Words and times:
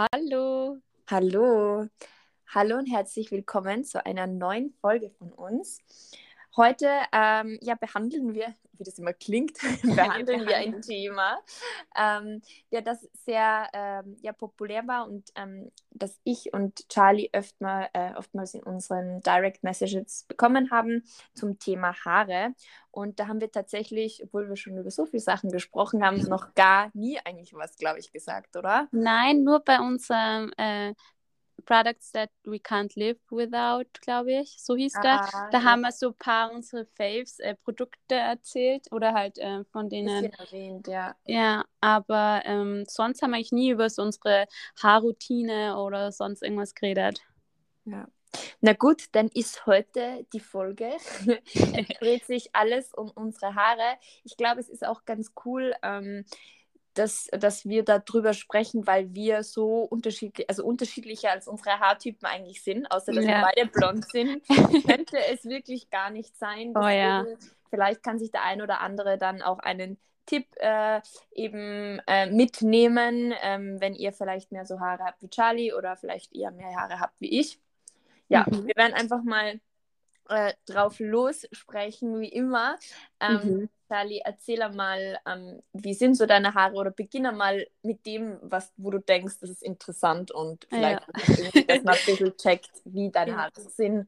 Hallo. 0.00 0.80
Hallo. 1.10 1.86
Hallo 2.46 2.78
und 2.78 2.86
herzlich 2.86 3.30
willkommen 3.32 3.84
zu 3.84 4.06
einer 4.06 4.26
neuen 4.26 4.72
Folge 4.80 5.10
von 5.10 5.30
uns. 5.30 5.78
Heute 6.60 6.90
ähm, 7.12 7.58
ja, 7.62 7.74
behandeln 7.74 8.34
wir, 8.34 8.54
wie 8.74 8.84
das 8.84 8.98
immer 8.98 9.14
klingt, 9.14 9.56
behandeln 9.82 10.46
wir 10.46 10.58
ein 10.58 10.82
Thema, 10.82 11.40
ähm, 11.96 12.42
ja, 12.68 12.82
das 12.82 13.08
sehr 13.24 13.66
ähm, 13.72 14.18
ja, 14.20 14.34
populär 14.34 14.86
war 14.86 15.08
und 15.08 15.30
ähm, 15.36 15.70
das 15.88 16.20
ich 16.22 16.52
und 16.52 16.86
Charlie 16.90 17.30
oft 17.34 17.58
mal, 17.62 17.88
äh, 17.94 18.12
oftmals 18.14 18.52
in 18.52 18.62
unseren 18.62 19.22
Direct 19.22 19.64
Messages 19.64 20.26
bekommen 20.28 20.70
haben 20.70 21.02
zum 21.32 21.58
Thema 21.58 21.94
Haare. 22.04 22.54
Und 22.90 23.20
da 23.20 23.28
haben 23.28 23.40
wir 23.40 23.50
tatsächlich, 23.50 24.22
obwohl 24.22 24.46
wir 24.46 24.56
schon 24.56 24.76
über 24.76 24.90
so 24.90 25.06
viele 25.06 25.20
Sachen 25.20 25.50
gesprochen 25.50 26.04
haben, 26.04 26.18
noch 26.28 26.54
gar 26.54 26.90
nie 26.92 27.18
eigentlich 27.24 27.54
was, 27.54 27.76
glaube 27.76 28.00
ich, 28.00 28.12
gesagt, 28.12 28.54
oder? 28.56 28.86
Nein, 28.92 29.44
nur 29.44 29.60
bei 29.60 29.80
unserem 29.80 30.52
äh, 30.58 30.92
Products 31.60 32.12
That 32.12 32.30
We 32.44 32.56
Can't 32.56 32.92
Live 32.96 33.18
Without, 33.30 33.88
glaube 34.00 34.32
ich, 34.40 34.56
so 34.58 34.76
hieß 34.76 34.94
ah, 34.96 35.00
der. 35.02 35.48
Da 35.50 35.58
ja. 35.58 35.64
haben 35.64 35.82
wir 35.82 35.92
so 35.92 36.08
ein 36.08 36.14
paar 36.14 36.52
unsere 36.52 36.86
Faves 36.86 37.38
äh, 37.40 37.54
Produkte 37.54 38.14
erzählt 38.14 38.86
oder 38.90 39.12
halt 39.12 39.38
äh, 39.38 39.64
von 39.64 39.88
denen. 39.88 40.32
erwähnt, 40.32 40.88
ja. 40.88 41.16
Ja, 41.26 41.64
aber 41.80 42.42
ähm, 42.44 42.84
sonst 42.88 43.22
haben 43.22 43.30
wir 43.30 43.36
eigentlich 43.36 43.52
nie 43.52 43.70
über 43.70 43.88
so 43.90 44.02
unsere 44.02 44.46
Haarroutine 44.82 45.76
oder 45.78 46.12
sonst 46.12 46.42
irgendwas 46.42 46.74
geredet. 46.74 47.20
Ja. 47.84 48.06
Na 48.60 48.72
gut, 48.74 49.04
dann 49.12 49.28
ist 49.28 49.66
heute 49.66 50.26
die 50.32 50.40
Folge. 50.40 50.92
es 51.54 51.88
dreht 51.98 52.24
sich 52.26 52.54
alles 52.54 52.94
um 52.94 53.10
unsere 53.10 53.54
Haare. 53.54 53.98
Ich 54.24 54.36
glaube, 54.36 54.60
es 54.60 54.68
ist 54.68 54.86
auch 54.86 55.04
ganz 55.04 55.32
cool. 55.44 55.74
Ähm, 55.82 56.24
dass, 57.00 57.28
dass 57.32 57.64
wir 57.64 57.82
darüber 57.82 58.34
sprechen, 58.34 58.86
weil 58.86 59.14
wir 59.14 59.42
so 59.42 59.80
unterschiedlich, 59.82 60.48
also 60.50 60.64
unterschiedlicher 60.64 61.30
als 61.30 61.48
unsere 61.48 61.80
Haartypen 61.80 62.28
eigentlich 62.28 62.62
sind, 62.62 62.90
außer 62.90 63.12
dass 63.12 63.24
ja. 63.24 63.30
wir 63.30 63.42
beide 63.42 63.70
blond 63.70 64.04
sind, 64.10 64.46
könnte 64.86 65.18
es 65.32 65.44
wirklich 65.44 65.88
gar 65.88 66.10
nicht 66.10 66.36
sein. 66.36 66.74
Oh, 66.76 66.86
ja. 66.86 67.24
Vielleicht 67.70 68.02
kann 68.02 68.18
sich 68.18 68.30
der 68.30 68.42
ein 68.42 68.60
oder 68.60 68.80
andere 68.80 69.16
dann 69.16 69.40
auch 69.40 69.60
einen 69.60 69.98
Tipp 70.26 70.46
äh, 70.56 71.00
eben 71.32 72.00
äh, 72.06 72.30
mitnehmen, 72.30 73.32
ähm, 73.40 73.80
wenn 73.80 73.94
ihr 73.94 74.12
vielleicht 74.12 74.52
mehr 74.52 74.66
so 74.66 74.78
Haare 74.78 75.04
habt 75.04 75.22
wie 75.22 75.30
Charlie 75.30 75.72
oder 75.72 75.96
vielleicht 75.96 76.34
eher 76.34 76.50
mehr 76.50 76.76
Haare 76.76 77.00
habt 77.00 77.18
wie 77.18 77.40
ich. 77.40 77.58
Ja, 78.28 78.44
mhm. 78.46 78.66
wir 78.66 78.76
werden 78.76 78.92
einfach 78.92 79.22
mal 79.22 79.58
äh, 80.28 80.52
drauf 80.66 81.00
lossprechen, 81.00 82.20
wie 82.20 82.28
immer. 82.28 82.76
Ähm, 83.20 83.40
mhm. 83.42 83.68
Charlie, 83.90 84.20
erzähl 84.24 84.60
mal, 84.70 85.18
ähm, 85.26 85.60
wie 85.72 85.94
sind 85.94 86.14
so 86.14 86.24
deine 86.24 86.54
Haare 86.54 86.74
oder 86.74 86.92
beginne 86.92 87.32
mal 87.32 87.66
mit 87.82 88.06
dem, 88.06 88.38
was, 88.40 88.72
wo 88.76 88.90
du 88.90 89.00
denkst, 89.00 89.38
das 89.40 89.50
ist 89.50 89.64
interessant 89.64 90.30
und 90.30 90.64
vielleicht, 90.68 91.00
ja. 91.00 91.62
dass 91.64 91.82
man 91.82 91.94
ein 91.94 92.06
bisschen 92.06 92.36
checkt, 92.36 92.70
wie 92.84 93.10
deine 93.10 93.36
Haare 93.36 93.60
sind, 93.60 94.06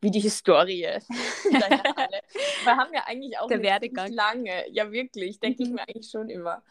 wie 0.00 0.10
die 0.10 0.20
Historie 0.20 0.84
deiner 1.52 1.82
Haare. 1.82 2.20
Wir 2.64 2.76
haben 2.76 2.94
ja 2.94 3.04
eigentlich 3.06 3.38
auch 3.38 3.48
Der 3.48 3.60
Werdegang. 3.60 4.10
lange, 4.10 4.64
ja 4.70 4.90
wirklich, 4.90 5.38
denke 5.38 5.64
mhm. 5.64 5.68
ich 5.68 5.74
mir 5.74 5.82
eigentlich 5.82 6.10
schon 6.10 6.30
immer. 6.30 6.62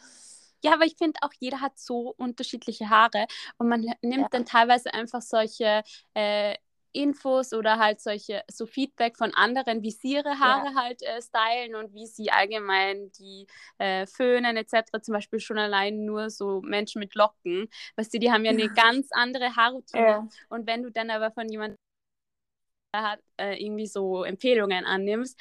Ja, 0.64 0.74
aber 0.74 0.86
ich 0.86 0.96
finde 0.98 1.20
auch, 1.22 1.32
jeder 1.40 1.62
hat 1.62 1.78
so 1.78 2.16
unterschiedliche 2.18 2.90
Haare 2.90 3.28
und 3.60 3.70
man 3.70 3.82
nimmt 4.02 4.22
ja. 4.22 4.28
dann 4.32 4.46
teilweise 4.46 4.92
einfach 4.92 5.22
solche 5.22 5.84
äh, 6.16 6.56
Infos 6.92 7.54
oder 7.54 7.78
halt 7.78 8.02
solche 8.02 8.44
so 8.50 8.66
Feedback 8.66 9.18
von 9.18 9.34
anderen, 9.34 9.84
wie 9.84 9.92
sie 9.92 10.14
ihre 10.14 10.40
Haare 10.40 10.74
ja. 10.74 10.76
halt 10.76 11.02
äh, 11.04 11.22
stylen 11.22 11.76
und 11.76 11.94
wie 11.94 12.08
sie 12.08 12.32
allgemein 12.32 13.12
die 13.20 13.48
äh, 13.78 14.06
föhnen 14.06 14.58
etc. 14.58 15.02
Zum 15.02 15.14
Beispiel 15.14 15.40
schon 15.40 15.58
allein 15.58 16.06
nur 16.06 16.30
so 16.30 16.62
Menschen 16.62 17.00
mit 17.00 17.16
Locken, 17.16 17.70
weißt 17.96 18.14
du, 18.14 18.20
die 18.20 18.32
haben 18.32 18.46
ja 18.46 18.52
eine 18.52 18.70
ganz 18.70 19.10
andere 19.12 19.56
Haarroutine 19.56 20.04
ja. 20.04 20.28
und 20.50 20.68
wenn 20.68 20.84
du 20.84 20.92
dann 20.92 21.10
aber 21.10 21.32
von 21.32 21.48
jemandem 21.50 21.78
hat, 22.96 23.20
äh, 23.38 23.64
irgendwie 23.64 23.88
so 23.88 24.24
Empfehlungen 24.24 24.86
annimmst, 24.86 25.40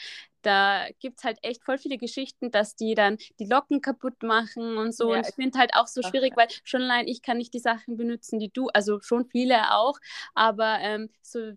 da 0.49 0.87
gibt 0.99 1.19
es 1.19 1.25
halt 1.25 1.39
echt 1.43 1.63
voll 1.63 1.77
viele 1.77 1.99
Geschichten, 1.99 2.51
dass 2.51 2.75
die 2.75 2.95
dann 2.95 3.19
die 3.39 3.45
Locken 3.45 3.83
kaputt 3.83 4.23
machen 4.23 4.79
und 4.79 4.95
so. 4.95 5.13
Ja, 5.13 5.19
und 5.19 5.29
ich 5.29 5.35
finde 5.35 5.59
halt 5.59 5.73
auch 5.75 5.87
so 5.87 6.03
schwierig, 6.03 6.37
weil 6.37 6.49
schon 6.65 6.83
allein 6.83 7.07
ich 7.07 7.21
kann 7.21 7.37
nicht 7.37 7.53
die 7.53 7.59
Sachen 7.59 7.99
benutzen, 7.99 8.39
die 8.39 8.51
du, 8.51 8.69
also 8.69 8.99
schon 9.03 9.27
viele 9.27 9.75
auch, 9.75 9.99
aber 10.35 10.79
ähm, 10.81 11.11
so 11.21 11.53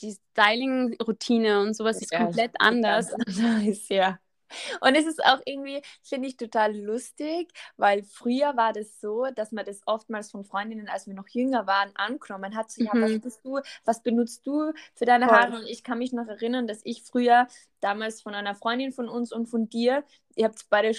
die 0.00 0.14
Styling-Routine 0.32 1.62
und 1.62 1.74
sowas 1.74 2.02
ist 2.02 2.12
ja, 2.12 2.18
komplett 2.18 2.52
anders. 2.58 3.14
Nice, 3.26 3.88
ja. 3.88 4.18
Und 4.80 4.94
es 4.94 5.06
ist 5.06 5.24
auch 5.24 5.40
irgendwie, 5.44 5.82
finde 6.02 6.28
ich, 6.28 6.36
total 6.36 6.76
lustig, 6.76 7.52
weil 7.76 8.02
früher 8.02 8.56
war 8.56 8.72
das 8.72 9.00
so, 9.00 9.26
dass 9.34 9.52
man 9.52 9.64
das 9.64 9.82
oftmals 9.86 10.30
von 10.30 10.44
Freundinnen, 10.44 10.88
als 10.88 11.06
wir 11.06 11.14
noch 11.14 11.28
jünger 11.28 11.66
waren, 11.66 11.90
angenommen 11.94 12.54
hat. 12.54 12.70
So, 12.70 12.84
ja, 12.84 12.92
was 12.94 13.20
bist 13.20 13.44
mhm. 13.44 13.50
du, 13.50 13.60
was 13.84 14.02
benutzt 14.02 14.46
du 14.46 14.72
für 14.94 15.04
deine 15.04 15.26
Haare? 15.26 15.56
Und 15.56 15.66
ich 15.66 15.82
kann 15.82 15.98
mich 15.98 16.12
noch 16.12 16.28
erinnern, 16.28 16.66
dass 16.66 16.80
ich 16.84 17.02
früher 17.02 17.48
damals 17.80 18.22
von 18.22 18.34
einer 18.34 18.54
Freundin 18.54 18.92
von 18.92 19.08
uns 19.08 19.32
und 19.32 19.46
von 19.46 19.68
dir, 19.68 20.04
ihr 20.36 20.46
habt 20.46 20.66
beide 20.70 20.94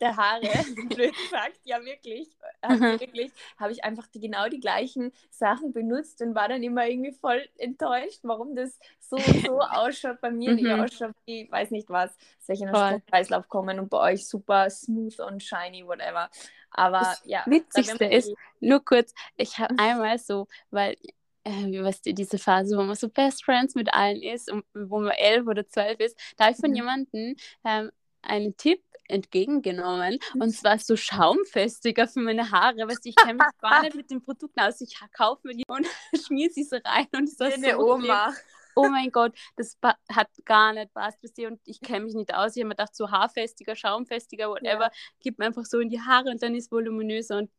der 0.00 0.16
Haare, 0.16 0.42
blöd 0.88 1.14
gesagt, 1.16 1.60
ja 1.64 1.84
wirklich, 1.84 2.28
also 2.60 2.82
wirklich, 2.82 3.32
habe 3.58 3.72
ich 3.72 3.84
einfach 3.84 4.06
die, 4.08 4.20
genau 4.20 4.48
die 4.48 4.60
gleichen 4.60 5.12
Sachen 5.30 5.72
benutzt 5.72 6.20
und 6.22 6.34
war 6.34 6.48
dann 6.48 6.62
immer 6.62 6.86
irgendwie 6.86 7.12
voll 7.12 7.46
enttäuscht, 7.58 8.20
warum 8.22 8.54
das 8.54 8.78
so 8.98 9.18
so 9.18 9.60
ausschaut 9.60 10.20
bei 10.20 10.30
mir, 10.30 10.52
mhm. 10.52 10.58
wie 10.58 10.72
ausschaut, 10.72 11.14
wie, 11.26 11.50
weiß 11.50 11.70
nicht 11.70 11.88
was, 11.90 12.10
soll 12.40 12.54
ich 12.54 12.62
in 12.62 12.68
einen 12.68 13.04
Kreislauf 13.06 13.48
kommen 13.48 13.78
und 13.78 13.88
bei 13.88 14.12
euch 14.12 14.26
super 14.26 14.70
smooth 14.70 15.18
und 15.20 15.42
shiny, 15.42 15.86
whatever. 15.86 16.30
Aber 16.72 17.00
das 17.00 17.22
ja. 17.24 17.42
Witzigste 17.46 18.04
ist, 18.04 18.32
nur 18.60 18.84
kurz, 18.84 19.12
ich 19.36 19.58
habe 19.58 19.74
einmal 19.78 20.18
so, 20.18 20.46
weil 20.70 20.96
äh, 21.44 21.82
weißt 21.82 22.06
du, 22.06 22.14
diese 22.14 22.38
Phase, 22.38 22.76
wo 22.76 22.82
man 22.82 22.94
so 22.94 23.08
Best 23.08 23.44
Friends 23.44 23.74
mit 23.74 23.92
allen 23.92 24.22
ist 24.22 24.50
und 24.52 24.64
wo 24.74 25.00
man 25.00 25.12
elf 25.12 25.46
oder 25.46 25.66
zwölf 25.66 25.98
ist, 26.00 26.18
da 26.36 26.44
habe 26.44 26.52
ich 26.54 26.60
von 26.60 26.70
mhm. 26.70 26.76
jemandem 26.76 27.36
ähm, 27.64 27.90
einen 28.22 28.56
Tipp 28.56 28.82
entgegengenommen 29.10 30.18
und 30.34 30.50
zwar 30.52 30.78
so 30.78 30.96
schaumfestiger 30.96 32.06
für 32.08 32.20
meine 32.20 32.50
Haare, 32.50 32.88
weil 32.88 32.96
ich 33.04 33.16
kenne 33.16 33.34
mich 33.34 33.60
gar 33.60 33.82
nicht 33.82 33.94
mit 33.96 34.10
den 34.10 34.22
Produkten 34.22 34.60
aus. 34.60 34.80
Ich 34.80 34.98
kaufe 35.12 35.46
mir 35.46 35.54
die 35.54 35.64
und 35.68 35.86
schmier 36.26 36.50
sie 36.50 36.64
so 36.64 36.76
rein 36.84 37.06
und 37.14 37.24
ist 37.24 37.40
das 37.40 37.54
so 37.54 37.78
Oma. 37.78 38.34
Oh 38.76 38.88
mein 38.88 39.10
Gott, 39.10 39.34
das 39.56 39.76
hat 39.82 40.28
gar 40.44 40.72
nicht 40.72 40.94
passt 40.94 41.18
und 41.38 41.60
ich 41.64 41.80
kenne 41.80 42.04
mich 42.04 42.14
nicht 42.14 42.32
aus. 42.34 42.56
Ich 42.56 42.62
habe 42.62 42.68
mir 42.68 42.76
gedacht, 42.76 42.94
so 42.94 43.10
haarfestiger, 43.10 43.74
schaumfestiger, 43.74 44.48
whatever, 44.48 44.84
ja. 44.84 44.90
gibt 45.20 45.38
mir 45.38 45.46
einfach 45.46 45.64
so 45.64 45.80
in 45.80 45.90
die 45.90 46.00
Haare 46.00 46.30
und 46.30 46.42
dann 46.42 46.54
ist 46.54 46.70
voluminöser 46.70 47.38
und 47.38 47.50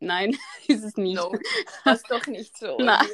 nein, 0.00 0.36
ist 0.66 0.84
es 0.84 0.96
nicht. 0.96 1.16
No, 1.16 1.34
das 1.84 1.98
ist 1.98 2.10
doch 2.10 2.26
nicht 2.26 2.58
so. 2.58 2.76
Nein. 2.78 3.06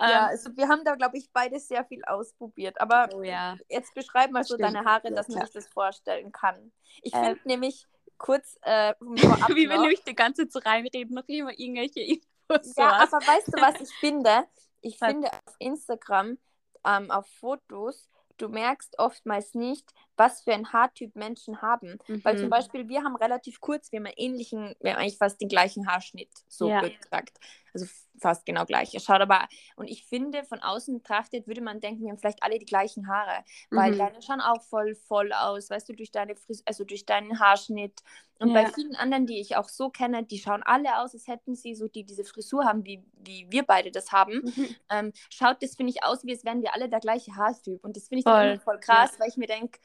Ja, 0.00 0.24
ähm, 0.24 0.28
also 0.30 0.56
wir 0.56 0.68
haben 0.68 0.84
da, 0.84 0.94
glaube 0.94 1.18
ich, 1.18 1.30
beide 1.32 1.58
sehr 1.60 1.84
viel 1.84 2.04
ausprobiert. 2.04 2.80
Aber 2.80 3.08
oh, 3.14 3.22
ja. 3.22 3.56
jetzt 3.68 3.94
beschreib 3.94 4.30
mal 4.30 4.44
so 4.44 4.54
Stimmt. 4.54 4.74
deine 4.74 4.84
Haare, 4.84 5.12
dass 5.12 5.28
man 5.28 5.38
ja. 5.38 5.44
sich 5.44 5.54
das 5.54 5.68
vorstellen 5.68 6.32
kann. 6.32 6.72
Ich 7.02 7.14
äh, 7.14 7.24
finde 7.24 7.40
nämlich 7.44 7.86
kurz 8.18 8.58
äh, 8.62 8.94
Wie 9.00 9.68
wenn 9.68 9.84
ich 9.84 10.02
die 10.04 10.14
ganze 10.14 10.48
Zeit 10.48 10.66
reinreden, 10.66 11.14
noch 11.14 11.28
immer 11.28 11.58
irgendwelche 11.58 12.00
Infos. 12.00 12.74
Ja, 12.76 13.02
aber 13.02 13.18
weißt 13.18 13.48
du, 13.48 13.60
was 13.60 13.80
ich 13.80 13.92
finde? 13.96 14.44
Ich 14.80 14.98
finde 14.98 15.28
auf 15.32 15.54
Instagram, 15.58 16.38
ähm, 16.84 17.10
auf 17.10 17.26
Fotos, 17.38 18.08
du 18.38 18.48
merkst 18.48 18.98
oftmals 18.98 19.54
nicht, 19.54 19.88
was 20.16 20.42
für 20.42 20.52
ein 20.52 20.72
Haartyp 20.72 21.16
Menschen 21.16 21.62
haben. 21.62 21.98
Mhm. 22.06 22.24
Weil 22.24 22.36
zum 22.36 22.46
mhm. 22.46 22.50
Beispiel 22.50 22.88
wir 22.88 23.02
haben 23.02 23.16
relativ 23.16 23.60
kurz, 23.60 23.92
wir 23.92 23.98
haben 23.98 24.06
einen 24.06 24.14
ähnlichen, 24.16 24.74
wir 24.80 24.92
haben 24.92 25.00
eigentlich 25.00 25.18
fast 25.18 25.40
den 25.40 25.48
gleichen 25.48 25.86
Haarschnitt, 25.86 26.30
so 26.48 26.68
ja. 26.68 26.80
gesagt. 26.80 27.38
Also 27.74 27.86
fast 28.20 28.44
genau 28.46 28.64
gleich. 28.64 28.94
Es 28.94 29.04
schaut 29.04 29.20
aber, 29.20 29.48
und 29.76 29.88
ich 29.88 30.06
finde, 30.06 30.44
von 30.44 30.60
außen 30.60 30.94
betrachtet 30.94 31.46
würde 31.46 31.60
man 31.60 31.80
denken, 31.80 32.04
wir 32.04 32.10
haben 32.10 32.18
vielleicht 32.18 32.42
alle 32.42 32.58
die 32.58 32.66
gleichen 32.66 33.08
Haare, 33.08 33.44
weil 33.70 33.92
mhm. 33.92 33.98
deine 33.98 34.22
schauen 34.22 34.40
auch 34.40 34.62
voll 34.62 34.94
voll 34.94 35.32
aus, 35.32 35.70
weißt 35.70 35.88
du, 35.88 35.94
durch 35.94 36.10
deine 36.10 36.36
Fris 36.36 36.62
also 36.66 36.84
durch 36.84 37.06
deinen 37.06 37.40
Haarschnitt. 37.40 38.00
Und 38.38 38.48
ja. 38.48 38.62
bei 38.62 38.72
vielen 38.72 38.96
anderen, 38.96 39.26
die 39.26 39.40
ich 39.40 39.56
auch 39.56 39.68
so 39.68 39.88
kenne, 39.88 40.24
die 40.24 40.38
schauen 40.38 40.62
alle 40.64 40.98
aus, 40.98 41.14
als 41.14 41.28
hätten 41.28 41.54
sie 41.54 41.74
so, 41.74 41.88
die 41.88 42.04
diese 42.04 42.24
Frisur 42.24 42.64
haben, 42.64 42.84
wie, 42.84 43.02
wie 43.14 43.46
wir 43.50 43.62
beide 43.62 43.90
das 43.90 44.10
haben. 44.12 44.42
Mhm. 44.44 44.76
Ähm, 44.90 45.12
schaut 45.30 45.62
das, 45.62 45.76
finde 45.76 45.92
ich, 45.92 46.02
aus, 46.02 46.24
wie 46.24 46.32
es 46.32 46.44
wären 46.44 46.60
wir 46.60 46.74
alle 46.74 46.88
der 46.88 47.00
gleiche 47.00 47.34
Haartyp. 47.36 47.84
Und 47.84 47.96
das 47.96 48.08
finde 48.08 48.18
ich 48.18 48.24
voll, 48.24 48.58
voll 48.58 48.80
krass, 48.80 49.12
ja. 49.12 49.20
weil 49.20 49.28
ich 49.28 49.36
mir 49.36 49.46
denke, 49.46 49.78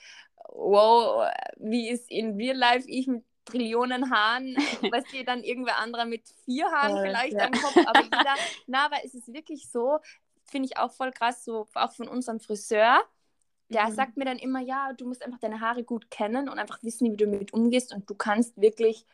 wow, 0.49 1.29
wie 1.57 1.89
ist 1.89 2.09
in 2.09 2.35
Real 2.35 2.57
Life 2.57 2.87
ich 2.87 3.07
mit 3.07 3.23
Trillionen 3.45 4.11
Haaren, 4.11 4.55
weißt 4.55 5.13
du, 5.13 5.23
dann 5.23 5.43
irgendwer 5.43 5.77
anderer 5.77 6.05
mit 6.05 6.23
vier 6.45 6.65
Haaren 6.69 7.01
vielleicht 7.01 7.33
ja. 7.33 7.45
am 7.45 7.51
Kopf, 7.51 7.77
aber 7.85 8.01
jeder, 8.03 8.35
na, 8.67 8.85
aber 8.85 8.97
es 9.05 9.13
ist 9.13 9.33
wirklich 9.33 9.69
so, 9.69 9.99
finde 10.43 10.67
ich 10.69 10.77
auch 10.77 10.91
voll 10.91 11.11
krass, 11.11 11.45
so 11.45 11.67
auch 11.73 11.93
von 11.93 12.07
unserem 12.07 12.39
Friseur, 12.39 13.01
der 13.69 13.87
mhm. 13.87 13.93
sagt 13.93 14.17
mir 14.17 14.25
dann 14.25 14.39
immer, 14.39 14.59
ja, 14.59 14.93
du 14.93 15.07
musst 15.07 15.23
einfach 15.23 15.39
deine 15.39 15.61
Haare 15.61 15.83
gut 15.83 16.11
kennen 16.11 16.49
und 16.49 16.59
einfach 16.59 16.83
wissen, 16.83 17.05
wie 17.11 17.17
du 17.17 17.25
damit 17.25 17.53
umgehst 17.53 17.93
und 17.93 18.09
du 18.09 18.15
kannst 18.15 18.59
wirklich 18.59 19.05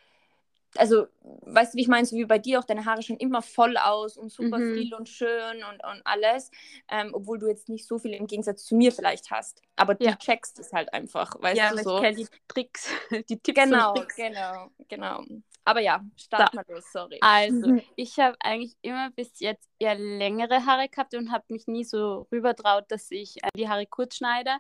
also, 0.77 1.07
weißt 1.21 1.73
du, 1.73 1.77
wie 1.77 1.81
ich 1.81 1.87
meine, 1.87 2.05
so 2.05 2.15
wie 2.15 2.25
bei 2.25 2.39
dir 2.39 2.59
auch 2.59 2.63
deine 2.63 2.85
Haare 2.85 3.01
schon 3.01 3.17
immer 3.17 3.41
voll 3.41 3.77
aus 3.77 4.17
und 4.17 4.31
super 4.31 4.57
mhm. 4.57 4.73
viel 4.75 4.93
und 4.93 5.09
schön 5.09 5.63
und, 5.63 5.83
und 5.83 6.01
alles, 6.05 6.51
ähm, 6.89 7.11
obwohl 7.13 7.39
du 7.39 7.47
jetzt 7.47 7.69
nicht 7.69 7.87
so 7.87 7.99
viel 7.99 8.13
im 8.13 8.27
Gegensatz 8.27 8.65
zu 8.65 8.75
mir 8.75 8.91
vielleicht 8.91 9.31
hast. 9.31 9.61
Aber 9.75 9.95
du 9.95 10.05
ja. 10.05 10.15
checkst 10.15 10.59
es 10.59 10.73
halt 10.73 10.93
einfach, 10.93 11.35
weißt 11.41 11.57
ja, 11.57 11.71
du 11.71 11.83
so. 11.83 12.03
Ja, 12.03 12.11
die 12.11 12.27
Tricks, 12.47 12.87
die 13.29 13.39
Tipps 13.39 13.59
genau, 13.59 13.89
und 13.89 13.97
Tricks. 13.97 14.15
Genau, 14.15 14.69
genau. 14.87 15.23
Aber 15.65 15.79
ja, 15.79 16.01
start 16.17 16.51
so. 16.51 16.55
mal 16.55 16.65
los, 16.67 16.91
sorry. 16.91 17.17
Also, 17.21 17.77
ich 17.95 18.19
habe 18.19 18.35
eigentlich 18.41 18.75
immer 18.81 19.11
bis 19.11 19.39
jetzt 19.39 19.69
eher 19.79 19.95
längere 19.95 20.65
Haare 20.65 20.89
gehabt 20.89 21.13
und 21.15 21.31
habe 21.31 21.45
mich 21.49 21.67
nie 21.67 21.85
so 21.85 22.27
rübertraut, 22.31 22.85
dass 22.89 23.09
ich 23.11 23.43
äh, 23.43 23.49
die 23.55 23.69
Haare 23.69 23.85
kurz 23.85 24.17
schneide. 24.17 24.57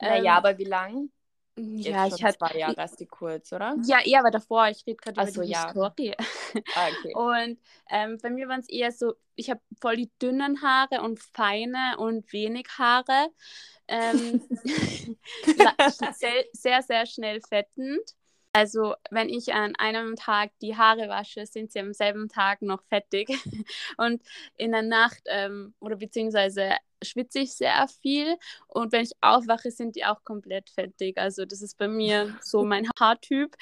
Naja, 0.00 0.32
ähm, 0.32 0.38
aber 0.38 0.58
wie 0.58 0.64
lang? 0.64 1.10
Ja, 1.56 2.06
ich 2.06 2.22
hatte 2.22 2.38
zwei 2.38 2.58
Jahre 2.58 2.82
ist 2.82 2.98
die 2.98 3.06
kurz, 3.06 3.52
oder? 3.52 3.76
Ja, 3.84 4.00
eher 4.02 4.20
aber 4.20 4.30
davor. 4.30 4.68
Ich 4.68 4.86
rede 4.86 4.96
gerade 4.96 5.20
über 5.20 5.30
so, 5.30 5.42
die 5.42 5.50
ja. 5.50 5.66
Historie. 5.66 6.14
Ah, 6.74 6.88
okay. 6.88 7.14
Und 7.14 7.58
ähm, 7.90 8.18
bei 8.22 8.30
mir 8.30 8.48
waren 8.48 8.60
es 8.60 8.70
eher 8.70 8.90
so, 8.90 9.14
ich 9.34 9.50
habe 9.50 9.60
voll 9.80 9.96
die 9.96 10.10
dünnen 10.20 10.62
Haare 10.62 11.02
und 11.02 11.20
feine 11.20 11.96
und 11.98 12.32
wenig 12.32 12.66
Haare. 12.78 13.28
Ähm, 13.86 14.42
sehr, 15.44 16.44
sehr, 16.52 16.82
sehr 16.82 17.06
schnell 17.06 17.40
fettend. 17.40 18.14
Also 18.52 18.94
wenn 19.10 19.28
ich 19.28 19.52
an 19.54 19.74
einem 19.76 20.16
Tag 20.16 20.52
die 20.60 20.76
Haare 20.76 21.08
wasche, 21.08 21.46
sind 21.46 21.72
sie 21.72 21.80
am 21.80 21.94
selben 21.94 22.28
Tag 22.28 22.60
noch 22.62 22.82
fettig. 22.84 23.28
Und 23.96 24.22
in 24.56 24.72
der 24.72 24.82
Nacht 24.82 25.22
ähm, 25.26 25.74
oder 25.80 25.96
beziehungsweise 25.96 26.72
schwitze 27.04 27.40
ich 27.40 27.52
sehr 27.54 27.86
viel. 28.00 28.36
Und 28.68 28.92
wenn 28.92 29.02
ich 29.02 29.12
aufwache, 29.20 29.70
sind 29.70 29.96
die 29.96 30.04
auch 30.04 30.24
komplett 30.24 30.70
fettig. 30.70 31.18
Also 31.18 31.44
das 31.44 31.62
ist 31.62 31.78
bei 31.78 31.88
mir 31.88 32.36
so 32.40 32.64
mein 32.64 32.88
Haartyp. 32.98 33.56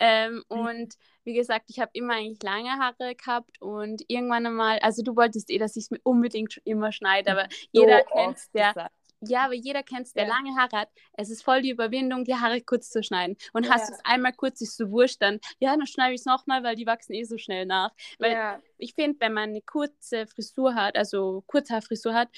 Ähm, 0.00 0.42
mhm. 0.48 0.58
und 0.58 0.94
wie 1.24 1.34
gesagt, 1.34 1.64
ich 1.68 1.80
habe 1.80 1.90
immer 1.92 2.14
eigentlich 2.14 2.42
lange 2.42 2.70
Haare 2.70 3.16
gehabt 3.16 3.60
und 3.60 4.02
irgendwann 4.06 4.46
einmal, 4.46 4.78
also 4.78 5.02
du 5.02 5.16
wolltest 5.16 5.50
eh, 5.50 5.58
dass 5.58 5.74
ich 5.74 5.84
es 5.84 5.90
mir 5.90 6.00
unbedingt 6.04 6.60
immer 6.64 6.92
schneide, 6.92 7.32
aber 7.32 7.48
so 7.72 7.80
jeder 7.82 8.04
kennt 8.04 8.38
der, 8.54 8.90
ja, 9.20 9.44
aber 9.44 9.54
jeder 9.54 9.82
kennt 9.82 10.06
es, 10.06 10.12
der 10.12 10.26
ja. 10.26 10.34
lange 10.34 10.56
Haare 10.56 10.76
hat. 10.76 10.88
Es 11.14 11.30
ist 11.30 11.42
voll 11.42 11.62
die 11.62 11.70
Überwindung, 11.70 12.24
die 12.24 12.34
Haare 12.34 12.60
kurz 12.60 12.90
zu 12.90 13.02
schneiden. 13.02 13.36
Und 13.52 13.66
ja. 13.66 13.72
hast 13.72 13.88
du 13.88 13.94
es 13.94 14.00
einmal 14.04 14.32
kurz, 14.32 14.60
ist 14.60 14.76
so 14.76 14.90
wurscht, 14.90 15.22
dann, 15.22 15.40
ja, 15.58 15.76
dann 15.76 15.86
schneide 15.86 16.14
ich 16.14 16.20
es 16.20 16.26
nochmal, 16.26 16.62
weil 16.62 16.76
die 16.76 16.86
wachsen 16.86 17.14
eh 17.14 17.24
so 17.24 17.38
schnell 17.38 17.66
nach. 17.66 17.92
Weil 18.18 18.32
ja. 18.32 18.60
ich 18.78 18.94
finde, 18.94 19.18
wenn 19.20 19.32
man 19.32 19.50
eine 19.50 19.62
kurze 19.62 20.26
Frisur 20.26 20.74
hat, 20.74 20.96
also 20.96 21.42
Kurzhaarfrisur 21.46 22.14
hat, 22.14 22.28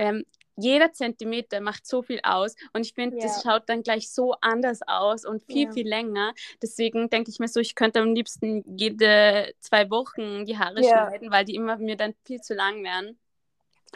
ähm, 0.00 0.24
jeder 0.56 0.92
Zentimeter 0.92 1.60
macht 1.60 1.86
so 1.86 2.02
viel 2.02 2.20
aus 2.22 2.54
und 2.72 2.84
ich 2.84 2.94
finde, 2.94 3.16
ja. 3.16 3.22
das 3.22 3.42
schaut 3.42 3.68
dann 3.68 3.82
gleich 3.82 4.10
so 4.10 4.34
anders 4.40 4.80
aus 4.86 5.24
und 5.24 5.42
viel, 5.42 5.66
ja. 5.66 5.72
viel 5.72 5.88
länger. 5.88 6.34
Deswegen 6.62 7.08
denke 7.08 7.30
ich 7.30 7.38
mir 7.38 7.48
so, 7.48 7.60
ich 7.60 7.74
könnte 7.74 8.00
am 8.00 8.14
liebsten 8.14 8.62
jede 8.76 9.54
zwei 9.60 9.90
Wochen 9.90 10.44
die 10.44 10.58
Haare 10.58 10.82
ja. 10.82 11.08
schneiden, 11.08 11.30
weil 11.30 11.44
die 11.44 11.54
immer 11.54 11.76
mir 11.78 11.96
dann 11.96 12.14
viel 12.26 12.40
zu 12.40 12.54
lang 12.54 12.84
wären. 12.84 13.18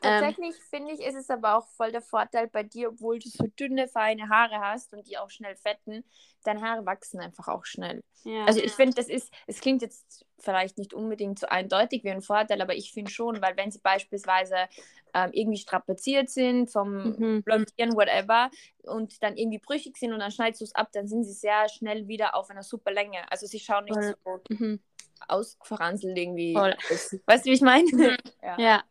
Ähm, 0.03 0.21
Tatsächlich 0.21 0.57
ähm, 0.57 0.63
finde 0.71 0.93
ich, 0.93 1.01
ist 1.01 1.15
es 1.15 1.31
aber 1.31 1.57
auch 1.57 1.69
voll 1.69 1.93
der 1.93 2.03
Vorteil 2.03 2.49
bei 2.49 2.63
dir, 2.63 2.91
obwohl 2.91 3.19
du 3.19 3.29
so 3.29 3.47
dünne, 3.59 3.89
feine 3.89 4.29
Haare 4.29 4.61
hast 4.61 4.93
und 4.93 5.09
die 5.09 5.19
auch 5.19 5.31
schnell 5.31 5.57
fetten, 5.57 6.05
deine 6.43 6.61
Haare 6.63 6.85
wachsen 6.85 7.21
einfach 7.21 7.49
auch 7.49 7.65
schnell. 7.65 8.03
Ja, 8.25 8.45
also 8.45 8.61
ich 8.61 8.73
finde, 8.73 8.95
das 8.95 9.09
ist, 9.09 9.33
es 9.47 9.61
klingt 9.61 9.83
jetzt 9.83 10.27
vielleicht 10.39 10.79
nicht 10.79 10.95
unbedingt 10.95 11.39
so 11.39 11.47
eindeutig 11.47 12.05
wie 12.05 12.11
ein 12.11 12.23
Vorteil, 12.23 12.61
aber 12.61 12.75
ich 12.75 12.93
finde 12.93 13.11
schon, 13.11 13.41
weil 13.41 13.57
wenn 13.57 13.71
sie 13.71 13.81
beispielsweise 13.81 14.57
ähm, 15.15 15.31
irgendwie 15.33 15.59
strapaziert 15.59 16.29
sind 16.29 16.71
vom 16.71 17.17
mhm. 17.17 17.43
Blondieren, 17.43 17.95
whatever, 17.95 18.51
und 18.83 19.23
dann 19.23 19.37
irgendwie 19.37 19.59
brüchig 19.59 19.97
sind 19.97 20.13
und 20.13 20.19
dann 20.19 20.31
schneidest 20.31 20.61
du 20.61 20.65
es 20.65 20.75
ab, 20.75 20.89
dann 20.93 21.07
sind 21.07 21.25
sie 21.25 21.33
sehr 21.33 21.69
schnell 21.69 22.09
wieder 22.09 22.35
auf 22.35 22.51
einer 22.51 22.63
super 22.63 22.93
Länge. 22.93 23.31
Also 23.31 23.47
sie 23.47 23.61
schauen 23.61 23.85
nicht 23.85 23.95
Voll. 23.95 24.43
so 24.49 24.55
mhm. 24.55 24.81
ausverranselt 25.29 26.17
irgendwie. 26.19 26.55
Voll. 26.55 26.77
Weißt 27.27 27.47
du, 27.47 27.51
wie 27.51 27.55
ich 27.55 27.63
meine? 27.63 27.85
Mhm. 27.91 28.17
ja. 28.43 28.59
ja. 28.59 28.85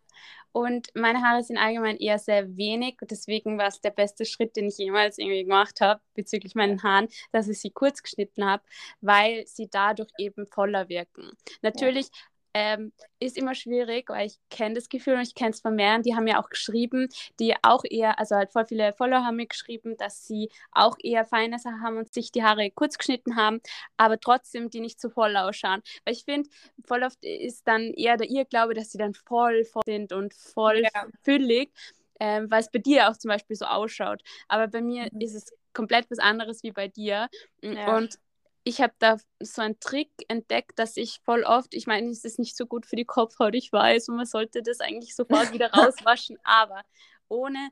Und 0.54 0.88
meine 0.96 1.22
Haare 1.22 1.44
sind 1.44 1.58
allgemein 1.58 1.98
eher 1.98 2.20
sehr 2.20 2.56
wenig. 2.56 2.98
Deswegen 3.02 3.58
war 3.58 3.68
es 3.68 3.82
der 3.82 3.90
beste 3.92 4.24
Schritt, 4.26 4.56
den 4.56 4.68
ich 4.68 4.78
jemals 4.78 5.18
irgendwie 5.18 5.44
gemacht 5.44 5.82
habe 5.82 6.00
bezüglich 6.14 6.56
meinen 6.56 6.82
Haaren, 6.84 7.08
dass 7.32 7.48
ich 7.50 7.60
sie 7.60 7.72
kurz 7.72 8.02
geschnitten 8.04 8.46
habe, 8.46 8.64
weil 9.02 9.46
sie 9.48 9.68
dadurch 9.70 10.12
eben 10.18 10.46
voller 10.48 10.90
wirken. 10.90 11.32
Natürlich 11.62 12.08
ja 12.08 12.33
ähm, 12.54 12.94
ist 13.20 13.38
immer 13.38 13.56
schwierig, 13.56 14.10
weil 14.10 14.28
ich 14.28 14.38
kenne 14.50 14.76
das 14.76 14.90
Gefühl 14.90 15.16
und 15.16 15.22
ich 15.22 15.36
kenne 15.36 15.52
es 15.52 15.62
von 15.62 15.76
mehreren, 15.76 16.04
die 16.04 16.16
haben 16.16 16.28
ja 16.28 16.42
auch 16.42 16.50
geschrieben, 16.50 17.10
die 17.40 17.56
auch 17.62 17.84
eher, 17.90 18.20
also 18.20 18.36
halt 18.36 18.52
voll 18.52 18.66
viele 18.66 18.94
Follower 18.94 19.26
haben 19.26 19.38
mir 19.38 19.48
geschrieben, 19.48 19.98
dass 19.98 20.28
sie 20.28 20.50
auch 20.72 20.96
eher 21.02 21.26
feine 21.26 21.58
Sachen 21.60 21.82
haben 21.82 21.98
und 21.98 22.14
sich 22.14 22.32
die 22.32 22.44
Haare 22.44 22.70
kurz 22.72 22.98
geschnitten 22.98 23.36
haben, 23.36 23.62
aber 23.98 24.20
trotzdem 24.20 24.70
die 24.70 24.82
nicht 24.82 25.02
so 25.02 25.10
voll 25.10 25.36
ausschauen. 25.36 25.82
Weil 26.06 26.14
ich 26.14 26.26
finde, 26.26 26.50
voll 26.86 27.04
oft 27.04 27.24
ist 27.24 27.68
dann 27.68 27.94
eher 27.94 28.18
der 28.18 28.30
Irrglaube, 28.30 28.74
dass 28.74 28.92
sie 28.92 28.98
dann 28.98 29.14
voll, 29.14 29.66
voll 29.66 29.84
sind 29.86 30.14
und 30.14 30.34
voll 30.34 30.84
ja. 30.84 31.08
füllig, 31.24 31.72
ähm, 32.20 32.52
weil 32.52 32.62
es 32.62 32.72
bei 32.72 32.80
dir 32.80 33.10
auch 33.10 33.18
zum 33.18 33.30
Beispiel 33.30 33.56
so 33.56 33.66
ausschaut. 33.66 34.22
Aber 34.48 34.68
bei 34.68 34.82
mir 34.82 35.10
mhm. 35.12 35.22
ist 35.22 35.34
es 35.34 35.46
komplett 35.74 36.10
was 36.12 36.20
anderes 36.20 36.62
wie 36.64 36.72
bei 36.72 36.88
dir. 36.88 37.30
Ja. 37.62 37.98
Und 37.98 38.20
ich 38.64 38.82
habe 38.82 38.94
da 39.00 39.18
so 39.40 39.62
einen 39.62 39.80
Trick 39.80 40.10
entdeckt, 40.28 40.80
dass 40.80 40.98
ich 40.98 41.20
voll 41.24 41.44
oft, 41.44 41.74
ich 41.74 41.88
meine, 41.88 42.10
es 42.10 42.24
ist 42.24 42.40
nicht 42.40 42.56
so 42.56 42.66
gut 42.66 42.86
für 42.86 42.96
die 42.96 43.06
Kopfhaut, 43.06 43.56
ich 43.56 43.72
weiß, 43.72 44.10
und 44.10 44.16
man 44.16 44.26
sollte 44.26 44.62
das 44.64 44.80
eigentlich 44.80 45.16
sofort 45.16 45.52
wieder 45.52 45.72
rauswaschen, 45.74 46.38
aber 46.44 46.82
ohne 47.28 47.70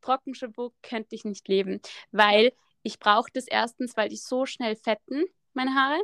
Trockenshampoo 0.00 0.72
könnte 0.82 1.14
ich 1.14 1.24
nicht 1.24 1.48
leben, 1.48 1.80
weil 2.12 2.52
ich 2.82 2.98
brauche 2.98 3.30
das 3.32 3.46
erstens, 3.46 3.96
weil 3.96 4.08
die 4.08 4.16
so 4.16 4.46
schnell 4.46 4.76
fetten, 4.76 5.24
meine 5.52 5.74
Haare. 5.74 6.00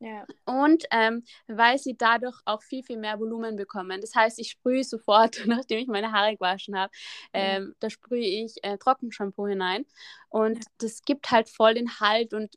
Ja. 0.00 0.26
Und 0.44 0.84
ähm, 0.90 1.24
weil 1.46 1.78
sie 1.78 1.96
dadurch 1.96 2.38
auch 2.44 2.62
viel, 2.62 2.82
viel 2.82 2.98
mehr 2.98 3.18
Volumen 3.18 3.56
bekommen. 3.56 4.00
Das 4.00 4.14
heißt, 4.14 4.38
ich 4.38 4.50
sprühe 4.50 4.84
sofort, 4.84 5.42
nachdem 5.46 5.78
ich 5.78 5.86
meine 5.86 6.12
Haare 6.12 6.34
gewaschen 6.34 6.76
habe, 6.76 6.92
ähm, 7.32 7.74
da 7.78 7.88
sprühe 7.88 8.26
ich 8.26 8.56
äh, 8.62 8.76
Trockenshampoo 8.76 9.46
hinein. 9.46 9.86
Und 10.28 10.58
ja. 10.58 10.70
das 10.78 11.02
gibt 11.02 11.30
halt 11.30 11.48
voll 11.48 11.74
den 11.74 12.00
Halt 12.00 12.34
und 12.34 12.54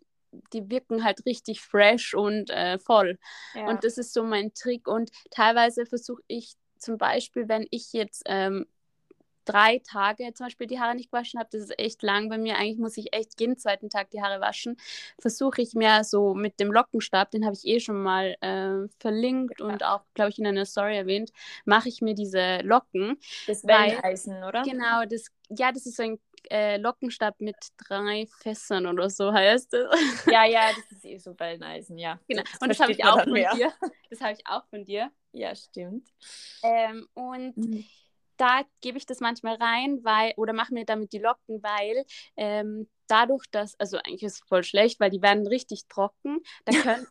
die 0.54 0.70
wirken 0.70 1.04
halt 1.04 1.26
richtig 1.26 1.62
fresh 1.62 2.14
und 2.14 2.50
äh, 2.50 2.80
voll. 2.80 3.18
Ja. 3.54 3.68
Und 3.68 3.84
das 3.84 3.98
ist 3.98 4.14
so 4.14 4.24
mein 4.24 4.54
Trick. 4.54 4.88
Und 4.88 5.12
teilweise 5.32 5.86
versuche 5.86 6.22
ich 6.28 6.56
zum 6.78 6.98
Beispiel, 6.98 7.48
wenn 7.48 7.68
ich 7.72 7.94
jetzt 7.94 8.24
ähm, 8.26 8.66
drei 9.48 9.80
Tage 9.80 10.34
zum 10.34 10.48
Beispiel 10.48 10.68
die 10.68 10.80
Haare 10.80 10.96
nicht 10.96 11.12
gewaschen 11.12 11.40
habe, 11.40 11.50
das 11.52 11.62
ist 11.62 11.80
echt 11.80 12.04
lang 12.04 12.30
bei 12.30 12.38
mir. 12.38 12.58
Eigentlich 12.58 12.78
muss 12.78 12.98
ich 12.98 13.14
echt 13.16 13.40
jeden 13.40 13.58
zweiten 13.58 13.90
Tag 13.90 14.10
die 14.12 14.22
Haare 14.22 14.42
waschen. 14.42 14.78
Versuche 15.20 15.62
ich 15.62 15.74
mir 15.74 16.04
so 16.04 16.34
mit 16.34 16.60
dem 16.60 16.72
Lockenstab, 16.72 17.32
den 17.32 17.46
habe 17.46 17.56
ich 17.56 17.66
eh 17.66 17.80
schon 17.80 18.02
mal 18.02 18.36
äh, 18.42 18.88
verlinkt 19.00 19.60
ja. 19.60 19.66
und 19.66 19.84
auch, 19.84 20.02
glaube 20.14 20.30
ich, 20.32 20.40
in 20.40 20.48
einer 20.48 20.66
Story 20.66 20.98
erwähnt, 20.98 21.32
mache 21.66 21.90
ich 21.90 22.02
mir 22.02 22.14
diese 22.14 22.60
Locken. 22.60 23.18
Das 23.48 23.66
Welleneisen, 23.66 24.44
oder? 24.44 24.64
Genau, 24.64 25.06
das, 25.06 25.28
ja, 25.50 25.72
das 25.72 25.86
ist 25.86 25.98
so 25.98 26.04
ein 26.04 26.20
äh, 26.52 26.78
Lockenstab 26.78 27.40
mit 27.40 27.58
drei 27.88 28.28
Fässern 28.40 28.86
oder 28.88 29.10
so 29.10 29.32
heißt 29.32 29.74
es. 29.74 29.88
Ja, 30.31 30.45
ja, 30.45 30.69
das 30.69 30.92
ist 30.92 31.06
eh 31.06 31.18
so 31.18 31.38
Welleneisen, 31.40 31.98
ja. 31.98 32.19
Genau. 32.28 32.44
Das 32.44 32.62
und 32.62 32.69
das 32.69 32.80
habe 32.80 32.92
ich 32.92 33.04
auch 33.04 33.24
von 33.24 33.31
mehr. 33.31 33.54
dir. 33.54 33.74
Das 34.10 34.21
habe 34.21 34.33
ich 34.33 34.48
auch 34.48 34.66
von 34.69 34.86
dir. 34.86 35.12
Ja, 35.33 35.54
stimmt. 35.54 36.07
Ähm, 36.64 37.07
und 37.14 37.57
mhm 37.57 37.86
da 38.38 38.62
gebe 38.81 38.98
ich 38.98 39.06
das 39.06 39.19
manchmal 39.19 39.56
rein, 39.56 40.00
weil, 40.04 40.33
oder 40.38 40.54
mache 40.54 40.74
mir 40.74 40.86
damit 40.86 41.12
die 41.12 41.19
Locken, 41.19 41.62
weil 41.64 42.06
ähm, 42.38 42.88
dadurch, 43.07 43.45
dass, 43.52 43.78
also 43.80 43.98
eigentlich 43.98 44.24
ist 44.24 44.36
es 44.36 44.48
voll 44.48 44.64
schlecht, 44.64 45.00
weil 45.00 45.10
die 45.10 45.21
werden 45.21 45.48
richtig 45.48 45.88
trocken. 45.88 46.42
Da 46.66 46.71
können. 46.81 47.07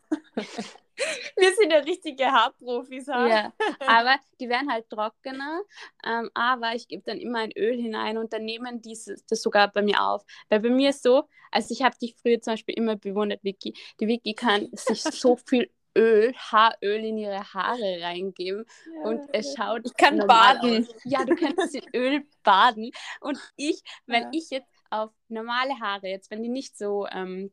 Wir 1.37 1.53
sind 1.55 1.71
ja 1.71 1.79
richtige 1.79 2.25
Haarprofis. 2.25 3.07
Ha? 3.07 3.27
Ja, 3.27 3.53
aber 3.87 4.17
die 4.39 4.49
werden 4.49 4.71
halt 4.71 4.89
trockener. 4.89 5.61
Ähm, 6.05 6.29
aber 6.33 6.75
ich 6.75 6.87
gebe 6.87 7.03
dann 7.05 7.19
immer 7.19 7.39
ein 7.39 7.51
Öl 7.57 7.79
hinein 7.79 8.17
und 8.17 8.33
dann 8.33 8.45
nehmen 8.45 8.81
die 8.81 8.97
das 9.29 9.41
sogar 9.41 9.71
bei 9.71 9.81
mir 9.81 10.01
auf. 10.01 10.23
Weil 10.49 10.59
bei 10.59 10.69
mir 10.69 10.89
ist 10.89 11.03
so, 11.03 11.27
also 11.51 11.73
ich 11.73 11.83
habe 11.83 11.95
dich 12.01 12.15
früher 12.15 12.41
zum 12.41 12.53
Beispiel 12.53 12.75
immer 12.75 12.95
bewundert, 12.95 13.43
Vicky. 13.43 13.73
Die 13.99 14.07
Vicky 14.07 14.33
kann 14.33 14.69
sich 14.73 15.01
so 15.03 15.35
viel 15.35 15.69
Öl, 15.97 16.33
Haaröl 16.35 17.03
in 17.05 17.17
ihre 17.17 17.41
Haare 17.53 18.01
reingeben 18.01 18.65
ja, 18.93 19.09
und 19.09 19.21
es 19.33 19.55
schaut. 19.55 19.81
Ich 19.83 19.95
kann 19.95 20.19
baden. 20.27 20.87
Aus. 20.87 20.95
Ja, 21.03 21.25
du 21.25 21.35
kannst 21.35 21.73
in 21.73 21.83
Öl 21.95 22.23
baden. 22.43 22.91
Und 23.19 23.39
ich, 23.55 23.81
wenn 24.05 24.23
ja. 24.23 24.29
ich 24.31 24.49
jetzt 24.51 24.71
auf 24.91 25.11
normale 25.27 25.79
Haare, 25.79 26.07
jetzt 26.07 26.29
wenn 26.29 26.43
die 26.43 26.49
nicht 26.49 26.77
so 26.77 27.07
ähm, 27.07 27.51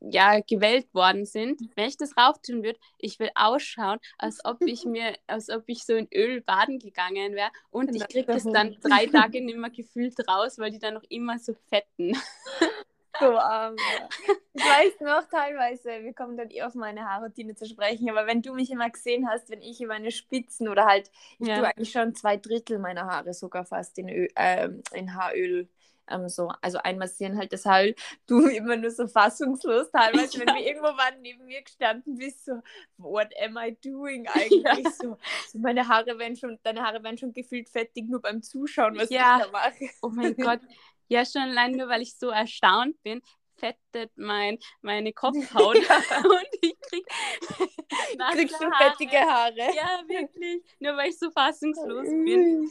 ja, 0.00 0.40
gewählt 0.40 0.92
worden 0.94 1.24
sind, 1.24 1.60
wenn 1.74 1.88
ich 1.88 1.96
das 1.96 2.16
rauf 2.16 2.40
tun 2.40 2.62
würde, 2.62 2.78
ich 2.98 3.18
will 3.18 3.30
ausschauen, 3.34 3.98
als 4.18 4.44
ob 4.44 4.62
ich 4.62 4.84
mir, 4.84 5.14
als 5.26 5.48
ob 5.50 5.64
ich 5.66 5.84
so 5.84 5.94
in 5.94 6.08
Öl 6.14 6.40
baden 6.42 6.78
gegangen 6.78 7.34
wäre 7.34 7.50
und 7.70 7.94
ich 7.94 8.06
kriege 8.08 8.26
das 8.26 8.44
dann 8.44 8.76
drei 8.82 9.06
Tage 9.12 9.44
nicht 9.44 9.58
mehr 9.58 9.70
gefühlt 9.70 10.16
raus, 10.28 10.58
weil 10.58 10.70
die 10.70 10.78
dann 10.78 10.94
noch 10.94 11.04
immer 11.08 11.38
so 11.38 11.54
fetten. 11.68 12.16
So 13.18 13.38
arm. 13.38 13.76
Ich 14.52 14.62
weiß 14.62 15.00
noch 15.00 15.28
teilweise, 15.30 16.02
wir 16.02 16.12
kommen 16.12 16.36
dann 16.36 16.50
eh 16.50 16.62
auf 16.62 16.74
meine 16.74 17.08
Haarroutine 17.08 17.54
zu 17.54 17.66
sprechen, 17.66 18.10
aber 18.10 18.26
wenn 18.26 18.42
du 18.42 18.52
mich 18.52 18.70
immer 18.70 18.90
gesehen 18.90 19.28
hast, 19.28 19.48
wenn 19.50 19.62
ich 19.62 19.80
meine 19.86 20.10
Spitzen 20.10 20.68
oder 20.68 20.86
halt, 20.86 21.10
ich 21.38 21.48
ja. 21.48 21.58
tue 21.58 21.66
eigentlich 21.66 21.92
schon 21.92 22.14
zwei 22.14 22.36
Drittel 22.36 22.78
meiner 22.78 23.06
Haare 23.06 23.32
sogar 23.32 23.64
fast 23.64 23.98
in, 23.98 24.08
Öl, 24.08 24.28
äh, 24.34 24.68
in 24.92 25.14
Haaröl 25.14 25.68
ähm, 26.08 26.28
so, 26.28 26.50
also 26.60 26.78
einmassieren 26.78 27.38
halt, 27.38 27.52
deshalb 27.52 27.98
du 28.26 28.46
immer 28.46 28.76
nur 28.76 28.90
so 28.90 29.06
fassungslos 29.06 29.90
teilweise, 29.90 30.38
ja. 30.38 30.46
wenn 30.46 30.54
wir 30.54 30.66
irgendwo 30.66 30.88
waren, 30.88 31.20
neben 31.20 31.44
mir 31.46 31.62
gestanden 31.62 32.16
bist, 32.16 32.44
so, 32.44 32.62
what 32.98 33.28
am 33.42 33.56
I 33.56 33.76
doing 33.82 34.26
eigentlich? 34.32 34.62
Ja. 34.62 34.90
So, 34.90 35.16
so, 35.48 35.58
meine 35.58 35.86
Haare 35.88 36.18
werden 36.18 36.36
schon, 36.36 36.58
deine 36.62 36.82
Haare 36.82 37.02
werden 37.02 37.18
schon 37.18 37.32
gefühlt 37.32 37.68
fettig, 37.68 38.08
nur 38.08 38.20
beim 38.20 38.42
Zuschauen, 38.42 38.96
was 38.96 39.10
ja. 39.10 39.38
ich 39.38 39.44
da 39.44 39.50
mache. 39.50 39.90
Oh 40.02 40.08
mein 40.08 40.36
Gott. 40.36 40.60
Ja, 41.08 41.24
schon 41.24 41.42
allein 41.42 41.72
nur, 41.72 41.88
weil 41.88 42.02
ich 42.02 42.16
so 42.16 42.30
erstaunt 42.30 43.00
bin, 43.04 43.22
fettet 43.54 44.10
mein, 44.16 44.58
meine 44.82 45.12
Kopfhaut 45.12 45.76
und 45.76 46.48
ich 46.60 46.80
krieg, 46.80 47.06
krieg 48.32 48.50
schon 48.50 48.72
Haare. 48.72 48.90
fettige 48.90 49.18
Haare. 49.18 49.74
Ja, 49.74 50.02
wirklich. 50.06 50.62
Nur 50.80 50.96
weil 50.96 51.10
ich 51.10 51.18
so 51.18 51.30
fassungslos 51.30 52.08
bin. 52.08 52.70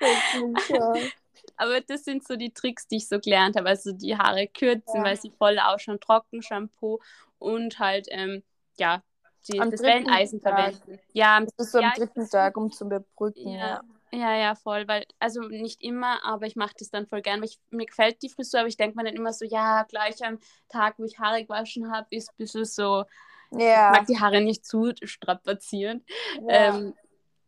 Aber 1.56 1.80
das 1.80 2.04
sind 2.04 2.26
so 2.26 2.36
die 2.36 2.52
Tricks, 2.52 2.86
die 2.86 2.96
ich 2.96 3.08
so 3.08 3.20
gelernt 3.20 3.56
habe. 3.56 3.68
Also 3.68 3.92
die 3.92 4.16
Haare 4.16 4.48
kürzen, 4.48 4.96
ja. 4.96 5.04
weil 5.04 5.16
sie 5.16 5.30
voll 5.30 5.58
auch 5.58 5.78
schon 5.78 6.00
trocken 6.00 6.42
Shampoo 6.42 7.00
und 7.38 7.78
halt, 7.78 8.06
ähm, 8.10 8.42
ja, 8.76 9.02
die, 9.48 9.60
am 9.60 9.70
das 9.70 9.82
Welleisen 9.82 10.40
verwenden. 10.40 10.98
Ja, 11.12 11.40
das 11.40 11.66
ist 11.66 11.72
so 11.72 11.78
am 11.78 11.84
ja, 11.84 11.92
dritten 11.94 12.28
Tag, 12.28 12.56
um 12.56 12.72
zu 12.72 12.84
überbrücken. 12.86 13.50
Ja. 13.50 13.58
ja. 13.58 13.80
Ja, 14.14 14.36
ja, 14.36 14.54
voll, 14.54 14.86
weil, 14.86 15.04
also 15.18 15.40
nicht 15.40 15.82
immer, 15.82 16.24
aber 16.24 16.46
ich 16.46 16.54
mache 16.54 16.74
das 16.78 16.88
dann 16.88 17.08
voll 17.08 17.20
gern, 17.20 17.40
weil 17.40 17.48
ich, 17.48 17.58
mir 17.70 17.86
gefällt 17.86 18.22
die 18.22 18.28
Frisur, 18.28 18.60
aber 18.60 18.68
ich 18.68 18.76
denke 18.76 18.96
mir 18.96 19.02
dann 19.02 19.16
immer 19.16 19.32
so, 19.32 19.44
ja, 19.44 19.82
gleich 19.88 20.24
am 20.24 20.38
Tag, 20.68 20.94
wo 20.98 21.04
ich 21.04 21.18
Haare 21.18 21.42
gewaschen 21.42 21.90
habe, 21.90 22.06
ist 22.10 22.30
ein 22.30 22.36
bisschen 22.36 22.64
so, 22.64 23.04
ja. 23.50 23.90
ich 23.92 23.98
mag 23.98 24.06
die 24.06 24.20
Haare 24.20 24.40
nicht 24.40 24.64
zu 24.64 24.92
strapazieren. 25.02 26.04
Ähm, 26.48 26.94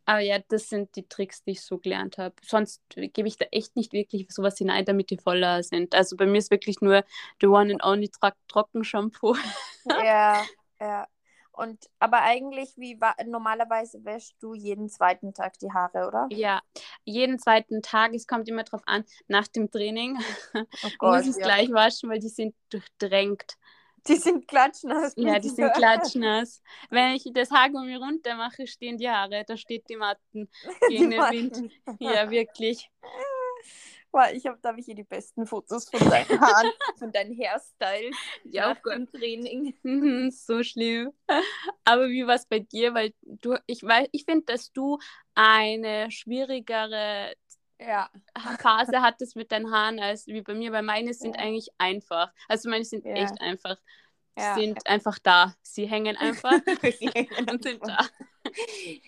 aber 0.06 0.20
ja, 0.20 0.38
das 0.48 0.68
sind 0.68 0.94
die 0.94 1.06
Tricks, 1.08 1.42
die 1.42 1.50
ich 1.50 1.62
so 1.62 1.78
gelernt 1.78 2.16
habe. 2.16 2.34
Sonst 2.42 2.80
gebe 2.88 3.26
ich 3.26 3.36
da 3.36 3.44
echt 3.50 3.74
nicht 3.74 3.92
wirklich 3.92 4.28
sowas 4.30 4.56
hinein, 4.56 4.84
damit 4.84 5.10
die 5.10 5.18
voller 5.18 5.64
sind. 5.64 5.94
Also 5.94 6.16
bei 6.16 6.26
mir 6.26 6.38
ist 6.38 6.52
wirklich 6.52 6.80
nur 6.80 7.04
the 7.40 7.48
one 7.48 7.72
and 7.72 7.84
only 7.84 8.10
Trockenshampoo. 8.48 9.36
Ja, 10.04 10.44
ja. 10.80 11.06
Und 11.52 11.88
aber 12.00 12.20
eigentlich, 12.22 12.76
wie 12.76 12.98
normalerweise 13.24 14.04
wäschst 14.04 14.34
du 14.42 14.54
jeden 14.54 14.88
zweiten 14.90 15.32
Tag 15.32 15.58
die 15.58 15.72
Haare, 15.72 16.06
oder? 16.06 16.26
Ja, 16.30 16.60
jeden 17.04 17.38
zweiten 17.38 17.82
Tag. 17.82 18.12
Es 18.14 18.26
kommt 18.26 18.48
immer 18.48 18.64
drauf 18.64 18.82
an, 18.84 19.04
nach 19.26 19.48
dem 19.48 19.70
Training 19.70 20.18
oh 20.54 20.60
Gott, 20.98 21.16
muss 21.16 21.22
ich 21.22 21.30
es 21.30 21.38
ja. 21.38 21.44
gleich 21.44 21.72
waschen, 21.72 22.10
weil 22.10 22.18
die 22.18 22.28
sind 22.28 22.54
durchdrängt. 22.68 23.56
Die 24.08 24.16
sind 24.16 24.46
klatschnass. 24.46 25.14
Ja, 25.16 25.38
die 25.38 25.48
sind 25.48 25.72
klatschnass. 25.74 26.62
Wenn 26.90 27.14
ich 27.14 27.28
das 27.32 27.50
Haargummi 27.50 27.96
runter 27.96 28.36
mache, 28.36 28.66
stehen 28.66 28.96
die 28.96 29.08
Haare. 29.08 29.44
Da 29.46 29.56
steht 29.56 29.88
die 29.88 29.96
Matten 29.96 30.48
gegen 30.88 31.10
die 31.10 31.16
den 31.16 31.30
Wind. 31.30 31.72
Ja, 31.98 32.30
wirklich. 32.30 32.90
Boah, 34.12 34.30
ich 34.32 34.46
habe, 34.46 34.58
da 34.62 34.70
habe 34.70 34.80
ich 34.80 34.86
hier 34.86 34.94
die 34.94 35.04
besten 35.04 35.46
Fotos 35.46 35.90
von 35.90 36.00
deinen 36.08 36.40
Haaren, 36.40 36.70
von 36.98 37.12
deinen 37.12 37.36
Hairstyle 37.36 38.10
ja, 38.44 38.68
nach 38.68 38.80
dem 38.82 39.10
Training. 39.10 40.30
So 40.30 40.62
schlimm. 40.62 41.12
Aber 41.84 42.08
wie 42.08 42.26
war 42.26 42.36
es 42.36 42.46
bei 42.46 42.60
dir? 42.60 42.94
Weil 42.94 43.12
du, 43.22 43.56
ich 43.66 43.82
weiß, 43.82 44.08
ich 44.12 44.24
finde, 44.24 44.46
dass 44.46 44.72
du 44.72 44.98
eine 45.34 46.10
schwierigere 46.10 47.34
ja. 47.80 48.10
Phase 48.60 49.02
hattest 49.02 49.36
mit 49.36 49.52
deinen 49.52 49.70
Haaren 49.70 50.00
als 50.00 50.26
wie 50.26 50.42
bei 50.42 50.54
mir, 50.54 50.72
weil 50.72 50.82
meine 50.82 51.12
sind 51.14 51.36
ja. 51.36 51.42
eigentlich 51.42 51.68
einfach. 51.78 52.32
Also 52.48 52.68
meine 52.68 52.84
sind 52.84 53.04
ja. 53.04 53.14
echt 53.14 53.40
einfach. 53.40 53.76
Ja. 54.38 54.54
Sind 54.54 54.86
einfach 54.86 55.18
da. 55.18 55.54
Sie 55.62 55.86
hängen 55.86 56.16
einfach 56.16 56.52
sie 56.98 57.08
hängen 57.08 57.48
und 57.50 57.62
sind 57.62 57.82
da. 57.86 58.06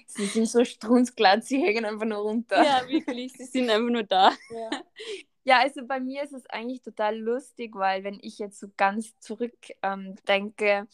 Sie 0.07 0.27
sind 0.27 0.47
so 0.47 0.65
strunzglatt, 0.65 1.45
sie 1.45 1.63
hängen 1.63 1.85
einfach 1.85 2.07
nur 2.07 2.19
runter. 2.19 2.63
Ja, 2.63 2.89
wirklich, 2.89 3.33
sie 3.35 3.45
sind 3.45 3.71
einfach 3.71 3.91
nur 3.91 4.03
da. 4.05 4.33
Ja. 4.51 4.71
ja, 5.45 5.59
also 5.61 5.87
bei 5.87 6.01
mir 6.01 6.23
ist 6.23 6.33
es 6.33 6.47
eigentlich 6.47 6.83
total 6.83 7.19
lustig, 7.19 7.75
weil 7.75 8.05
wenn 8.05 8.19
ich 8.23 8.39
jetzt 8.39 8.59
so 8.59 8.69
ganz 8.77 9.19
zurück 9.21 9.55
ähm, 9.83 10.17
denke, 10.27 10.89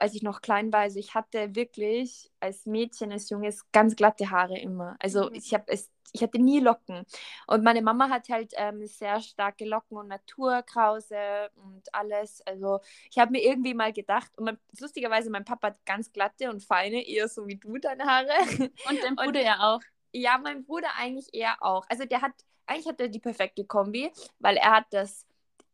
als 0.00 0.14
ich 0.14 0.22
noch 0.22 0.40
klein 0.40 0.72
war, 0.72 0.80
also 0.80 0.98
ich 0.98 1.14
hatte 1.14 1.54
wirklich 1.54 2.30
als 2.40 2.66
Mädchen, 2.66 3.12
als 3.12 3.30
Junges 3.30 3.70
ganz 3.72 3.96
glatte 3.96 4.30
Haare 4.30 4.58
immer. 4.58 4.96
Also 4.98 5.28
mhm. 5.28 5.34
ich 5.34 5.54
habe 5.54 5.64
es 5.68 5.90
ich 6.12 6.22
hatte 6.22 6.38
nie 6.38 6.60
Locken. 6.60 7.04
Und 7.46 7.64
meine 7.64 7.82
Mama 7.82 8.08
hat 8.08 8.28
halt 8.28 8.52
ähm, 8.56 8.86
sehr 8.86 9.20
starke 9.20 9.64
Locken 9.64 9.96
und 9.96 10.08
Naturkrause 10.08 11.50
und 11.56 11.82
alles. 11.92 12.42
Also 12.46 12.80
ich 13.10 13.18
habe 13.18 13.32
mir 13.32 13.42
irgendwie 13.42 13.74
mal 13.74 13.92
gedacht, 13.92 14.30
und 14.36 14.44
mein, 14.44 14.58
lustigerweise, 14.78 15.30
mein 15.30 15.44
Papa 15.44 15.68
hat 15.68 15.84
ganz 15.84 16.12
glatte 16.12 16.50
und 16.50 16.64
feine, 16.64 17.06
eher 17.06 17.28
so 17.28 17.46
wie 17.46 17.56
du 17.56 17.78
deine 17.78 18.04
Haare. 18.04 18.32
Und 18.58 19.02
dein 19.02 19.16
Bruder 19.16 19.40
und, 19.40 19.46
ja 19.46 19.58
auch. 19.60 19.80
Ja, 20.12 20.38
mein 20.38 20.64
Bruder 20.64 20.88
eigentlich 20.98 21.28
eher 21.32 21.62
auch. 21.62 21.84
Also 21.88 22.04
der 22.04 22.22
hat, 22.22 22.32
eigentlich 22.66 22.88
hat 22.88 23.00
er 23.00 23.08
die 23.08 23.20
perfekte 23.20 23.64
Kombi, 23.64 24.10
weil 24.38 24.56
er 24.56 24.72
hat 24.72 24.86
das 24.90 25.26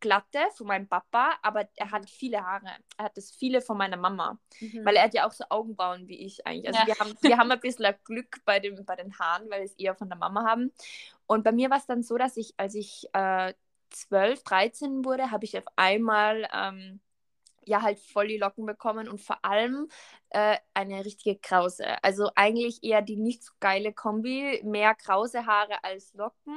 glatte 0.04 0.40
von 0.54 0.66
meinem 0.66 0.86
Papa, 0.86 1.32
aber 1.40 1.66
er 1.76 1.90
hat 1.90 2.10
viele 2.10 2.44
Haare. 2.44 2.76
Er 2.98 3.06
hat 3.06 3.16
das 3.16 3.30
viele 3.30 3.62
von 3.62 3.78
meiner 3.78 3.96
Mama, 3.96 4.38
mhm. 4.60 4.84
weil 4.84 4.96
er 4.96 5.04
hat 5.04 5.14
ja 5.14 5.26
auch 5.26 5.32
so 5.32 5.44
Augenbrauen 5.48 6.06
wie 6.08 6.26
ich 6.26 6.46
eigentlich. 6.46 6.68
Also 6.68 6.80
ja. 6.80 6.86
wir, 6.86 6.94
haben, 6.98 7.14
wir 7.22 7.38
haben 7.38 7.50
ein 7.50 7.60
bisschen 7.60 7.94
Glück 8.04 8.44
bei, 8.44 8.60
dem, 8.60 8.84
bei 8.84 8.96
den 8.96 9.18
Haaren, 9.18 9.48
weil 9.48 9.60
wir 9.60 9.64
es 9.64 9.74
eher 9.78 9.94
von 9.94 10.10
der 10.10 10.18
Mama 10.18 10.44
haben. 10.44 10.72
Und 11.26 11.42
bei 11.42 11.52
mir 11.52 11.70
war 11.70 11.78
es 11.78 11.86
dann 11.86 12.02
so, 12.02 12.18
dass 12.18 12.36
ich, 12.36 12.52
als 12.58 12.74
ich 12.74 13.08
äh, 13.14 13.54
12, 13.88 14.42
13 14.44 15.04
wurde, 15.06 15.30
habe 15.30 15.46
ich 15.46 15.56
auf 15.56 15.64
einmal 15.76 16.46
ähm, 16.52 17.00
ja 17.66 17.82
halt 17.82 17.98
voll 17.98 18.28
die 18.28 18.38
Locken 18.38 18.66
bekommen 18.66 19.08
und 19.08 19.20
vor 19.20 19.38
allem 19.44 19.88
äh, 20.30 20.56
eine 20.74 21.04
richtige 21.04 21.38
Krause. 21.38 22.02
Also 22.02 22.30
eigentlich 22.34 22.82
eher 22.82 23.02
die 23.02 23.16
nicht 23.16 23.44
so 23.44 23.52
geile 23.60 23.92
Kombi, 23.92 24.60
mehr 24.64 24.94
krause 24.94 25.46
Haare 25.46 25.82
als 25.82 26.12
Locken. 26.14 26.56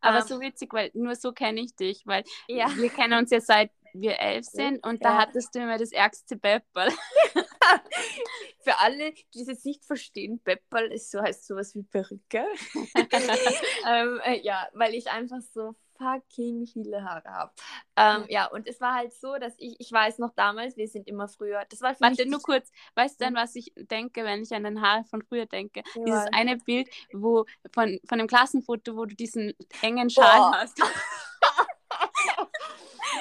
Aber 0.00 0.18
ähm, 0.18 0.24
so 0.26 0.40
witzig, 0.40 0.72
weil 0.72 0.90
nur 0.94 1.14
so 1.14 1.32
kenne 1.32 1.60
ich 1.60 1.74
dich, 1.76 2.02
weil 2.06 2.24
ja. 2.48 2.68
wir 2.76 2.90
kennen 2.90 3.18
uns 3.18 3.30
ja 3.30 3.40
seit 3.40 3.70
wir 3.92 4.18
elf 4.18 4.46
sind 4.46 4.84
und 4.86 5.02
ja. 5.02 5.10
da 5.10 5.18
hattest 5.18 5.54
du 5.54 5.60
immer 5.60 5.78
das 5.78 5.92
ärgste 5.92 6.36
Pepperl. 6.36 6.90
Für 8.60 8.78
alle, 8.78 9.12
die 9.34 9.40
es 9.40 9.48
jetzt 9.48 9.66
nicht 9.66 9.84
verstehen, 9.84 10.40
Pepperl 10.42 10.92
ist 10.92 11.10
so 11.10 11.20
heißt 11.20 11.46
sowas 11.46 11.74
wie 11.74 11.82
Perücke. 11.82 12.44
ähm, 13.88 14.20
äh, 14.24 14.40
ja, 14.42 14.68
weil 14.74 14.94
ich 14.94 15.10
einfach 15.10 15.40
so 15.40 15.74
fucking 16.00 16.66
viele 16.66 17.04
Haare 17.04 17.28
habe. 17.28 17.52
Ähm, 17.96 18.24
ja, 18.28 18.46
und 18.46 18.66
es 18.66 18.80
war 18.80 18.94
halt 18.94 19.12
so, 19.12 19.36
dass 19.36 19.54
ich, 19.58 19.76
ich 19.78 19.92
weiß 19.92 20.18
noch 20.18 20.32
damals, 20.34 20.76
wir 20.76 20.88
sind 20.88 21.06
immer 21.06 21.28
früher, 21.28 21.64
das 21.68 21.82
war 21.82 21.94
Warte, 22.00 22.26
nur 22.26 22.40
kurz, 22.40 22.70
weißt 22.94 23.20
du 23.20 23.24
denn, 23.26 23.34
was 23.34 23.54
ich 23.54 23.72
denke, 23.76 24.24
wenn 24.24 24.42
ich 24.42 24.52
an 24.52 24.64
den 24.64 24.80
Haare 24.80 25.04
von 25.04 25.22
früher 25.22 25.46
denke? 25.46 25.82
Ja. 25.94 26.04
Dieses 26.04 26.26
eine 26.32 26.56
Bild, 26.56 26.88
wo 27.12 27.44
von, 27.72 28.00
von 28.08 28.18
dem 28.18 28.26
Klassenfoto, 28.26 28.96
wo 28.96 29.04
du 29.04 29.14
diesen 29.14 29.54
engen 29.82 30.08
Schal 30.08 30.38
Boah. 30.38 30.52
hast. 30.60 30.78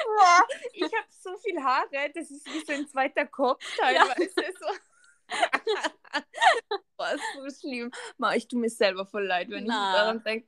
Boah, 0.06 0.48
ich 0.74 0.84
habe 0.84 1.08
so 1.10 1.38
viel 1.38 1.62
Haare, 1.62 2.12
das 2.14 2.32
ist 2.32 2.46
wie 2.46 2.66
so 2.66 2.74
ein 2.74 2.88
zweiter 2.88 3.26
Kopf 3.26 3.64
teilweise. 3.78 4.30
Ja. 4.38 4.52
So. 4.60 4.89
Boah, 6.98 7.14
ist 7.14 7.62
so 7.62 7.68
schlimm. 7.68 7.92
Ma, 8.18 8.36
ich 8.36 8.48
tue 8.48 8.60
mir 8.60 8.70
selber 8.70 9.06
voll 9.06 9.26
leid, 9.26 9.50
wenn 9.50 9.64
Na. 9.64 9.92
ich 9.92 9.98
daran 9.98 10.24
denke. 10.24 10.48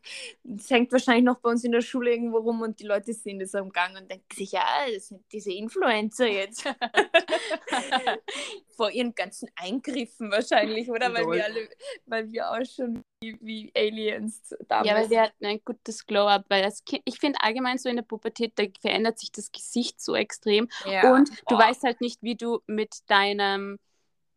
Es 0.57 0.69
hängt 0.69 0.91
wahrscheinlich 0.91 1.23
noch 1.23 1.39
bei 1.39 1.49
uns 1.49 1.63
in 1.63 1.71
der 1.71 1.81
Schule 1.81 2.11
irgendwo 2.11 2.39
rum 2.39 2.61
und 2.61 2.79
die 2.81 2.85
Leute 2.85 3.13
sehen 3.13 3.39
das 3.39 3.55
am 3.55 3.69
Gang 3.69 3.97
und 3.97 4.11
denken 4.11 4.25
sich, 4.33 4.51
ja, 4.51 4.65
das 4.93 5.07
sind 5.07 5.23
diese 5.31 5.53
Influencer 5.53 6.27
jetzt. 6.27 6.63
Vor 8.75 8.91
ihren 8.91 9.15
ganzen 9.15 9.49
Eingriffen 9.55 10.29
wahrscheinlich, 10.29 10.89
oder? 10.89 11.13
Weil 11.13 11.31
wir 11.31 11.45
alle, 11.45 11.69
weil 12.05 12.31
wir 12.31 12.51
auch 12.51 12.65
schon 12.65 13.01
wie, 13.21 13.37
wie 13.39 13.71
Aliens 13.73 14.53
damals. 14.67 14.89
Ja, 14.89 14.95
weil 14.95 15.09
wir 15.09 15.21
hatten 15.21 15.45
ein 15.45 15.61
gutes 15.63 16.05
Glow-Up, 16.05 16.45
weil 16.49 16.63
das 16.63 16.83
kind, 16.83 17.01
ich 17.05 17.19
finde 17.19 17.39
allgemein 17.41 17.77
so 17.77 17.87
in 17.87 17.95
der 17.95 18.03
Pubertät, 18.03 18.53
da 18.57 18.63
verändert 18.81 19.19
sich 19.19 19.31
das 19.31 19.53
Gesicht 19.53 20.01
so 20.01 20.15
extrem 20.15 20.67
ja. 20.85 21.13
und 21.13 21.29
du 21.29 21.55
Boah. 21.55 21.59
weißt 21.59 21.83
halt 21.83 22.01
nicht, 22.01 22.21
wie 22.23 22.35
du 22.35 22.59
mit 22.67 22.93
deinem 23.07 23.79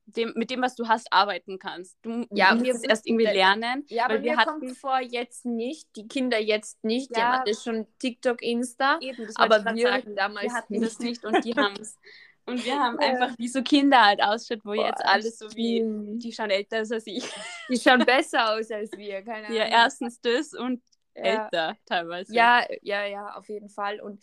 dem, 0.07 0.33
mit 0.37 0.51
dem, 0.51 0.63
was 0.63 0.75
du 0.75 0.89
hast, 0.89 1.13
arbeiten 1.13 1.59
kannst. 1.59 1.97
Du 2.03 2.27
ja, 2.31 2.55
musst 2.55 2.71
es 2.71 2.83
erst 2.83 3.07
irgendwie 3.07 3.25
lernen. 3.25 3.85
Ja, 3.89 4.05
aber 4.05 4.23
wir 4.23 4.37
hatten 4.37 4.75
vor 4.75 5.01
jetzt 5.01 5.45
nicht, 5.45 5.89
die 5.97 6.07
Kinder 6.07 6.39
jetzt 6.39 6.85
nicht, 6.85 7.11
ja, 7.11 7.17
die 7.17 7.23
haben 7.23 7.45
das 7.47 7.63
schon 7.65 7.87
TikTok, 7.99 8.43
Insta, 8.43 8.99
Eben, 9.01 9.29
aber 9.37 9.65
wir 9.75 9.89
sagen. 9.89 10.15
damals 10.15 10.45
wir 10.45 10.53
hatten 10.55 10.75
nicht. 10.75 10.85
das 10.85 10.99
nicht 10.99 11.25
und 11.25 11.45
die 11.45 11.55
haben 11.55 11.75
es. 11.81 11.99
Und 12.47 12.65
wir 12.65 12.79
haben 12.79 12.99
einfach 13.01 13.39
wie 13.39 13.49
so 13.49 13.63
Kinder 13.63 14.03
halt 14.03 14.23
ausschaut, 14.23 14.61
wo 14.65 14.75
Boah, 14.75 14.87
jetzt 14.87 15.05
alles 15.05 15.39
so 15.39 15.47
wie, 15.55 15.83
die 16.19 16.33
schauen 16.33 16.51
älter 16.51 16.83
aus 16.83 16.93
als 16.93 17.07
ich. 17.07 17.25
Die 17.69 17.79
schauen 17.79 18.05
besser 18.07 18.53
aus 18.53 18.71
als 18.71 18.93
wir, 18.93 19.23
keine 19.23 19.47
Ahnung. 19.47 19.57
Ja, 19.57 19.65
erstens 19.65 20.21
das 20.21 20.53
und 20.53 20.83
ja. 21.15 21.23
älter 21.23 21.77
teilweise. 21.87 22.35
Ja, 22.35 22.67
ja, 22.83 23.07
ja, 23.07 23.35
auf 23.37 23.49
jeden 23.49 23.71
Fall. 23.71 24.01
Und 24.01 24.23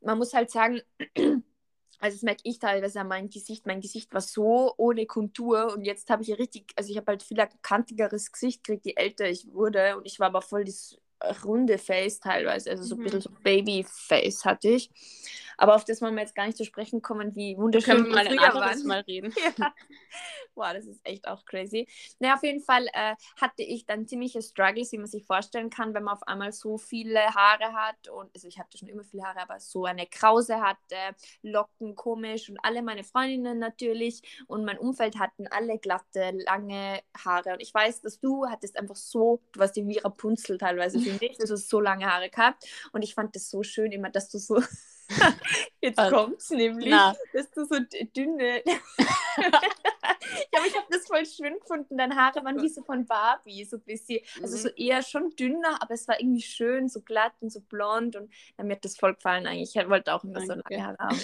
man 0.00 0.18
muss 0.18 0.32
halt 0.32 0.50
sagen, 0.50 0.80
also 2.00 2.16
das 2.16 2.22
merke 2.22 2.42
ich 2.44 2.58
teilweise 2.58 3.00
an 3.00 3.08
meinem 3.08 3.30
Gesicht. 3.30 3.66
Mein 3.66 3.80
Gesicht 3.80 4.12
war 4.12 4.20
so 4.20 4.72
ohne 4.76 5.06
Kontur 5.06 5.72
und 5.74 5.84
jetzt 5.84 6.08
habe 6.10 6.22
ich 6.22 6.28
ja 6.28 6.36
richtig, 6.36 6.72
also 6.76 6.90
ich 6.90 6.96
habe 6.96 7.12
halt 7.12 7.22
viel 7.22 7.36
kantigeres 7.62 8.32
Gesicht 8.32 8.64
gekriegt, 8.64 8.86
je 8.86 8.94
älter 8.96 9.28
ich 9.28 9.52
wurde 9.52 9.96
und 9.96 10.06
ich 10.06 10.18
war 10.18 10.28
aber 10.28 10.42
voll 10.42 10.64
das 10.64 10.98
runde 11.44 11.78
Face 11.78 12.20
teilweise, 12.20 12.70
also 12.70 12.82
so 12.82 12.96
mhm. 12.96 13.02
ein 13.02 13.04
bisschen 13.04 13.20
so 13.20 13.30
Babyface 13.42 14.44
hatte 14.44 14.68
ich. 14.68 14.90
Aber 15.60 15.74
auf 15.74 15.84
das 15.84 16.00
wollen 16.00 16.14
wir 16.14 16.22
jetzt 16.22 16.34
gar 16.34 16.46
nicht 16.46 16.56
zu 16.56 16.64
sprechen 16.64 17.02
kommen, 17.02 17.36
wie 17.36 17.54
wunderschön 17.58 18.04
wir 18.04 18.10
mal 18.10 18.26
ein 18.26 18.38
anderes 18.38 18.78
waren. 18.78 18.86
Mal 18.86 19.00
reden. 19.00 19.34
Ja. 19.58 19.74
Boah, 20.54 20.72
das 20.72 20.86
ist 20.86 21.00
echt 21.04 21.28
auch 21.28 21.44
crazy. 21.44 21.86
Naja, 22.18 22.36
auf 22.36 22.42
jeden 22.42 22.62
Fall 22.62 22.86
äh, 22.94 23.14
hatte 23.38 23.62
ich 23.62 23.84
dann 23.84 24.06
ziemliche 24.08 24.40
Struggles, 24.40 24.90
wie 24.92 24.96
man 24.96 25.06
sich 25.06 25.26
vorstellen 25.26 25.68
kann, 25.68 25.92
wenn 25.92 26.04
man 26.04 26.14
auf 26.14 26.26
einmal 26.26 26.52
so 26.52 26.78
viele 26.78 27.20
Haare 27.34 27.74
hat. 27.74 28.08
Und 28.08 28.30
also 28.34 28.48
ich 28.48 28.58
hatte 28.58 28.78
schon 28.78 28.88
immer 28.88 29.04
viele 29.04 29.24
Haare, 29.24 29.42
aber 29.42 29.60
so 29.60 29.84
eine 29.84 30.06
Krause 30.06 30.62
hatte, 30.62 30.96
Locken 31.42 31.94
komisch 31.94 32.48
und 32.48 32.56
alle 32.62 32.80
meine 32.80 33.04
Freundinnen 33.04 33.58
natürlich 33.58 34.22
und 34.46 34.64
mein 34.64 34.78
Umfeld 34.78 35.18
hatten 35.18 35.46
alle 35.46 35.78
glatte, 35.78 36.32
lange 36.46 37.02
Haare. 37.22 37.52
Und 37.52 37.60
ich 37.60 37.74
weiß, 37.74 38.00
dass 38.00 38.18
du 38.18 38.46
hattest 38.46 38.78
einfach 38.78 38.96
so, 38.96 39.42
du 39.52 39.60
warst 39.60 39.76
wie 39.76 39.98
Rapunzel 39.98 40.56
teilweise, 40.56 40.98
finde 41.00 41.26
ich. 41.26 41.36
Du 41.36 41.42
hast 41.42 41.68
so 41.68 41.80
lange 41.80 42.06
Haare 42.06 42.30
gehabt. 42.30 42.64
Und 42.92 43.02
ich 43.02 43.12
fand 43.12 43.36
das 43.36 43.50
so 43.50 43.62
schön 43.62 43.92
immer, 43.92 44.08
dass 44.08 44.30
du 44.30 44.38
so 44.38 44.62
Jetzt 45.80 45.98
Was? 45.98 46.10
kommt's 46.10 46.50
nämlich, 46.50 46.90
Na. 46.90 47.14
dass 47.32 47.50
du 47.50 47.64
so 47.64 47.76
dünne. 48.16 48.62
ja, 48.66 48.68
aber 50.58 50.66
ich 50.66 50.76
habe 50.76 50.86
das 50.90 51.06
voll 51.06 51.24
schön 51.26 51.58
gefunden. 51.58 51.96
Deine 51.96 52.16
Haare 52.16 52.44
waren 52.44 52.60
wie 52.62 52.68
so 52.68 52.82
von 52.82 53.06
Barbie, 53.06 53.64
so 53.64 53.76
ein 53.76 53.82
bisschen. 53.82 54.20
Also 54.42 54.56
Mhm. 54.56 54.60
so 54.62 54.68
eher 54.70 55.02
schon 55.02 55.30
dünner, 55.36 55.80
aber 55.82 55.94
es 55.94 56.06
war 56.08 56.20
irgendwie 56.20 56.42
schön, 56.42 56.88
so 56.88 57.00
glatt 57.00 57.32
und 57.40 57.50
so 57.50 57.60
blond. 57.60 58.16
Und 58.16 58.32
ja, 58.58 58.64
mir 58.64 58.74
hat 58.74 58.84
das 58.84 58.96
voll 58.96 59.14
gefallen 59.14 59.46
eigentlich. 59.46 59.74
Ich 59.74 59.88
wollte 59.88 60.14
auch 60.14 60.24
immer 60.24 60.40
so 60.40 60.48
Danke. 60.54 60.74
lange 60.74 60.86
Haare 60.86 60.98
haben. 60.98 61.20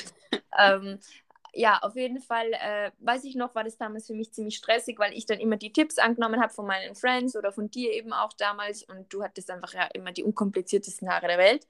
ähm, 0.59 0.99
ja, 1.59 1.79
auf 1.79 1.97
jeden 1.97 2.21
Fall, 2.21 2.53
äh, 2.53 2.91
weiß 2.99 3.25
ich 3.25 3.35
noch, 3.35 3.55
war 3.55 3.65
das 3.65 3.79
damals 3.79 4.07
für 4.09 4.13
mich 4.15 4.33
ziemlich 4.33 4.57
stressig, 4.57 4.99
weil 4.99 5.15
ich 5.15 5.25
dann 5.25 5.39
immer 5.39 5.57
die 5.57 5.73
Tipps 5.73 5.97
angenommen 5.99 6.41
habe 6.41 6.53
von 6.53 6.67
meinen 6.67 6.95
Friends 6.95 7.35
oder 7.35 7.51
von 7.51 7.71
dir 7.71 7.93
eben 7.93 8.13
auch 8.13 8.35
damals 8.35 8.83
und 8.83 9.11
du 9.13 9.23
hattest 9.23 9.51
einfach 9.51 9.73
ja 9.73 9.87
immer 9.95 10.13
die 10.13 10.23
unkompliziertesten 10.23 11.09
Haare 11.09 11.29
der 11.29 11.39
Welt. 11.39 11.67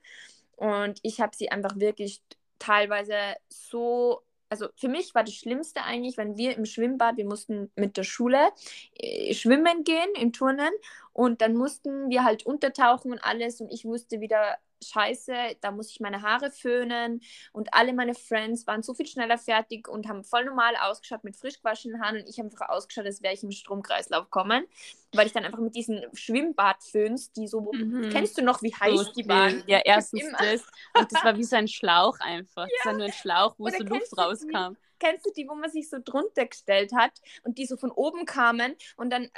Und 0.56 0.98
ich 1.02 1.20
habe 1.20 1.36
sie 1.36 1.50
einfach 1.50 1.76
wirklich 1.76 2.22
teilweise 2.58 3.14
so, 3.48 4.22
also 4.48 4.68
für 4.76 4.88
mich 4.88 5.14
war 5.14 5.24
das 5.24 5.34
Schlimmste 5.34 5.82
eigentlich, 5.82 6.16
wenn 6.16 6.36
wir 6.36 6.56
im 6.56 6.64
Schwimmbad, 6.64 7.16
wir 7.16 7.26
mussten 7.26 7.70
mit 7.76 7.96
der 7.96 8.04
Schule 8.04 8.48
äh, 8.94 9.34
schwimmen 9.34 9.84
gehen, 9.84 10.08
in 10.18 10.32
Turnen 10.32 10.70
und 11.16 11.40
dann 11.40 11.54
mussten 11.56 12.10
wir 12.10 12.24
halt 12.24 12.44
untertauchen 12.44 13.10
und 13.12 13.20
alles 13.24 13.60
und 13.62 13.70
ich 13.72 13.86
wusste 13.86 14.20
wieder, 14.20 14.58
scheiße, 14.84 15.32
da 15.62 15.70
muss 15.70 15.90
ich 15.90 16.00
meine 16.00 16.20
Haare 16.20 16.50
föhnen 16.50 17.22
und 17.52 17.72
alle 17.72 17.94
meine 17.94 18.14
Friends 18.14 18.66
waren 18.66 18.82
so 18.82 18.92
viel 18.92 19.06
schneller 19.06 19.38
fertig 19.38 19.88
und 19.88 20.06
haben 20.08 20.24
voll 20.24 20.44
normal 20.44 20.74
ausgeschaut 20.76 21.24
mit 21.24 21.34
frisch 21.36 21.56
gewaschenen 21.62 22.02
Haaren 22.02 22.16
und 22.18 22.28
ich 22.28 22.38
habe 22.38 22.50
einfach 22.50 22.68
ausgeschaut, 22.68 23.06
als 23.06 23.22
wäre 23.22 23.32
ich 23.32 23.42
im 23.42 23.50
Stromkreislauf 23.50 24.28
kommen, 24.30 24.66
weil 25.12 25.26
ich 25.26 25.32
dann 25.32 25.46
einfach 25.46 25.60
mit 25.60 25.74
diesen 25.74 26.02
Schwimmbadföhns, 26.12 27.32
die 27.32 27.48
so, 27.48 27.72
Mhm. 27.72 28.02
kennst 28.10 28.36
du 28.36 28.42
noch, 28.42 28.60
wie 28.60 28.74
heiß 28.74 28.98
So 28.98 29.12
die 29.14 29.26
waren? 29.26 29.64
Ja, 29.66 29.80
erstens 29.84 30.28
Immer. 30.28 30.38
das. 30.38 30.66
Und 30.92 31.12
das 31.12 31.24
war 31.24 31.36
wie 31.38 31.44
so 31.44 31.56
ein 31.56 31.68
Schlauch 31.68 32.20
einfach. 32.20 32.66
Das 32.68 32.84
war 32.84 32.92
nur 32.92 33.04
ein 33.06 33.12
Schlauch, 33.12 33.54
wo 33.58 33.64
Oder 33.64 33.78
so 33.78 33.84
Luft 33.84 34.18
rauskam. 34.18 34.76
Kennst 34.98 35.26
du 35.26 35.30
die, 35.36 35.46
wo 35.46 35.54
man 35.54 35.70
sich 35.70 35.90
so 35.90 35.98
drunter 36.02 36.46
gestellt 36.46 36.92
hat 36.94 37.12
und 37.44 37.58
die 37.58 37.66
so 37.66 37.76
von 37.76 37.90
oben 37.90 38.24
kamen 38.24 38.74
und 38.96 39.10
dann, 39.10 39.24
äh, 39.24 39.30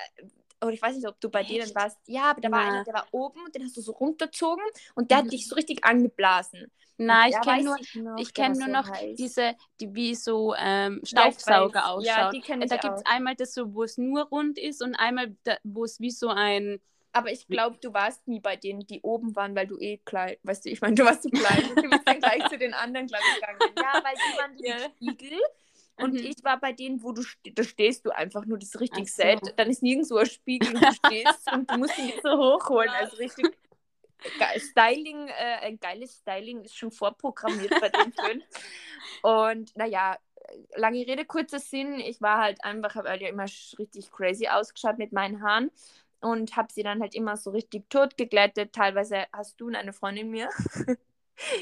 oder 0.62 0.72
ich 0.72 0.82
weiß 0.82 0.94
nicht, 0.96 1.06
ob 1.08 1.20
du 1.20 1.30
bei 1.30 1.44
denen 1.44 1.62
Echt? 1.64 1.74
warst, 1.74 1.98
ja, 2.06 2.30
aber 2.30 2.40
da 2.40 2.50
war 2.50 2.60
einer, 2.60 2.82
der 2.82 2.94
war 2.94 3.06
oben 3.12 3.44
und 3.44 3.54
den 3.54 3.64
hast 3.64 3.76
du 3.76 3.80
so 3.80 3.92
runterzogen 3.92 4.64
und 4.94 5.10
der 5.10 5.18
Mhm. 5.18 5.18
hat 5.18 5.32
dich 5.32 5.48
so 5.48 5.54
richtig 5.54 5.84
angeblasen. 5.84 6.66
Nein, 6.96 7.30
ich 7.30 7.40
Ja, 7.40 7.40
kenne 7.40 7.62
nur, 7.62 7.78
ich 7.78 7.94
noch, 7.94 8.28
ich 8.32 8.34
kenn 8.34 8.58
nur 8.58 8.66
so 8.66 8.68
noch 8.68 8.88
heiß. 8.88 9.18
diese, 9.18 9.54
die 9.80 9.94
wie 9.94 10.14
so 10.14 10.54
ähm, 10.58 11.00
Ja, 11.10 11.30
Staubsauger 11.30 11.46
weiß. 11.46 11.88
ausschauen. 11.90 11.96
Ja, 11.96 12.32
ich 12.32 12.44
da 12.68 12.76
gibt 12.76 12.96
es 12.96 13.06
einmal 13.06 13.36
das 13.36 13.54
so, 13.54 13.72
wo 13.74 13.84
es 13.84 13.98
nur 13.98 14.24
rund 14.24 14.58
ist 14.58 14.82
und 14.82 14.94
einmal, 14.96 15.36
wo 15.62 15.84
es 15.84 16.00
wie 16.00 16.10
so 16.10 16.28
ein. 16.28 16.80
Aber 17.12 17.32
ich 17.32 17.48
glaube, 17.48 17.78
du 17.80 17.92
warst 17.92 18.28
nie 18.28 18.40
bei 18.40 18.56
denen, 18.56 18.86
die 18.86 19.00
oben 19.02 19.34
waren, 19.34 19.54
weil 19.56 19.66
du 19.66 19.78
eh 19.80 19.98
klein, 19.98 20.36
weißt 20.42 20.64
du, 20.66 20.70
ich 20.70 20.80
meine, 20.80 20.94
du 20.94 21.04
warst 21.04 21.22
zu 21.22 21.30
klein. 21.32 21.68
Du 21.80 21.88
bist 21.90 22.06
dann 22.06 22.20
gleich 22.20 22.46
zu 22.46 22.58
den 22.58 22.74
anderen, 22.74 23.06
glaube 23.06 23.28
ich, 23.28 23.38
gegangen. 23.38 23.76
Ja, 23.76 23.98
weil 24.04 24.18
die 24.24 24.36
waren 24.36 24.56
Ja. 24.62 24.76
die 24.76 24.78
Spiegel. 24.78 25.38
Und 26.00 26.12
Mhm. 26.14 26.18
ich 26.18 26.44
war 26.44 26.58
bei 26.60 26.72
denen, 26.72 27.02
wo 27.02 27.12
du 27.12 27.22
da 27.54 27.64
stehst 27.64 28.04
du 28.06 28.10
einfach 28.10 28.44
nur 28.46 28.58
das 28.58 28.78
richtig 28.80 29.12
so. 29.12 29.22
sad. 29.22 29.40
Dann 29.56 29.68
ist 29.70 29.82
nirgendwo 29.82 30.16
ein 30.16 30.26
Spiegel 30.26 30.76
und 30.76 30.82
du 30.82 30.92
stehst 30.92 31.52
und 31.52 31.70
du 31.70 31.76
musst 31.76 31.98
ihn 31.98 32.06
nicht 32.06 32.22
so 32.22 32.30
hochholen. 32.38 32.88
Also 32.90 33.16
richtig 33.16 33.56
Styling, 34.58 35.28
äh, 35.28 35.58
ein 35.66 35.78
geiles 35.80 36.16
Styling 36.18 36.62
ist 36.62 36.76
schon 36.76 36.90
vorprogrammiert 36.90 37.78
bei 37.80 37.88
den 37.88 38.12
fünf. 38.12 38.44
Und 39.22 39.76
naja, 39.76 40.18
lange 40.76 41.06
Rede, 41.06 41.24
kurzer 41.24 41.58
Sinn. 41.58 42.00
Ich 42.00 42.20
war 42.20 42.38
halt 42.38 42.62
einfach, 42.64 42.94
habe 42.94 43.08
halt 43.08 43.22
ja 43.22 43.28
immer 43.28 43.46
richtig 43.78 44.10
crazy 44.10 44.48
ausgeschaut 44.48 44.98
mit 44.98 45.12
meinen 45.12 45.42
Haaren 45.42 45.70
und 46.20 46.56
habe 46.56 46.72
sie 46.72 46.82
dann 46.82 47.00
halt 47.00 47.14
immer 47.14 47.36
so 47.36 47.50
richtig 47.50 47.88
tot 47.90 48.16
geglättet. 48.16 48.72
Teilweise 48.72 49.26
hast 49.32 49.60
du 49.60 49.68
eine 49.68 49.92
Freundin 49.92 50.30
mir. 50.30 50.48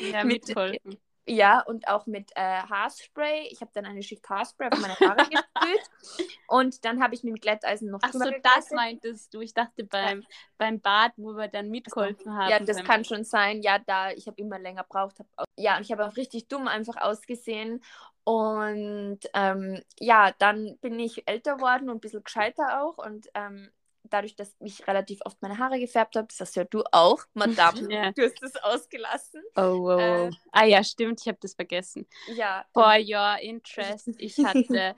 Ja, 0.00 0.24
Mit- 0.24 0.46
mitgeholfen. 0.46 0.98
Ja, 1.28 1.60
und 1.60 1.88
auch 1.88 2.06
mit 2.06 2.30
äh, 2.36 2.40
Haarspray. 2.40 3.48
Ich 3.50 3.60
habe 3.60 3.70
dann 3.74 3.84
eine 3.84 4.02
Schicht 4.02 4.28
Haarspray 4.28 4.68
auf 4.72 4.78
meine 4.80 4.94
Haare 4.94 5.28
gesprüht. 5.30 6.26
Und 6.46 6.84
dann 6.84 7.02
habe 7.02 7.14
ich 7.14 7.24
mit 7.24 7.34
dem 7.34 7.40
Glätteisen 7.40 7.90
noch 7.90 7.98
Ach 8.02 8.12
so, 8.12 8.20
drüber 8.20 8.38
das 8.42 8.70
meintest 8.70 9.34
du. 9.34 9.40
Ich 9.40 9.52
dachte 9.52 9.84
beim, 9.84 10.24
beim 10.56 10.80
Bad, 10.80 11.12
wo 11.16 11.32
wir 11.36 11.48
dann 11.48 11.68
mitgeholfen 11.70 12.32
haben. 12.32 12.50
Ja, 12.50 12.60
das 12.60 12.84
kann 12.84 13.04
schon 13.04 13.24
sein. 13.24 13.60
Ja, 13.62 13.80
da 13.80 14.12
ich 14.12 14.28
habe 14.28 14.40
immer 14.40 14.60
länger 14.60 14.84
braucht. 14.84 15.18
Hab, 15.18 15.26
ja, 15.56 15.76
und 15.76 15.82
ich 15.82 15.90
habe 15.90 16.06
auch 16.06 16.16
richtig 16.16 16.46
dumm 16.46 16.68
einfach 16.68 16.96
ausgesehen. 16.96 17.82
Und 18.22 19.20
ähm, 19.34 19.82
ja, 19.98 20.32
dann 20.38 20.78
bin 20.80 20.98
ich 21.00 21.28
älter 21.28 21.60
worden 21.60 21.90
und 21.90 21.96
ein 21.96 22.00
bisschen 22.00 22.22
gescheiter 22.22 22.82
auch. 22.82 22.98
Und 22.98 23.28
ähm, 23.34 23.70
dadurch, 24.10 24.36
dass 24.36 24.54
ich 24.60 24.86
relativ 24.86 25.20
oft 25.24 25.40
meine 25.42 25.58
Haare 25.58 25.78
gefärbt 25.78 26.16
habe, 26.16 26.28
das 26.28 26.40
hast 26.40 26.56
ja 26.56 26.64
du 26.64 26.82
auch, 26.92 27.24
Madame. 27.34 27.76
Ja. 27.90 28.10
Du 28.12 28.22
hast 28.22 28.42
das 28.42 28.56
ausgelassen. 28.56 29.42
Oh, 29.54 29.94
oh. 29.94 29.98
Äh, 29.98 30.30
ah 30.52 30.64
ja, 30.64 30.82
stimmt, 30.82 31.20
ich 31.20 31.28
habe 31.28 31.38
das 31.40 31.54
vergessen. 31.54 32.06
Ja, 32.34 32.64
For 32.72 32.96
your 32.98 33.38
interest, 33.40 34.08
ich 34.18 34.36
hatte 34.38 34.94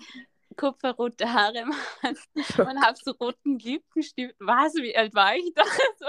kupferrote 0.56 1.32
Haare 1.32 1.64
und 2.02 2.84
habe 2.84 2.98
so 3.00 3.12
roten 3.12 3.58
Lippenstift. 3.58 4.34
Was, 4.40 4.74
wie 4.74 4.96
alt 4.96 5.14
war 5.14 5.36
ich 5.36 5.52
da? 5.54 5.62
So, 5.98 6.06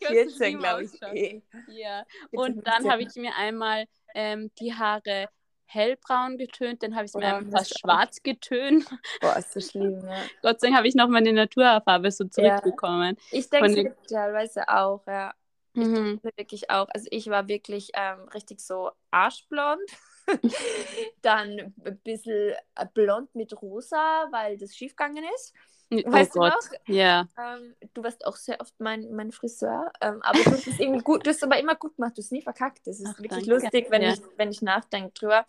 ich 0.00 0.06
hab 0.06 0.14
so 0.14 0.14
14, 0.14 0.30
schlimm 0.30 0.58
glaube 0.58 0.84
ich. 0.84 1.02
Eh. 1.02 1.42
Ja. 1.68 2.04
14, 2.30 2.38
Und 2.38 2.66
dann 2.66 2.82
15. 2.82 2.92
habe 2.92 3.02
ich 3.02 3.14
mir 3.14 3.34
einmal 3.36 3.86
ähm, 4.14 4.50
die 4.58 4.74
Haare 4.74 5.28
hellbraun 5.66 6.38
getönt, 6.38 6.82
dann 6.82 6.94
habe 6.94 7.04
ich 7.04 7.10
es 7.10 7.14
mir 7.14 7.22
Ja, 7.24 7.36
einfach 7.38 7.58
fast 7.58 7.78
schwarz 7.78 8.22
getönt. 8.22 8.86
Boah, 9.20 9.36
ist 9.36 9.52
so 9.52 9.60
schlimm, 9.60 10.00
ja. 10.04 10.22
Gott 10.42 10.60
sei 10.60 10.68
Dank 10.68 10.78
habe 10.78 10.88
ich 10.88 10.94
noch 10.94 11.08
meine 11.08 11.32
Naturhaarfarbe 11.32 12.10
so 12.10 12.24
Ja. 12.24 12.30
zurückbekommen. 12.30 13.16
Ich 13.30 13.50
denke 13.50 13.74
den- 13.74 13.94
teilweise 14.08 14.68
auch, 14.68 15.06
ja. 15.06 15.34
Mhm. 15.74 16.20
mir 16.22 16.32
wirklich 16.36 16.70
auch. 16.70 16.88
Also 16.94 17.06
ich 17.10 17.26
war 17.28 17.48
wirklich 17.48 17.90
ähm, 17.94 18.28
richtig 18.32 18.60
so 18.60 18.92
arschblond. 19.10 19.82
Dann 21.22 21.74
ein 21.84 21.98
bisschen 22.02 22.54
äh, 22.74 22.86
blond 22.94 23.34
mit 23.34 23.60
rosa, 23.60 24.26
weil 24.30 24.56
das 24.58 24.74
schiefgegangen 24.74 25.24
ist. 25.34 25.54
Oh 25.92 26.10
Weißt 26.12 26.34
du 26.36 26.40
Gott, 26.40 26.54
noch? 26.54 26.68
ja. 26.86 27.28
Ähm, 27.38 27.74
du 27.94 28.02
warst 28.02 28.26
auch 28.26 28.36
sehr 28.36 28.60
oft 28.60 28.74
mein, 28.80 29.10
mein 29.14 29.30
Friseur. 29.32 29.92
Ähm, 30.00 30.22
aber 30.22 30.44
du 30.44 30.52
hast 30.52 30.66
es 30.66 30.78
irgendwie 30.78 31.02
gut, 31.02 31.26
du 31.26 31.30
hast 31.30 31.44
aber 31.44 31.58
immer 31.58 31.74
gut 31.76 31.96
gemacht, 31.96 32.16
du 32.16 32.22
hast 32.22 32.32
nie 32.32 32.42
verkackt. 32.42 32.86
Das 32.86 33.00
ist 33.00 33.18
Ach, 33.18 33.20
wirklich 33.22 33.46
danke. 33.46 33.46
lustig, 33.46 33.86
wenn, 33.90 34.02
Ja. 34.02 34.08
ich, 34.08 34.22
wenn 34.36 34.50
ich 34.50 34.62
nachdenke 34.62 35.12
drüber. 35.12 35.46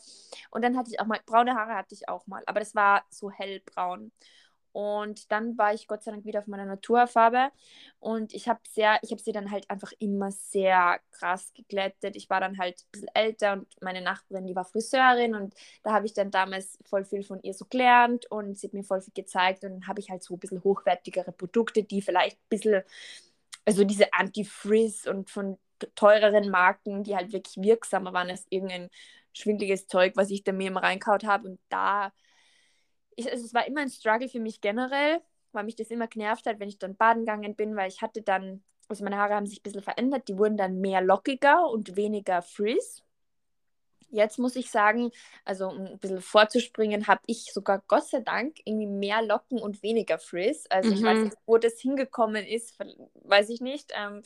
Und 0.52 0.64
dann 0.64 0.78
hatte 0.78 0.92
ich 0.92 1.00
auch 1.00 1.06
mal, 1.08 1.20
braune 1.26 1.56
Haare 1.56 1.76
hatte 1.76 1.96
ich 1.96 2.10
auch 2.10 2.28
mal, 2.28 2.44
aber 2.46 2.60
das 2.60 2.76
war 2.76 3.06
so 3.10 3.32
hellbraun. 3.32 4.12
Und 4.78 5.32
dann 5.32 5.58
war 5.58 5.74
ich 5.74 5.88
Gott 5.88 6.04
sei 6.04 6.12
Dank 6.12 6.24
wieder 6.24 6.38
auf 6.38 6.46
meiner 6.46 6.66
Naturfarbe. 6.66 7.50
Und 8.00 8.32
ich 8.36 8.48
habe 8.48 8.60
sehr, 8.70 9.00
ich 9.02 9.10
habe 9.10 9.20
sie 9.20 9.32
dann 9.32 9.50
halt 9.50 9.68
einfach 9.72 9.92
immer 9.98 10.30
sehr 10.30 11.00
krass 11.10 11.52
geglättet. 11.56 12.16
Ich 12.16 12.30
war 12.30 12.40
dann 12.40 12.60
halt 12.60 12.82
ein 12.82 12.92
bisschen 12.92 13.10
älter 13.16 13.54
und 13.54 13.66
meine 13.82 14.02
Nachbarin, 14.02 14.46
die 14.46 14.56
war 14.56 14.66
Friseurin 14.66 15.34
und 15.34 15.56
da 15.82 15.94
habe 15.94 16.06
ich 16.06 16.14
dann 16.14 16.30
damals 16.30 16.78
voll 16.86 17.06
viel 17.06 17.24
von 17.24 17.42
ihr 17.42 17.56
so 17.56 17.66
gelernt 17.66 18.30
und 18.30 18.60
sie 18.60 18.68
hat 18.68 18.76
mir 18.76 18.84
voll 18.84 19.02
viel 19.02 19.16
gezeigt 19.16 19.64
und 19.64 19.72
dann 19.72 19.88
habe 19.88 20.00
ich 20.00 20.12
halt 20.12 20.22
so 20.22 20.36
ein 20.36 20.40
bisschen 20.40 20.64
hochwertigere 20.64 21.32
Produkte, 21.32 21.82
die 21.84 22.04
vielleicht 22.04 22.38
ein 22.38 22.50
bisschen, 22.50 22.84
also 23.66 23.84
diese 23.84 24.14
Anti-Frizz 24.14 25.08
und 25.08 25.32
von 25.32 25.58
teureren 25.96 26.52
Marken, 26.52 27.04
die 27.04 27.16
halt 27.16 27.34
wirklich 27.34 27.58
wirksamer 27.58 28.14
waren 28.14 28.30
als 28.30 28.46
irgendein 28.52 28.92
schwindliges 29.34 29.88
Zeug, 29.88 30.14
was 30.18 30.30
ich 30.30 30.44
da 30.44 30.52
mir 30.52 30.68
immer 30.68 30.84
reinkaut 30.84 31.24
habe 31.26 31.48
und 31.50 31.60
da 31.70 32.12
ich, 33.18 33.32
also 33.32 33.46
es 33.46 33.54
war 33.54 33.68
immer 33.68 33.82
ein 33.82 33.90
Struggle 33.90 34.30
für 34.30 34.40
mich 34.40 34.62
generell, 34.62 35.22
weil 35.54 35.66
mich 35.66 35.76
das 35.76 35.92
immer 35.92 36.08
genervt 36.08 36.48
hat, 36.48 36.60
wenn 36.62 36.70
ich 36.70 36.80
dann 36.80 36.96
baden 36.96 37.22
gegangen 37.26 37.56
bin, 37.56 37.76
weil 37.76 37.90
ich 37.90 38.02
hatte 38.02 38.22
dann, 38.24 38.64
also 38.90 39.04
meine 39.04 39.18
Haare 39.18 39.36
haben 39.36 39.48
sich 39.48 39.60
ein 39.60 39.64
bisschen 39.64 39.84
verändert, 39.84 40.30
die 40.30 40.38
wurden 40.38 40.58
dann 40.58 40.80
mehr 40.82 41.02
lockiger 41.02 41.70
und 41.70 41.98
weniger 41.98 42.42
frizz. 42.44 43.04
Jetzt 44.10 44.40
muss 44.40 44.56
ich 44.56 44.72
sagen, 44.72 45.12
also 45.44 45.68
um 45.68 45.86
ein 45.86 46.00
bisschen 46.00 46.22
vorzuspringen, 46.22 47.08
habe 47.08 47.20
ich 47.26 47.52
sogar 47.54 47.84
Gott 47.90 48.08
sei 48.08 48.22
Dank 48.22 48.56
irgendwie 48.64 48.88
mehr 48.88 49.22
Locken 49.22 49.60
und 49.60 49.84
weniger 49.84 50.18
Frizz. 50.18 50.66
Also 50.70 50.94
ich 50.94 51.04
weiß 51.04 51.20
Mhm. 51.20 51.26
nicht, 51.26 51.36
wo 51.46 51.58
das 51.58 51.80
hingekommen 51.82 52.46
ist, 52.46 52.78
weiß 53.26 53.50
ich 53.50 53.60
nicht. 53.60 53.92
Ähm, 53.96 54.24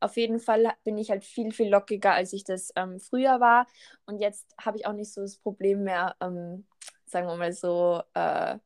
auf 0.00 0.16
jeden 0.16 0.40
Fall 0.40 0.72
bin 0.84 0.96
ich 0.96 1.10
halt 1.10 1.24
viel, 1.26 1.52
viel 1.52 1.68
lockiger, 1.68 2.14
als 2.14 2.32
ich 2.32 2.44
das 2.44 2.72
ähm, 2.76 3.00
früher 3.00 3.38
war. 3.40 3.66
Und 4.06 4.18
jetzt 4.20 4.54
habe 4.58 4.78
ich 4.78 4.86
auch 4.86 4.94
nicht 4.94 5.12
so 5.12 5.20
das 5.20 5.36
Problem 5.36 5.84
mehr, 5.84 6.16
ähm, 6.22 6.66
sagen 7.10 7.26
wir 7.26 7.36
mal 7.36 7.52
so, 7.52 8.02
äh, 8.14 8.58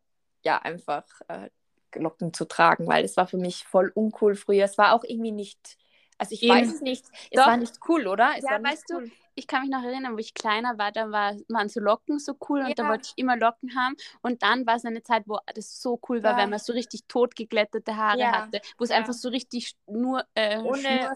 ja, 0.45 0.59
einfach 0.59 1.05
äh, 1.29 1.51
Locken 1.95 2.33
zu 2.33 2.47
tragen, 2.47 2.87
weil 2.87 3.05
es 3.05 3.17
war 3.17 3.27
für 3.27 3.37
mich 3.39 3.65
voll 3.65 3.91
uncool 3.95 4.35
früher. 4.35 4.65
Es 4.65 4.79
war 4.79 4.95
auch 4.95 5.05
irgendwie 5.05 5.33
nicht, 5.33 5.77
also 6.19 6.35
ich 6.35 6.43
In- 6.43 6.49
weiß 6.49 6.75
es 6.75 6.81
nicht, 6.81 7.05
es 7.31 7.39
Doch. 7.39 7.47
war 7.47 7.57
nicht 7.57 7.79
cool, 7.89 8.07
oder? 8.07 8.33
Es 8.37 8.45
Ja, 8.45 8.63
weißt 8.63 8.91
du, 8.91 8.95
cool. 8.97 9.11
Ich 9.35 9.47
kann 9.47 9.63
mich 9.63 9.71
noch 9.71 9.83
erinnern, 9.83 10.15
wo 10.15 10.19
ich 10.19 10.35
kleiner 10.35 10.79
war, 10.79 10.93
da 10.93 11.11
war, 11.11 11.37
waren 11.49 11.69
so 11.69 11.81
Locken 11.81 12.19
so 12.19 12.37
cool 12.49 12.61
und 12.61 12.69
ja. 12.69 12.75
da 12.75 12.89
wollte 12.89 13.09
ich 13.09 13.13
immer 13.17 13.37
Locken 13.37 13.75
haben. 13.77 13.97
Und 14.21 14.43
dann 14.43 14.67
war 14.67 14.77
es 14.77 14.85
eine 14.85 15.03
Zeit, 15.03 15.25
wo 15.27 15.39
das 15.55 15.81
so 15.81 15.99
cool 16.09 16.23
war, 16.23 16.33
ja. 16.33 16.37
wenn 16.39 16.51
man 16.51 16.59
so 16.59 16.73
richtig 16.73 17.05
totgeglättete 17.09 17.97
Haare 17.97 18.19
ja. 18.19 18.33
hatte, 18.33 18.61
wo 18.79 18.85
es 18.85 18.91
einfach 18.91 19.13
so 19.13 19.29
richtig 19.29 19.75
nur 19.87 20.25
äh, 20.35 20.59
Ohne 20.59 21.13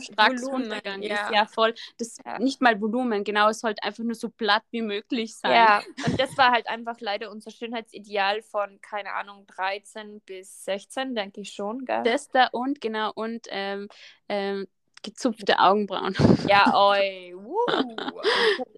runtergegangen 0.46 1.02
ist. 1.02 1.30
Ja, 1.32 1.46
voll. 1.46 1.74
Das 1.98 2.16
nicht 2.38 2.60
mal 2.60 2.80
Volumen, 2.80 3.24
genau, 3.24 3.48
es 3.48 3.60
sollte 3.60 3.82
einfach 3.82 4.04
nur 4.04 4.14
so 4.14 4.28
platt 4.28 4.62
wie 4.70 4.82
möglich 4.82 5.36
sein. 5.36 5.52
Ja, 5.52 5.82
und 6.06 6.18
das 6.18 6.36
war 6.36 6.50
halt 6.50 6.68
einfach 6.68 6.96
leider 7.00 7.30
unser 7.30 7.50
Schönheitsideal 7.50 8.42
von, 8.42 8.80
keine 8.80 9.12
Ahnung, 9.14 9.46
13 9.46 10.20
bis 10.22 10.64
16, 10.64 11.14
denke 11.14 11.42
ich 11.42 11.52
schon, 11.52 11.84
gell? 11.84 12.02
Das 12.02 12.28
da 12.28 12.48
und 12.52 12.80
genau, 12.80 13.12
und 13.14 13.46
ähm, 13.50 13.88
ähm, 14.28 14.66
gezupfte 15.02 15.58
Augenbrauen. 15.58 16.16
Ja, 16.46 16.72
oi. 16.74 17.34
Uh. 17.34 17.52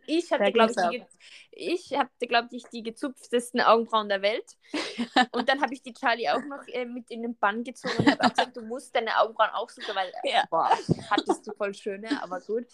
Ich 0.07 0.31
hatte, 0.33 0.52
glaube 0.52 0.72
ich, 0.92 1.02
ich 1.50 1.98
hatte, 1.98 2.26
glaube 2.26 2.48
ich, 2.52 2.64
die 2.72 2.83
gezupftesten 2.83 3.61
Augenbrauen 3.61 4.09
der 4.09 4.22
Welt. 4.22 4.57
Und 5.33 5.48
dann 5.48 5.61
habe 5.61 5.74
ich 5.74 5.83
die 5.83 5.92
Charlie 5.92 6.28
auch 6.28 6.44
noch 6.44 6.66
äh, 6.68 6.85
mit 6.85 7.11
in 7.11 7.22
den 7.22 7.37
Bann 7.37 7.64
gezogen 7.64 7.94
und 7.98 8.11
habe 8.11 8.31
gesagt, 8.31 8.57
du 8.57 8.62
musst 8.62 8.94
deine 8.94 9.18
Augenbrauen 9.18 9.50
auch 9.50 9.68
suchen, 9.68 9.94
weil 9.94 10.12
ja. 10.24 10.44
boah, 10.50 10.70
hattest 11.11 11.46
du 11.46 11.52
voll 11.52 11.74
schöne, 11.74 12.22
aber 12.22 12.40
gut. 12.40 12.66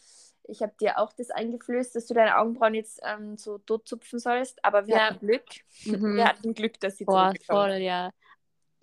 Ich 0.46 0.61
habe 0.61 0.74
dir 0.78 0.98
auch 0.98 1.14
das 1.14 1.30
eingeflößt, 1.30 1.96
dass 1.96 2.07
du 2.07 2.12
deine 2.12 2.37
Augenbrauen 2.37 2.74
jetzt 2.74 3.00
ähm, 3.02 3.38
so 3.38 3.57
tot 3.57 3.88
zupfen 3.88 4.18
sollst, 4.18 4.62
aber 4.62 4.87
wir 4.87 4.96
ja. 4.96 5.07
hatten 5.07 5.26
Glück. 5.26 5.46
Mhm. 5.87 6.16
Wir 6.16 6.26
hatten 6.26 6.52
Glück, 6.52 6.78
dass 6.80 6.98
sie 6.98 7.07
Boah, 7.07 7.33
voll, 7.46 7.76
ja. 7.76 8.11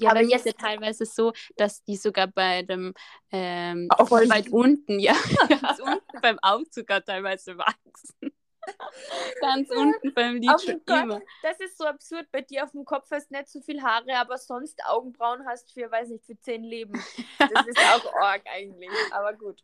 Ja, 0.01 0.11
aber 0.11 0.21
jetzt 0.21 0.45
ist 0.45 0.59
ja 0.59 0.67
teilweise 0.67 1.05
so, 1.05 1.31
dass 1.55 1.83
die 1.83 1.95
sogar 1.95 2.27
bei 2.27 2.63
dem 2.63 2.93
ähm, 3.31 3.87
voll 4.05 4.27
weit 4.29 4.49
unten, 4.49 4.99
ja, 4.99 5.13
ganz 5.49 5.79
unten 5.79 6.21
beim 6.21 6.39
Auge 6.39 6.65
sogar 6.71 7.03
teilweise 7.03 7.57
wachsen. 7.57 8.33
Ganz 9.41 9.71
unten 9.71 10.13
beim 10.13 10.35
Lid 10.35 10.61
schon 10.61 10.81
immer. 10.85 11.19
Das 11.41 11.59
ist 11.59 11.79
so 11.79 11.85
absurd. 11.85 12.27
Bei 12.31 12.41
dir 12.41 12.63
auf 12.63 12.71
dem 12.71 12.85
Kopf 12.85 13.09
hast 13.09 13.31
du 13.31 13.35
nicht 13.35 13.49
so 13.49 13.59
viel 13.59 13.81
Haare, 13.81 14.15
aber 14.17 14.37
sonst 14.37 14.79
Augenbrauen 14.85 15.47
hast 15.47 15.73
für, 15.73 15.89
weiß 15.89 16.09
nicht, 16.09 16.25
für 16.25 16.39
zehn 16.39 16.63
Leben. 16.63 16.93
Das 17.39 17.65
ist 17.65 17.79
auch 17.79 18.13
arg 18.21 18.43
eigentlich. 18.45 18.91
Aber 19.11 19.33
gut. 19.33 19.63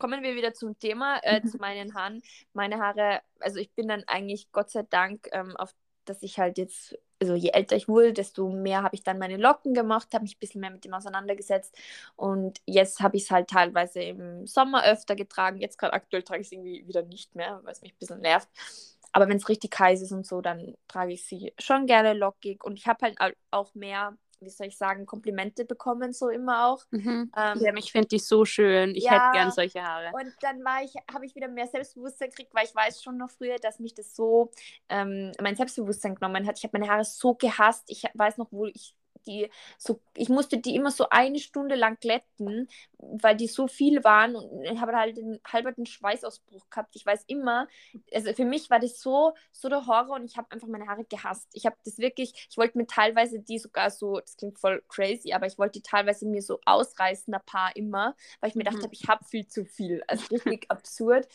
Kommen 0.00 0.24
wir 0.24 0.34
wieder 0.34 0.52
zum 0.52 0.76
Thema, 0.80 1.20
äh, 1.22 1.44
zu 1.44 1.58
meinen 1.58 1.94
Haaren. 1.94 2.22
Meine 2.54 2.80
Haare, 2.80 3.20
also 3.38 3.60
ich 3.60 3.70
bin 3.70 3.86
dann 3.86 4.02
eigentlich 4.08 4.50
Gott 4.50 4.68
sei 4.68 4.82
Dank 4.82 5.28
ähm, 5.30 5.56
auf 5.56 5.72
dass 6.04 6.22
ich 6.22 6.38
halt 6.38 6.58
jetzt, 6.58 6.96
also 7.20 7.34
je 7.34 7.50
älter 7.50 7.76
ich 7.76 7.88
wurde, 7.88 8.12
desto 8.12 8.48
mehr 8.50 8.82
habe 8.82 8.94
ich 8.94 9.02
dann 9.02 9.18
meine 9.18 9.36
Locken 9.36 9.74
gemacht, 9.74 10.12
habe 10.14 10.22
mich 10.24 10.36
ein 10.36 10.40
bisschen 10.40 10.60
mehr 10.60 10.70
mit 10.70 10.84
dem 10.84 10.94
auseinandergesetzt 10.94 11.76
und 12.16 12.60
jetzt 12.66 13.00
habe 13.00 13.16
ich 13.16 13.24
es 13.24 13.30
halt 13.30 13.48
teilweise 13.48 14.02
im 14.02 14.46
Sommer 14.46 14.84
öfter 14.84 15.16
getragen. 15.16 15.58
Jetzt 15.60 15.78
gerade 15.78 15.94
aktuell 15.94 16.22
trage 16.22 16.40
ich 16.42 16.48
es 16.48 16.52
irgendwie 16.52 16.86
wieder 16.86 17.02
nicht 17.02 17.34
mehr, 17.34 17.60
weil 17.64 17.72
es 17.72 17.82
mich 17.82 17.92
ein 17.94 17.98
bisschen 17.98 18.20
nervt. 18.20 18.48
Aber 19.12 19.28
wenn 19.28 19.36
es 19.36 19.48
richtig 19.48 19.78
heiß 19.78 20.02
ist 20.02 20.12
und 20.12 20.26
so, 20.26 20.40
dann 20.40 20.74
trage 20.88 21.12
ich 21.12 21.24
sie 21.24 21.54
schon 21.58 21.86
gerne 21.86 22.14
lockig 22.14 22.64
und 22.64 22.78
ich 22.78 22.86
habe 22.88 23.06
halt 23.06 23.36
auch 23.50 23.74
mehr 23.74 24.16
wie 24.44 24.50
soll 24.50 24.68
ich 24.68 24.76
sagen, 24.76 25.06
Komplimente 25.06 25.64
bekommen, 25.64 26.12
so 26.12 26.28
immer 26.28 26.68
auch. 26.68 26.84
Mhm. 26.90 27.30
Ähm, 27.36 27.58
ja, 27.60 27.74
ich 27.76 27.92
finde 27.92 28.08
die 28.08 28.18
so 28.18 28.44
schön. 28.44 28.94
Ich 28.94 29.04
ja, 29.04 29.12
hätte 29.12 29.32
gern 29.32 29.50
solche 29.50 29.82
Haare. 29.82 30.12
Und 30.12 30.32
dann 30.40 30.64
war 30.64 30.82
ich, 30.82 30.94
habe 31.12 31.26
ich 31.26 31.34
wieder 31.34 31.48
mehr 31.48 31.66
Selbstbewusstsein 31.66 32.30
gekriegt, 32.30 32.54
weil 32.54 32.64
ich 32.64 32.74
weiß 32.74 33.02
schon 33.02 33.16
noch 33.16 33.30
früher, 33.30 33.56
dass 33.56 33.78
mich 33.78 33.94
das 33.94 34.14
so 34.14 34.50
ähm, 34.88 35.32
mein 35.40 35.56
Selbstbewusstsein 35.56 36.14
genommen 36.14 36.46
hat. 36.46 36.58
Ich 36.58 36.64
habe 36.64 36.78
meine 36.78 36.90
Haare 36.90 37.04
so 37.04 37.34
gehasst. 37.34 37.84
Ich 37.88 38.04
weiß 38.14 38.38
noch, 38.38 38.48
wo 38.50 38.66
ich 38.66 38.94
die 39.26 39.50
so, 39.78 40.00
ich 40.16 40.28
musste 40.28 40.58
die 40.58 40.74
immer 40.74 40.90
so 40.90 41.08
eine 41.10 41.38
Stunde 41.38 41.74
lang 41.74 41.98
glätten, 42.00 42.68
weil 42.98 43.36
die 43.36 43.46
so 43.46 43.66
viel 43.68 44.04
waren 44.04 44.36
und 44.36 44.64
ich 44.64 44.80
habe 44.80 44.96
halt 44.96 45.16
den 45.16 45.40
halberten 45.46 45.86
Schweißausbruch 45.86 46.68
gehabt. 46.70 46.94
Ich 46.96 47.04
weiß 47.04 47.24
immer, 47.26 47.68
also 48.12 48.32
für 48.32 48.44
mich 48.44 48.70
war 48.70 48.80
das 48.80 49.00
so, 49.00 49.32
so 49.52 49.68
der 49.68 49.86
Horror 49.86 50.16
und 50.16 50.24
ich 50.24 50.36
habe 50.36 50.50
einfach 50.50 50.68
meine 50.68 50.86
Haare 50.86 51.04
gehasst. 51.04 51.48
Ich 51.52 51.66
habe 51.66 51.76
das 51.84 51.98
wirklich, 51.98 52.48
ich 52.50 52.56
wollte 52.56 52.78
mir 52.78 52.86
teilweise 52.86 53.40
die 53.40 53.58
sogar 53.58 53.90
so, 53.90 54.20
das 54.20 54.36
klingt 54.36 54.58
voll 54.58 54.82
crazy, 54.88 55.32
aber 55.32 55.46
ich 55.46 55.58
wollte 55.58 55.80
die 55.80 55.82
teilweise 55.82 56.26
mir 56.26 56.42
so 56.42 56.60
ausreißen, 56.64 57.32
ein 57.34 57.40
paar 57.44 57.74
immer, 57.76 58.14
weil 58.40 58.50
ich 58.50 58.56
mir 58.56 58.64
gedacht 58.64 58.78
mhm. 58.78 58.84
habe, 58.84 58.94
ich 58.94 59.08
habe 59.08 59.24
viel 59.24 59.46
zu 59.46 59.64
viel. 59.64 60.02
Also 60.06 60.26
richtig 60.30 60.70
absurd. 60.70 61.28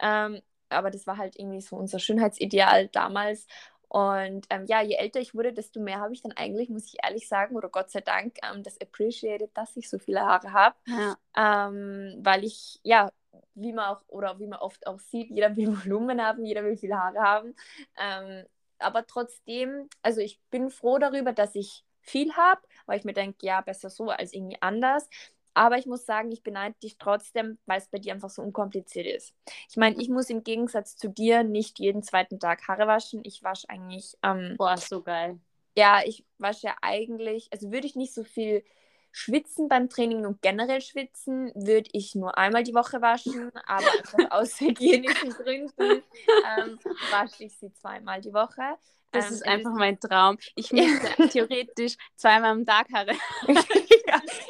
Ähm, 0.00 0.40
aber 0.68 0.90
das 0.90 1.06
war 1.06 1.16
halt 1.16 1.38
irgendwie 1.38 1.60
so 1.60 1.76
unser 1.76 1.98
Schönheitsideal 1.98 2.88
damals. 2.88 3.46
Und 3.88 4.46
ähm, 4.50 4.64
ja, 4.66 4.82
je 4.82 4.96
älter 4.96 5.20
ich 5.20 5.34
wurde, 5.34 5.52
desto 5.52 5.80
mehr 5.80 6.00
habe 6.00 6.12
ich 6.12 6.22
dann 6.22 6.32
eigentlich, 6.32 6.68
muss 6.68 6.86
ich 6.86 6.96
ehrlich 7.02 7.28
sagen, 7.28 7.56
oder 7.56 7.68
Gott 7.68 7.90
sei 7.90 8.00
Dank, 8.00 8.38
ähm, 8.42 8.62
das 8.62 8.80
appreciated, 8.80 9.50
dass 9.54 9.76
ich 9.76 9.88
so 9.88 9.98
viele 9.98 10.20
Haare 10.20 10.52
habe. 10.52 10.76
Ja. 10.86 11.16
Ähm, 11.36 12.18
weil 12.20 12.44
ich, 12.44 12.80
ja, 12.82 13.12
wie 13.54 13.72
man 13.72 13.86
auch, 13.86 14.02
oder 14.08 14.38
wie 14.38 14.46
man 14.46 14.58
oft 14.60 14.86
auch 14.86 14.98
sieht, 14.98 15.30
jeder 15.30 15.56
will 15.56 15.66
Volumen 15.84 16.20
haben, 16.20 16.44
jeder 16.44 16.64
will 16.64 16.76
viele 16.76 16.98
Haare 16.98 17.20
haben. 17.20 17.54
Ähm, 17.98 18.44
aber 18.78 19.06
trotzdem, 19.06 19.88
also 20.02 20.20
ich 20.20 20.40
bin 20.50 20.70
froh 20.70 20.98
darüber, 20.98 21.32
dass 21.32 21.54
ich 21.54 21.84
viel 22.00 22.34
habe, 22.34 22.60
weil 22.86 22.98
ich 22.98 23.04
mir 23.04 23.14
denke, 23.14 23.46
ja, 23.46 23.60
besser 23.60 23.90
so 23.90 24.10
als 24.10 24.32
irgendwie 24.34 24.60
anders. 24.60 25.08
Aber 25.54 25.78
ich 25.78 25.86
muss 25.86 26.04
sagen, 26.04 26.30
ich 26.32 26.42
beneide 26.42 26.74
dich 26.82 26.98
trotzdem, 26.98 27.58
weil 27.66 27.78
es 27.78 27.88
bei 27.88 27.98
dir 27.98 28.12
einfach 28.12 28.30
so 28.30 28.42
unkompliziert 28.42 29.06
ist. 29.06 29.34
Ich 29.70 29.76
meine, 29.76 30.00
ich 30.00 30.08
muss 30.08 30.28
im 30.28 30.42
Gegensatz 30.42 30.96
zu 30.96 31.08
dir 31.08 31.44
nicht 31.44 31.78
jeden 31.78 32.02
zweiten 32.02 32.40
Tag 32.40 32.66
Haare 32.68 32.86
waschen. 32.86 33.20
Ich 33.24 33.42
wasche 33.42 33.68
eigentlich. 33.70 34.16
Ähm, 34.22 34.56
Boah, 34.58 34.76
so 34.76 35.02
geil. 35.02 35.38
Ja, 35.76 36.02
ich 36.04 36.24
wasche 36.38 36.68
ja 36.68 36.76
eigentlich, 36.82 37.48
also 37.52 37.72
würde 37.72 37.86
ich 37.86 37.96
nicht 37.96 38.14
so 38.14 38.22
viel 38.22 38.64
schwitzen 39.10 39.68
beim 39.68 39.88
Training 39.88 40.26
und 40.26 40.42
generell 40.42 40.80
schwitzen, 40.80 41.52
würde 41.54 41.88
ich 41.92 42.16
nur 42.16 42.36
einmal 42.36 42.64
die 42.64 42.74
Woche 42.74 43.00
waschen, 43.00 43.52
aber 43.64 43.86
aus 44.30 44.60
hygienischen 44.60 45.30
Gründen 45.30 46.02
ähm, 46.58 46.78
wasche 47.10 47.44
ich 47.44 47.56
sie 47.56 47.72
zweimal 47.72 48.20
die 48.20 48.32
Woche. 48.32 48.76
Das 49.12 49.28
ähm, 49.28 49.34
ist 49.34 49.46
einfach 49.46 49.72
mein 49.72 50.00
Traum. 50.00 50.36
Ich 50.56 50.72
müsste 50.72 51.28
theoretisch 51.28 51.96
zweimal 52.16 52.50
am 52.50 52.66
Tag 52.66 52.88
Haare. 52.92 53.12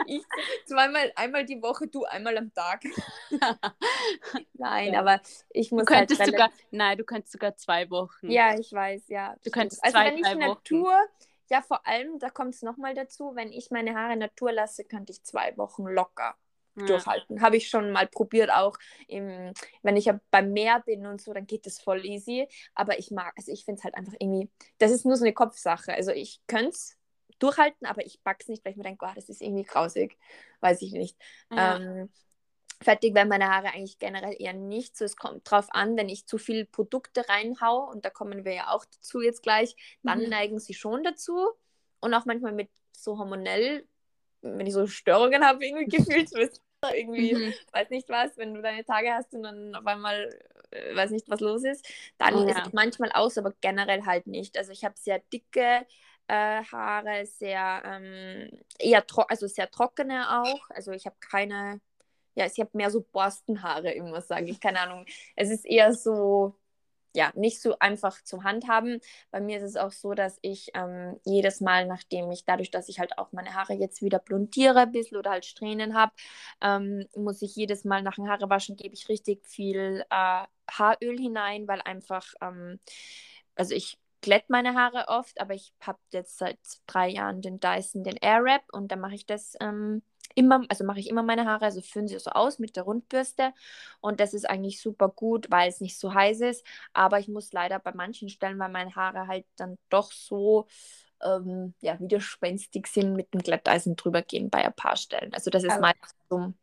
ja, 0.06 0.16
ich 0.16 0.22
zweimal, 0.66 1.12
einmal 1.16 1.44
die 1.44 1.60
Woche, 1.62 1.86
du 1.86 2.04
einmal 2.04 2.36
am 2.38 2.52
Tag. 2.52 2.82
nein, 4.54 4.92
ja. 4.92 5.00
aber 5.00 5.20
ich 5.50 5.70
muss 5.70 5.84
du 5.84 5.86
könntest 5.86 6.20
halt 6.20 6.30
sogar, 6.30 6.50
Nein, 6.70 6.98
du 6.98 7.04
könntest 7.04 7.32
sogar 7.32 7.56
zwei 7.56 7.90
Wochen. 7.90 8.30
Ja, 8.30 8.58
ich 8.58 8.72
weiß, 8.72 9.08
ja. 9.08 9.36
Du 9.44 9.50
könntest 9.50 9.82
also 9.82 9.96
zwei, 9.96 10.06
wenn 10.06 10.18
ich 10.18 10.34
Natur, 10.34 10.92
Wochen. 10.92 11.28
ja, 11.50 11.62
vor 11.62 11.86
allem, 11.86 12.18
da 12.18 12.30
kommt 12.30 12.54
es 12.54 12.62
nochmal 12.62 12.94
dazu, 12.94 13.32
wenn 13.34 13.52
ich 13.52 13.70
meine 13.70 13.94
Haare 13.94 14.16
Natur 14.16 14.52
lasse, 14.52 14.84
könnte 14.84 15.12
ich 15.12 15.22
zwei 15.22 15.56
Wochen 15.56 15.84
locker 15.84 16.36
ja. 16.76 16.86
durchhalten. 16.86 17.40
Habe 17.40 17.56
ich 17.56 17.68
schon 17.68 17.90
mal 17.90 18.06
probiert, 18.06 18.50
auch 18.50 18.76
im, 19.08 19.52
wenn 19.82 19.96
ich 19.96 20.10
beim 20.30 20.52
Meer 20.52 20.80
bin 20.80 21.06
und 21.06 21.20
so, 21.20 21.32
dann 21.32 21.46
geht 21.46 21.66
das 21.66 21.80
voll 21.80 22.04
easy. 22.04 22.48
Aber 22.74 22.98
ich 22.98 23.10
mag, 23.10 23.32
also 23.36 23.52
ich 23.52 23.64
finde 23.64 23.78
es 23.78 23.84
halt 23.84 23.94
einfach 23.94 24.14
irgendwie, 24.18 24.50
das 24.78 24.90
ist 24.90 25.04
nur 25.04 25.16
so 25.16 25.24
eine 25.24 25.34
Kopfsache. 25.34 25.92
Also 25.92 26.10
ich 26.10 26.40
könnte 26.46 26.70
es 26.70 26.96
durchhalten, 27.38 27.86
aber 27.86 28.04
ich 28.04 28.20
es 28.38 28.48
nicht, 28.48 28.64
weil 28.64 28.72
ich 28.72 28.76
mir 28.76 28.84
denke, 28.84 29.06
oh, 29.08 29.12
das 29.14 29.28
ist 29.28 29.42
irgendwie 29.42 29.64
grausig. 29.64 30.16
Weiß 30.60 30.82
ich 30.82 30.92
nicht. 30.92 31.16
Ja. 31.50 31.76
Ähm, 31.76 32.10
fertig 32.80 33.14
werden 33.14 33.28
meine 33.28 33.48
Haare 33.48 33.68
eigentlich 33.68 33.98
generell 33.98 34.36
eher 34.38 34.52
nicht. 34.52 34.96
So, 34.96 35.04
es 35.04 35.16
kommt 35.16 35.50
drauf 35.50 35.66
an, 35.70 35.96
wenn 35.96 36.08
ich 36.08 36.26
zu 36.26 36.38
viel 36.38 36.66
Produkte 36.66 37.28
reinhau, 37.28 37.90
und 37.90 38.04
da 38.04 38.10
kommen 38.10 38.44
wir 38.44 38.54
ja 38.54 38.68
auch 38.68 38.84
dazu 38.84 39.20
jetzt 39.20 39.42
gleich, 39.42 39.76
dann 40.02 40.22
mhm. 40.22 40.28
neigen 40.28 40.58
sie 40.58 40.74
schon 40.74 41.02
dazu. 41.02 41.48
Und 42.00 42.14
auch 42.14 42.26
manchmal 42.26 42.52
mit 42.52 42.70
so 42.92 43.18
hormonell, 43.18 43.86
wenn 44.42 44.66
ich 44.66 44.74
so 44.74 44.86
Störungen 44.86 45.44
habe, 45.44 45.64
irgendwie 45.64 45.96
gefühlt, 45.96 46.30
irgendwie, 46.92 47.34
mhm. 47.34 47.54
weiß 47.72 47.90
nicht 47.90 48.08
was, 48.08 48.36
wenn 48.36 48.54
du 48.54 48.60
deine 48.60 48.84
Tage 48.84 49.12
hast 49.12 49.32
und 49.32 49.42
dann 49.42 49.74
auf 49.74 49.86
einmal 49.86 50.28
äh, 50.70 50.94
weiß 50.94 51.10
nicht, 51.10 51.30
was 51.30 51.40
los 51.40 51.64
ist, 51.64 51.86
dann 52.18 52.36
ja. 52.36 52.50
ist 52.50 52.66
es 52.66 52.72
manchmal 52.72 53.10
aus, 53.12 53.38
aber 53.38 53.54
generell 53.60 54.04
halt 54.04 54.26
nicht. 54.26 54.58
Also 54.58 54.72
ich 54.72 54.84
habe 54.84 54.94
sehr 54.98 55.20
dicke 55.32 55.86
äh, 56.28 56.62
Haare, 56.64 57.26
sehr 57.26 57.82
ähm, 57.84 58.50
eher 58.78 59.04
also 59.28 59.46
sehr 59.46 59.70
trockene 59.70 60.42
auch. 60.42 60.70
Also 60.70 60.92
ich 60.92 61.06
habe 61.06 61.16
keine, 61.20 61.80
ja, 62.34 62.46
ich 62.46 62.58
habe 62.60 62.70
mehr 62.74 62.90
so 62.90 63.02
Borstenhaare, 63.02 63.92
immer 63.92 64.20
sage 64.20 64.46
ich, 64.46 64.60
keine 64.60 64.80
Ahnung. 64.80 65.06
Es 65.36 65.50
ist 65.50 65.66
eher 65.66 65.92
so, 65.94 66.54
ja, 67.14 67.32
nicht 67.36 67.60
so 67.60 67.78
einfach 67.78 68.22
zu 68.24 68.42
handhaben. 68.44 69.00
Bei 69.30 69.40
mir 69.40 69.58
ist 69.58 69.64
es 69.64 69.76
auch 69.76 69.92
so, 69.92 70.14
dass 70.14 70.38
ich 70.42 70.70
ähm, 70.74 71.20
jedes 71.24 71.60
Mal, 71.60 71.86
nachdem 71.86 72.30
ich, 72.32 72.44
dadurch, 72.44 72.70
dass 72.70 72.88
ich 72.88 72.98
halt 73.00 73.18
auch 73.18 73.32
meine 73.32 73.54
Haare 73.54 73.74
jetzt 73.74 74.02
wieder 74.02 74.18
blondiere 74.18 74.80
ein 74.80 74.92
bisschen 74.92 75.18
oder 75.18 75.30
halt 75.30 75.46
Strähnen 75.46 75.94
habe, 75.94 76.12
ähm, 76.62 77.06
muss 77.16 77.42
ich 77.42 77.54
jedes 77.56 77.84
Mal 77.84 78.02
nach 78.02 78.16
dem 78.16 78.28
Haarewaschen 78.28 78.76
gebe 78.76 78.94
ich 78.94 79.08
richtig 79.08 79.46
viel 79.46 80.04
äh, 80.10 80.44
Haaröl 80.70 81.18
hinein, 81.18 81.68
weil 81.68 81.82
einfach, 81.82 82.34
ähm, 82.40 82.80
also 83.56 83.74
ich 83.74 83.98
glätt 84.24 84.48
meine 84.48 84.74
Haare 84.74 85.08
oft, 85.08 85.38
aber 85.38 85.52
ich 85.52 85.74
habe 85.80 85.98
jetzt 86.10 86.38
seit 86.38 86.58
drei 86.86 87.10
Jahren 87.10 87.42
den 87.42 87.60
Dyson, 87.60 88.04
den 88.04 88.16
Airwrap 88.16 88.62
und 88.72 88.90
da 88.90 88.96
mache 88.96 89.14
ich 89.14 89.26
das 89.26 89.54
ähm, 89.60 90.02
immer, 90.34 90.62
also 90.70 90.82
mache 90.82 90.98
ich 90.98 91.10
immer 91.10 91.22
meine 91.22 91.44
Haare, 91.44 91.66
also 91.66 91.82
führen 91.82 92.08
sie 92.08 92.18
so 92.18 92.30
aus 92.30 92.58
mit 92.58 92.74
der 92.74 92.84
Rundbürste 92.84 93.52
und 94.00 94.20
das 94.20 94.32
ist 94.32 94.48
eigentlich 94.48 94.80
super 94.80 95.10
gut, 95.10 95.50
weil 95.50 95.68
es 95.68 95.82
nicht 95.82 95.98
so 95.98 96.14
heiß 96.14 96.40
ist, 96.40 96.66
aber 96.94 97.18
ich 97.18 97.28
muss 97.28 97.52
leider 97.52 97.78
bei 97.78 97.92
manchen 97.92 98.30
Stellen, 98.30 98.58
weil 98.58 98.70
meine 98.70 98.96
Haare 98.96 99.26
halt 99.26 99.44
dann 99.56 99.76
doch 99.90 100.10
so 100.10 100.66
ähm, 101.22 101.74
ja, 101.82 102.00
widerspenstig 102.00 102.86
sind, 102.86 103.14
mit 103.14 103.34
dem 103.34 103.42
Glätteisen 103.42 103.94
drüber 103.94 104.22
gehen 104.22 104.48
bei 104.48 104.64
ein 104.64 104.74
paar 104.74 104.96
Stellen. 104.96 105.34
Also 105.34 105.50
das 105.50 105.64
ist 105.64 105.70
also, 105.70 105.82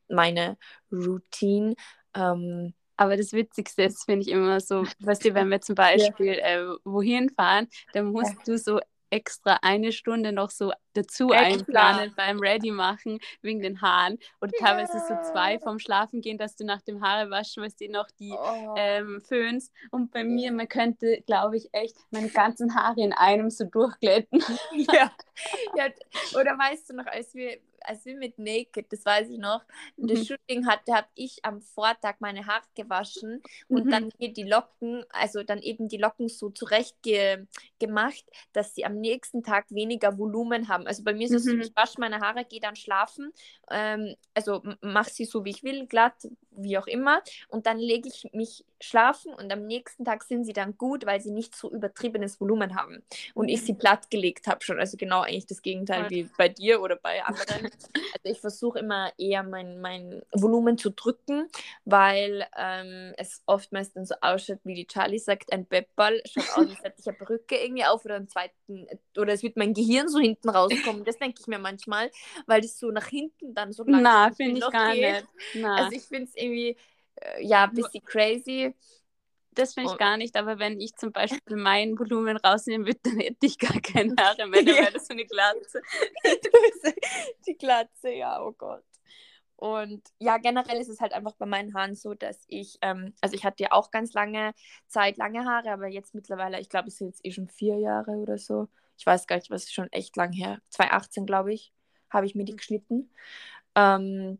meine 0.07 0.57
Routine. 0.91 1.75
Ähm, 2.15 2.73
Aber 3.01 3.17
das 3.17 3.33
Witzigste 3.33 3.81
ist, 3.81 4.05
finde 4.05 4.21
ich 4.21 4.27
immer 4.27 4.59
so, 4.59 4.85
weißt 4.99 5.25
du, 5.25 5.33
wenn 5.33 5.49
wir 5.49 5.59
zum 5.59 5.73
Beispiel 5.87 6.35
ja. 6.35 6.61
äh, 6.61 6.75
wohin 6.83 7.31
fahren, 7.31 7.67
dann 7.93 8.11
musst 8.11 8.35
ja. 8.35 8.43
du 8.45 8.57
so 8.59 8.79
extra 9.09 9.57
eine 9.63 9.91
Stunde 9.91 10.31
noch 10.31 10.51
so 10.51 10.71
dazu 10.93 11.31
Extra. 11.31 11.47
einplanen 11.47 12.13
beim 12.15 12.39
Ready 12.39 12.69
machen 12.69 13.17
wegen 13.41 13.59
den 13.59 13.81
Haaren 13.81 14.19
oder 14.39 14.51
ja. 14.59 14.67
teilweise 14.67 14.99
so 14.99 15.15
zwei 15.31 15.57
vom 15.57 15.79
Schlafen 15.79 16.21
gehen, 16.21 16.37
dass 16.37 16.55
du 16.55 16.63
nach 16.63 16.83
dem 16.83 17.01
Haarewaschen 17.01 17.63
weißt 17.63 17.81
du 17.81 17.89
noch 17.89 18.07
die 18.19 18.31
oh. 18.31 18.75
ähm, 18.77 19.19
Föhns 19.19 19.71
und 19.89 20.11
bei 20.11 20.23
mir 20.23 20.51
man 20.51 20.69
könnte 20.69 21.23
glaube 21.25 21.57
ich 21.57 21.69
echt 21.73 21.97
meine 22.11 22.29
ganzen 22.29 22.75
Haare 22.75 23.01
in 23.01 23.13
einem 23.13 23.49
so 23.49 23.65
durchglätten. 23.65 24.43
ja. 24.93 25.11
ja 25.75 25.87
oder 26.39 26.51
weißt 26.51 26.91
du 26.91 26.97
noch 26.97 27.07
als 27.07 27.33
wir 27.33 27.57
als 27.85 28.05
wir 28.05 28.15
mit 28.15 28.37
Naked, 28.39 28.91
das 28.91 29.05
weiß 29.05 29.29
ich 29.29 29.37
noch, 29.37 29.63
mhm. 29.97 30.07
das 30.07 30.27
Shooting 30.27 30.67
hatte, 30.67 30.93
habe 30.93 31.07
ich 31.15 31.43
am 31.43 31.61
Vortag 31.61 32.15
meine 32.19 32.45
Haare 32.45 32.63
gewaschen 32.75 33.41
und 33.67 33.85
mhm. 33.85 33.89
dann 33.89 34.09
hier 34.17 34.33
die 34.33 34.43
Locken, 34.43 35.05
also 35.09 35.43
dann 35.43 35.59
eben 35.59 35.87
die 35.87 35.97
Locken 35.97 36.29
so 36.29 36.49
zurecht 36.49 37.01
ge 37.01 37.45
gemacht, 37.79 38.23
dass 38.53 38.75
sie 38.75 38.85
am 38.85 38.99
nächsten 38.99 39.43
Tag 39.43 39.65
weniger 39.71 40.17
Volumen 40.17 40.67
haben. 40.67 40.85
Also 40.85 41.03
bei 41.03 41.13
mir 41.13 41.25
ist 41.25 41.33
es 41.33 41.45
mhm. 41.45 41.49
so, 41.49 41.57
ich 41.57 41.75
wasche 41.75 41.99
meine 41.99 42.19
Haare, 42.19 42.45
gehe 42.45 42.59
dann 42.59 42.75
schlafen, 42.75 43.31
ähm, 43.69 44.15
also 44.33 44.61
mache 44.81 45.09
sie 45.09 45.25
so, 45.25 45.45
wie 45.45 45.49
ich 45.51 45.63
will, 45.63 45.87
glatt, 45.87 46.27
wie 46.63 46.77
auch 46.77 46.87
immer, 46.87 47.21
und 47.49 47.65
dann 47.65 47.79
lege 47.79 48.09
ich 48.09 48.29
mich 48.33 48.63
schlafen 48.81 49.33
und 49.33 49.51
am 49.51 49.65
nächsten 49.65 50.05
Tag 50.05 50.23
sind 50.23 50.45
sie 50.45 50.53
dann 50.53 50.77
gut, 50.77 51.05
weil 51.05 51.21
sie 51.21 51.31
nicht 51.31 51.55
so 51.55 51.71
übertriebenes 51.71 52.41
Volumen 52.41 52.75
haben 52.75 53.03
und 53.33 53.47
ich 53.47 53.63
sie 53.63 53.73
mhm. 53.73 53.77
platt 53.77 54.09
gelegt 54.09 54.47
habe 54.47 54.63
schon. 54.63 54.79
Also 54.79 54.97
genau 54.97 55.21
eigentlich 55.21 55.45
das 55.45 55.61
Gegenteil 55.61 56.09
wie 56.09 56.29
bei 56.37 56.49
dir 56.49 56.81
oder 56.81 56.95
bei 56.95 57.23
anderen. 57.23 57.69
Also 58.23 58.35
ich 58.35 58.41
versuche 58.41 58.79
immer 58.79 59.11
eher 59.17 59.41
mein, 59.41 59.79
mein 59.81 60.21
Volumen 60.31 60.77
zu 60.77 60.91
drücken, 60.91 61.47
weil 61.85 62.45
ähm, 62.57 63.13
es 63.17 63.41
oftmals 63.45 63.93
dann 63.93 64.05
so 64.05 64.15
ausschaut, 64.21 64.59
wie 64.63 64.75
die 64.75 64.85
Charlie 64.85 65.17
sagt, 65.17 65.51
ein 65.51 65.65
Beppball. 65.65 66.21
Schaut 66.25 66.49
aus, 66.49 66.69
als 66.69 66.83
hätte 66.83 66.95
ich 66.99 67.07
eine 67.07 67.17
Brücke 67.17 67.55
irgendwie 67.55 67.85
auf 67.85 68.05
oder 68.05 68.15
einen 68.15 68.27
zweiten, 68.27 68.87
oder 69.17 69.33
es 69.33 69.43
wird 69.43 69.57
mein 69.57 69.73
Gehirn 69.73 70.07
so 70.07 70.19
hinten 70.19 70.49
rauskommen. 70.49 71.03
Das 71.03 71.17
denke 71.17 71.39
ich 71.39 71.47
mir 71.47 71.57
manchmal, 71.57 72.11
weil 72.45 72.61
das 72.61 72.77
so 72.77 72.91
nach 72.91 73.07
hinten 73.07 73.55
dann 73.55 73.71
so 73.71 73.83
lang 73.83 74.01
Na, 74.01 74.31
finde 74.31 74.59
ich 74.59 74.71
gar 74.71 74.93
geht. 74.93 75.13
nicht. 75.13 75.27
Na. 75.55 75.75
Also 75.77 75.91
ich 75.95 76.03
finde 76.03 76.25
es 76.25 76.35
irgendwie, 76.35 76.50
äh, 76.55 77.45
ja, 77.45 77.63
ein 77.63 77.73
bisschen 77.73 78.03
crazy. 78.03 78.75
Das 79.53 79.73
finde 79.73 79.91
ich 79.91 79.97
gar 79.97 80.15
nicht, 80.15 80.37
aber 80.37 80.59
wenn 80.59 80.79
ich 80.79 80.95
zum 80.95 81.11
Beispiel 81.11 81.57
mein 81.57 81.99
Volumen 81.99 82.37
rausnehmen 82.37 82.87
würde, 82.87 82.99
dann 83.03 83.19
hätte 83.19 83.45
ich 83.45 83.57
gar 83.57 83.79
keine 83.81 84.15
Haare 84.19 84.47
mehr, 84.47 84.63
dann 84.63 84.75
wäre 84.75 84.93
das 84.93 85.07
so 85.07 85.13
eine 85.13 85.25
Glatze. 85.25 85.81
Die 87.45 87.57
Glatze, 87.57 88.11
ja, 88.11 88.41
oh 88.41 88.53
Gott. 88.53 88.83
Und 89.57 90.01
ja, 90.17 90.37
generell 90.37 90.79
ist 90.79 90.89
es 90.89 91.01
halt 91.01 91.13
einfach 91.13 91.35
bei 91.35 91.45
meinen 91.45 91.75
Haaren 91.75 91.95
so, 91.95 92.15
dass 92.15 92.45
ich, 92.47 92.79
ähm, 92.81 93.13
also 93.21 93.35
ich 93.35 93.43
hatte 93.43 93.61
ja 93.61 93.73
auch 93.73 93.91
ganz 93.91 94.13
lange 94.13 94.53
Zeit 94.87 95.17
lange 95.17 95.45
Haare, 95.45 95.69
aber 95.71 95.87
jetzt 95.87 96.15
mittlerweile, 96.15 96.59
ich 96.59 96.69
glaube, 96.69 96.87
es 96.87 96.97
sind 96.97 97.09
jetzt 97.09 97.23
eh 97.23 97.31
schon 97.31 97.47
vier 97.47 97.77
Jahre 97.77 98.11
oder 98.13 98.37
so. 98.37 98.69
Ich 98.97 99.05
weiß 99.05 99.27
gar 99.27 99.35
nicht, 99.35 99.51
was 99.51 99.65
ist 99.65 99.73
schon 99.73 99.91
echt 99.91 100.15
lang 100.15 100.31
her. 100.31 100.61
2018, 100.69 101.25
glaube 101.25 101.53
ich, 101.53 101.73
habe 102.09 102.25
ich 102.25 102.35
mir 102.35 102.45
die 102.45 102.53
mhm. 102.53 102.57
geschnitten. 102.57 103.13
Ähm, 103.75 104.39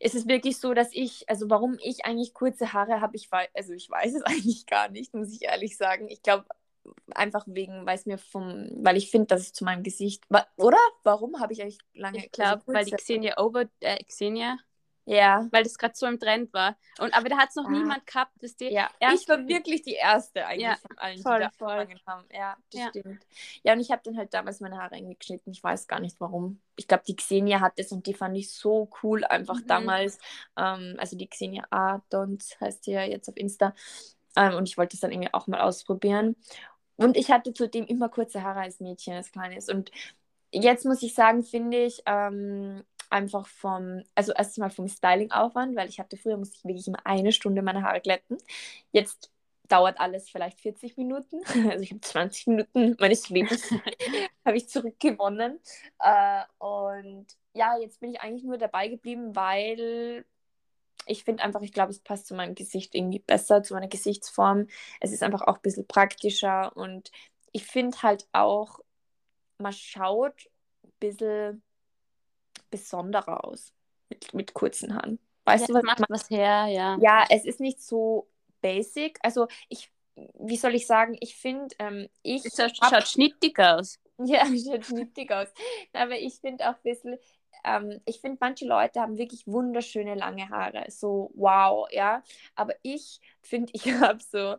es 0.00 0.14
ist 0.14 0.28
wirklich 0.28 0.58
so, 0.58 0.74
dass 0.74 0.88
ich, 0.92 1.28
also 1.28 1.50
warum 1.50 1.78
ich 1.82 2.04
eigentlich 2.04 2.34
kurze 2.34 2.72
Haare 2.72 3.00
habe, 3.00 3.16
ich 3.16 3.30
weiß, 3.30 3.48
also 3.54 3.72
ich 3.72 3.90
weiß 3.90 4.14
es 4.14 4.22
eigentlich 4.24 4.66
gar 4.66 4.88
nicht, 4.88 5.14
muss 5.14 5.32
ich 5.32 5.42
ehrlich 5.42 5.76
sagen. 5.76 6.08
Ich 6.08 6.22
glaube 6.22 6.46
einfach 7.10 7.44
wegen, 7.46 7.84
weil 7.86 7.96
es 7.96 8.06
mir 8.06 8.18
vom, 8.18 8.70
weil 8.82 8.96
ich 8.96 9.10
finde, 9.10 9.26
dass 9.26 9.42
es 9.42 9.52
zu 9.52 9.64
meinem 9.64 9.82
Gesicht, 9.82 10.24
oder? 10.56 10.78
Warum 11.02 11.40
habe 11.40 11.52
ich 11.52 11.62
eigentlich 11.62 11.78
lange? 11.94 12.18
Ich 12.18 12.32
glaube, 12.32 12.62
weil 12.66 12.84
die 12.84 12.92
Xenia 12.92 13.38
Over, 13.38 13.66
äh, 13.80 14.02
Xenia 14.04 14.56
ja. 15.08 15.48
Weil 15.50 15.64
das 15.64 15.78
gerade 15.78 15.94
so 15.94 16.06
im 16.06 16.18
Trend 16.18 16.52
war. 16.52 16.76
Und, 16.98 17.14
aber 17.14 17.28
da 17.28 17.38
hat 17.38 17.48
es 17.50 17.56
noch 17.56 17.66
ah. 17.66 17.70
niemand 17.70 18.06
gehabt. 18.06 18.32
Das 18.40 18.56
die 18.56 18.70
ja. 18.70 18.90
Ich 19.14 19.28
war 19.28 19.46
wirklich 19.46 19.82
die 19.82 19.94
Erste 19.94 20.44
eigentlich 20.46 20.62
ja. 20.62 20.76
von 20.76 20.98
allen, 20.98 21.22
voll, 21.22 21.38
die 21.38 21.44
da 21.44 21.50
voll. 21.50 21.70
angefangen 21.70 22.18
haben. 22.18 22.26
Ja, 22.32 22.56
das 22.72 22.80
ja. 22.80 22.88
stimmt. 22.88 23.26
Ja, 23.62 23.72
und 23.72 23.80
ich 23.80 23.90
habe 23.90 24.02
dann 24.04 24.16
halt 24.16 24.34
damals 24.34 24.60
meine 24.60 24.78
Haare 24.78 24.96
irgendwie 24.96 25.16
geschnitten. 25.16 25.50
Ich 25.50 25.62
weiß 25.62 25.86
gar 25.86 26.00
nicht 26.00 26.20
warum. 26.20 26.60
Ich 26.76 26.88
glaube, 26.88 27.04
die 27.06 27.16
Xenia 27.16 27.60
hat 27.60 27.78
das 27.78 27.92
und 27.92 28.06
die 28.06 28.14
fand 28.14 28.36
ich 28.36 28.52
so 28.52 28.90
cool 29.02 29.24
einfach 29.24 29.60
mhm. 29.60 29.66
damals. 29.66 30.18
Ähm, 30.56 30.96
also 30.98 31.16
die 31.16 31.28
Xenia 31.28 31.66
Adons 31.70 32.56
heißt 32.60 32.84
sie 32.84 32.92
ja 32.92 33.02
jetzt 33.02 33.28
auf 33.28 33.36
Insta. 33.36 33.74
Ähm, 34.36 34.54
und 34.54 34.68
ich 34.68 34.76
wollte 34.76 34.94
es 34.94 35.00
dann 35.00 35.12
irgendwie 35.12 35.32
auch 35.32 35.46
mal 35.46 35.60
ausprobieren. 35.60 36.36
Und 36.96 37.16
ich 37.16 37.30
hatte 37.30 37.52
zudem 37.52 37.86
immer 37.86 38.08
kurze 38.08 38.42
Haare 38.42 38.60
als 38.60 38.80
Mädchen, 38.80 39.14
als 39.14 39.30
kleines. 39.30 39.68
Und 39.68 39.90
jetzt 40.52 40.84
muss 40.84 41.02
ich 41.02 41.14
sagen, 41.14 41.44
finde 41.44 41.84
ich, 41.84 42.02
ähm, 42.06 42.82
einfach 43.10 43.46
vom, 43.46 44.02
also 44.14 44.32
erstmal 44.32 44.70
vom 44.70 44.88
Styling-Aufwand, 44.88 45.76
weil 45.76 45.88
ich 45.88 45.98
hatte 45.98 46.16
früher, 46.16 46.36
musste 46.36 46.56
ich 46.56 46.64
wirklich 46.64 46.88
immer 46.88 47.04
eine 47.04 47.32
Stunde 47.32 47.62
meine 47.62 47.82
Haare 47.82 48.00
glätten. 48.00 48.38
Jetzt 48.92 49.30
dauert 49.68 50.00
alles 50.00 50.30
vielleicht 50.30 50.60
40 50.60 50.96
Minuten. 50.96 51.40
Also 51.70 51.82
ich 51.82 51.90
habe 51.90 52.00
20 52.00 52.46
Minuten 52.48 52.96
meines 52.98 53.28
Lebens 53.28 53.70
habe 54.44 54.56
ich 54.56 54.68
zurückgewonnen. 54.68 55.60
Äh, 55.98 56.42
und 56.58 57.26
ja, 57.54 57.78
jetzt 57.78 58.00
bin 58.00 58.10
ich 58.10 58.20
eigentlich 58.20 58.44
nur 58.44 58.58
dabei 58.58 58.88
geblieben, 58.88 59.36
weil 59.36 60.24
ich 61.06 61.24
finde 61.24 61.42
einfach, 61.42 61.62
ich 61.62 61.72
glaube, 61.72 61.90
es 61.90 62.00
passt 62.00 62.26
zu 62.26 62.34
meinem 62.34 62.54
Gesicht 62.54 62.94
irgendwie 62.94 63.20
besser, 63.20 63.62
zu 63.62 63.74
meiner 63.74 63.88
Gesichtsform. 63.88 64.66
Es 65.00 65.12
ist 65.12 65.22
einfach 65.22 65.42
auch 65.42 65.56
ein 65.56 65.62
bisschen 65.62 65.86
praktischer 65.86 66.76
und 66.76 67.10
ich 67.52 67.66
finde 67.66 68.02
halt 68.02 68.28
auch, 68.32 68.80
man 69.58 69.72
schaut 69.72 70.48
ein 70.84 70.92
bisschen 71.00 71.62
besonderer 72.70 73.44
aus 73.44 73.72
mit, 74.08 74.34
mit 74.34 74.54
kurzen 74.54 74.94
Haaren. 74.94 75.18
Weißt 75.44 75.62
ja, 75.62 75.66
du, 75.68 75.74
was 75.74 75.82
macht 75.82 76.04
was 76.08 76.30
her, 76.30 76.66
ja. 76.66 76.98
Ja, 77.00 77.24
es 77.30 77.44
ist 77.44 77.60
nicht 77.60 77.80
so 77.80 78.28
basic. 78.60 79.18
Also 79.22 79.48
ich, 79.68 79.90
wie 80.38 80.56
soll 80.56 80.74
ich 80.74 80.86
sagen, 80.86 81.16
ich 81.20 81.36
finde, 81.36 81.74
ähm, 81.78 82.08
ich. 82.22 82.44
Es 82.44 82.56
schaut, 82.56 82.76
schaut 82.76 83.08
schnittig 83.08 83.58
aus. 83.58 83.98
Ja, 84.18 84.44
schaut 84.46 84.84
schnittig 84.84 85.30
aus. 85.30 85.48
Aber 85.92 86.18
ich 86.18 86.34
finde 86.34 86.68
auch 86.68 86.74
ein 86.74 86.82
bisschen, 86.82 87.18
ähm, 87.64 88.00
ich 88.04 88.20
finde, 88.20 88.38
manche 88.40 88.66
Leute 88.66 89.00
haben 89.00 89.16
wirklich 89.18 89.46
wunderschöne 89.46 90.14
lange 90.14 90.48
Haare. 90.50 90.84
So, 90.88 91.30
wow, 91.34 91.88
ja. 91.90 92.22
Aber 92.54 92.74
ich 92.82 93.20
finde, 93.40 93.70
ich 93.74 93.90
habe 93.92 94.20
so 94.22 94.56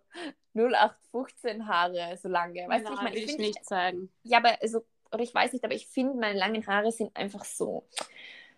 0815 0.55 1.67
Haare, 1.67 2.17
so 2.17 2.29
lange. 2.29 2.67
Weißt 2.67 2.85
Nein, 2.85 2.85
du, 2.85 2.93
ich 2.93 3.01
meine, 3.01 3.15
ich 3.17 3.27
will 3.27 3.35
ich 3.35 3.37
nicht 3.37 3.65
sagen. 3.65 4.11
Ja, 4.23 4.39
aber 4.39 4.57
so 4.67 4.85
oder 5.11 5.23
ich 5.23 5.33
weiß 5.33 5.53
nicht, 5.53 5.63
aber 5.63 5.73
ich 5.73 5.87
finde, 5.87 6.19
meine 6.19 6.37
langen 6.37 6.65
Haare 6.67 6.91
sind 6.91 7.15
einfach 7.15 7.45
so, 7.45 7.87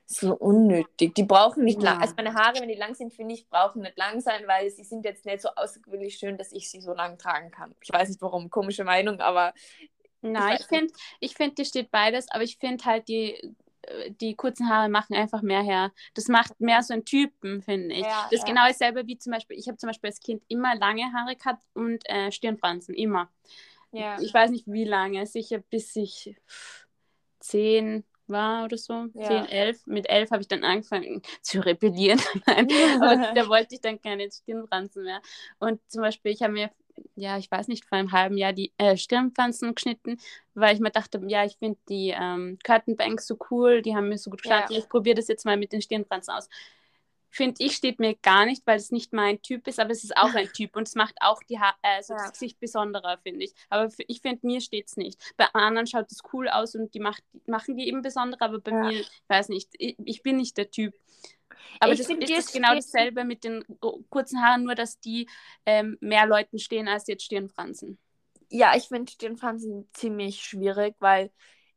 so 0.06 0.36
unnötig. 0.36 1.16
Die 1.16 1.24
brauchen 1.24 1.64
nicht 1.64 1.82
ja. 1.82 1.92
lang. 1.92 2.02
Also 2.02 2.16
meine 2.16 2.34
Haare, 2.34 2.60
wenn 2.60 2.70
die 2.70 2.76
lang 2.76 2.96
sind, 2.96 3.14
finde 3.14 3.34
ich, 3.34 3.50
brauchen 3.50 3.82
nicht 3.82 3.98
lang 3.98 4.20
sein, 4.22 4.44
weil 4.48 4.70
sie 4.70 4.84
sind 4.84 5.06
jetzt 5.06 5.26
nicht 5.26 5.42
so 5.42 5.50
außergewöhnlich 5.56 6.16
schön, 6.16 6.38
dass 6.38 6.52
ich 6.52 6.70
sie 6.70 6.82
so 6.82 6.94
lang 6.94 7.18
tragen 7.18 7.52
kann. 7.52 7.76
Ich 7.82 7.92
weiß 7.92 8.10
nicht 8.10 8.22
warum, 8.22 8.50
komische 8.50 8.84
Meinung, 8.84 9.20
aber. 9.20 9.54
Nein, 10.22 10.56
ich, 10.56 10.62
ich 10.62 10.68
finde, 10.68 10.94
ich 11.20 11.36
find, 11.36 11.58
die 11.58 11.66
steht 11.66 11.90
beides, 11.90 12.30
aber 12.30 12.44
ich 12.44 12.58
finde 12.58 12.86
halt, 12.86 13.08
die, 13.08 13.56
die 14.20 14.36
kurzen 14.36 14.70
Haare 14.70 14.90
machen 14.90 15.16
einfach 15.16 15.42
mehr 15.42 15.62
her. 15.62 15.92
Das 16.14 16.28
macht 16.28 16.60
mehr 16.60 16.84
so 16.84 16.94
einen 16.94 17.06
Typen, 17.06 17.62
finde 17.62 17.96
ich. 17.96 18.02
Ja, 18.02 18.28
das 18.30 18.34
ist 18.34 18.48
ja. 18.48 18.54
genau 18.54 18.68
dasselbe 18.68 19.08
wie 19.08 19.18
zum 19.18 19.34
Beispiel, 19.34 19.58
ich 19.58 19.68
habe 19.68 19.78
zum 19.78 19.88
Beispiel 19.88 20.10
als 20.10 20.20
Kind 20.20 20.44
immer 20.48 20.76
lange 20.76 21.12
Haare 21.14 21.36
gehabt 21.36 21.64
und 21.74 22.08
äh, 22.10 22.32
Stirnfransen, 22.32 22.94
immer. 22.96 23.30
Ja. 23.92 24.20
Ich 24.22 24.34
weiß 24.34 24.52
nicht 24.52 24.68
wie 24.68 24.86
lange, 24.86 25.26
sicher 25.26 25.60
bis 25.70 25.96
ich 25.96 26.36
zehn 27.40 28.04
war 28.28 28.64
oder 28.64 28.78
so, 28.78 29.08
ja. 29.14 29.28
zehn, 29.28 29.46
elf. 29.46 29.86
Mit 29.86 30.10
elf 30.10 30.32
habe 30.32 30.42
ich 30.42 30.48
dann 30.48 30.64
angefangen 30.64 31.22
zu 31.42 31.60
rebellieren. 31.60 32.20
Aber 32.46 33.34
da 33.36 33.48
wollte 33.48 33.76
ich 33.76 33.82
dann 33.82 34.02
keine 34.02 34.32
Stirnfransen 34.32 35.04
mehr. 35.04 35.22
Und 35.60 35.80
zum 35.88 36.02
Beispiel, 36.02 36.32
ich 36.32 36.42
habe 36.42 36.54
mir, 36.54 36.72
ja, 37.16 37.38
ich 37.38 37.52
weiß 37.52 37.68
nicht, 37.68 37.86
vor 37.86 37.98
einem 37.98 38.12
halben 38.12 38.38
Jahr 38.38 38.54
die 38.54 38.72
äh, 38.78 38.96
Stirnfransen 38.96 39.76
geschnitten, 39.76 40.18
weil 40.54 40.74
ich 40.74 40.82
mir 40.82 40.92
dachte, 40.92 41.22
ja, 41.28 41.44
ich 41.44 41.58
finde 41.58 41.80
die 41.90 42.16
ähm, 42.18 42.58
Curtainbanks 42.64 43.28
so 43.28 43.38
cool, 43.50 43.82
die 43.82 43.96
haben 43.96 44.10
mir 44.10 44.18
so 44.18 44.30
gut 44.30 44.42
gestanden. 44.42 44.74
Ja. 44.74 44.80
Ich 44.80 44.90
probiere 44.90 45.16
das 45.16 45.28
jetzt 45.28 45.46
mal 45.46 45.58
mit 45.58 45.74
den 45.74 45.82
Stirnfransen 45.82 46.34
aus 46.34 46.50
finde 47.32 47.64
ich, 47.64 47.76
steht 47.76 48.00
mir 48.00 48.16
gar 48.16 48.46
nicht, 48.46 48.68
weil 48.68 48.78
es 48.78 48.92
nicht 48.92 49.14
mein 49.14 49.42
Typ 49.42 49.68
ist, 49.68 49.80
aber 49.80 49.92
es 49.92 50.04
ist 50.04 50.16
auch 50.18 50.34
ein 50.36 50.48
Typ 50.54 50.76
und 50.76 50.88
es 50.88 50.96
macht 50.96 51.16
auch 51.22 51.42
die 51.44 51.60
ha 51.60 51.74
äh, 51.82 52.04
so 52.04 52.14
ja. 52.14 52.20
das 52.20 52.34
Gesicht 52.34 52.60
besonderer, 52.60 53.18
finde 53.24 53.46
ich. 53.46 53.54
Aber 53.70 53.90
ich 54.08 54.22
finde, 54.22 54.46
mir 54.46 54.62
steht 54.62 54.88
es 54.88 54.98
nicht. 54.98 55.20
Bei 55.38 55.46
anderen 55.54 55.88
schaut 55.88 56.12
es 56.12 56.22
cool 56.34 56.50
aus 56.50 56.76
und 56.76 56.94
die 56.94 57.00
macht, 57.00 57.24
machen 57.48 57.78
die 57.78 57.88
eben 57.88 58.02
besondere, 58.02 58.42
aber 58.42 58.60
bei 58.60 58.72
ja. 58.72 58.84
mir, 58.84 59.00
ich 59.00 59.10
weiß 59.28 59.50
nicht, 59.50 59.70
ich, 59.78 59.96
ich, 60.04 60.22
bin 60.22 60.38
nicht 60.38 60.58
der 60.58 60.70
Typ. 60.70 60.94
Aber 61.80 61.94
ich 61.94 62.00
das 62.00 62.10
ist 62.10 62.30
das 62.30 62.52
genau 62.52 62.76
dasselbe 62.76 63.24
mit 63.24 63.44
den 63.44 63.64
kurzen 64.10 64.42
Haaren, 64.42 64.64
nur 64.64 64.76
dass 64.76 65.00
die 65.00 65.30
ähm, 65.66 65.98
mehr 66.02 66.28
Leuten 66.28 66.60
stehen 66.60 66.88
als 66.88 67.08
jetzt 67.08 67.24
Stirnfransen. 67.24 67.98
Ja, 68.50 68.76
ich 68.76 68.90
finde 68.90 69.12
Stirnfransen 69.12 69.88
ziemlich 69.94 70.44
schwierig, 70.44 70.96
weil 71.00 71.32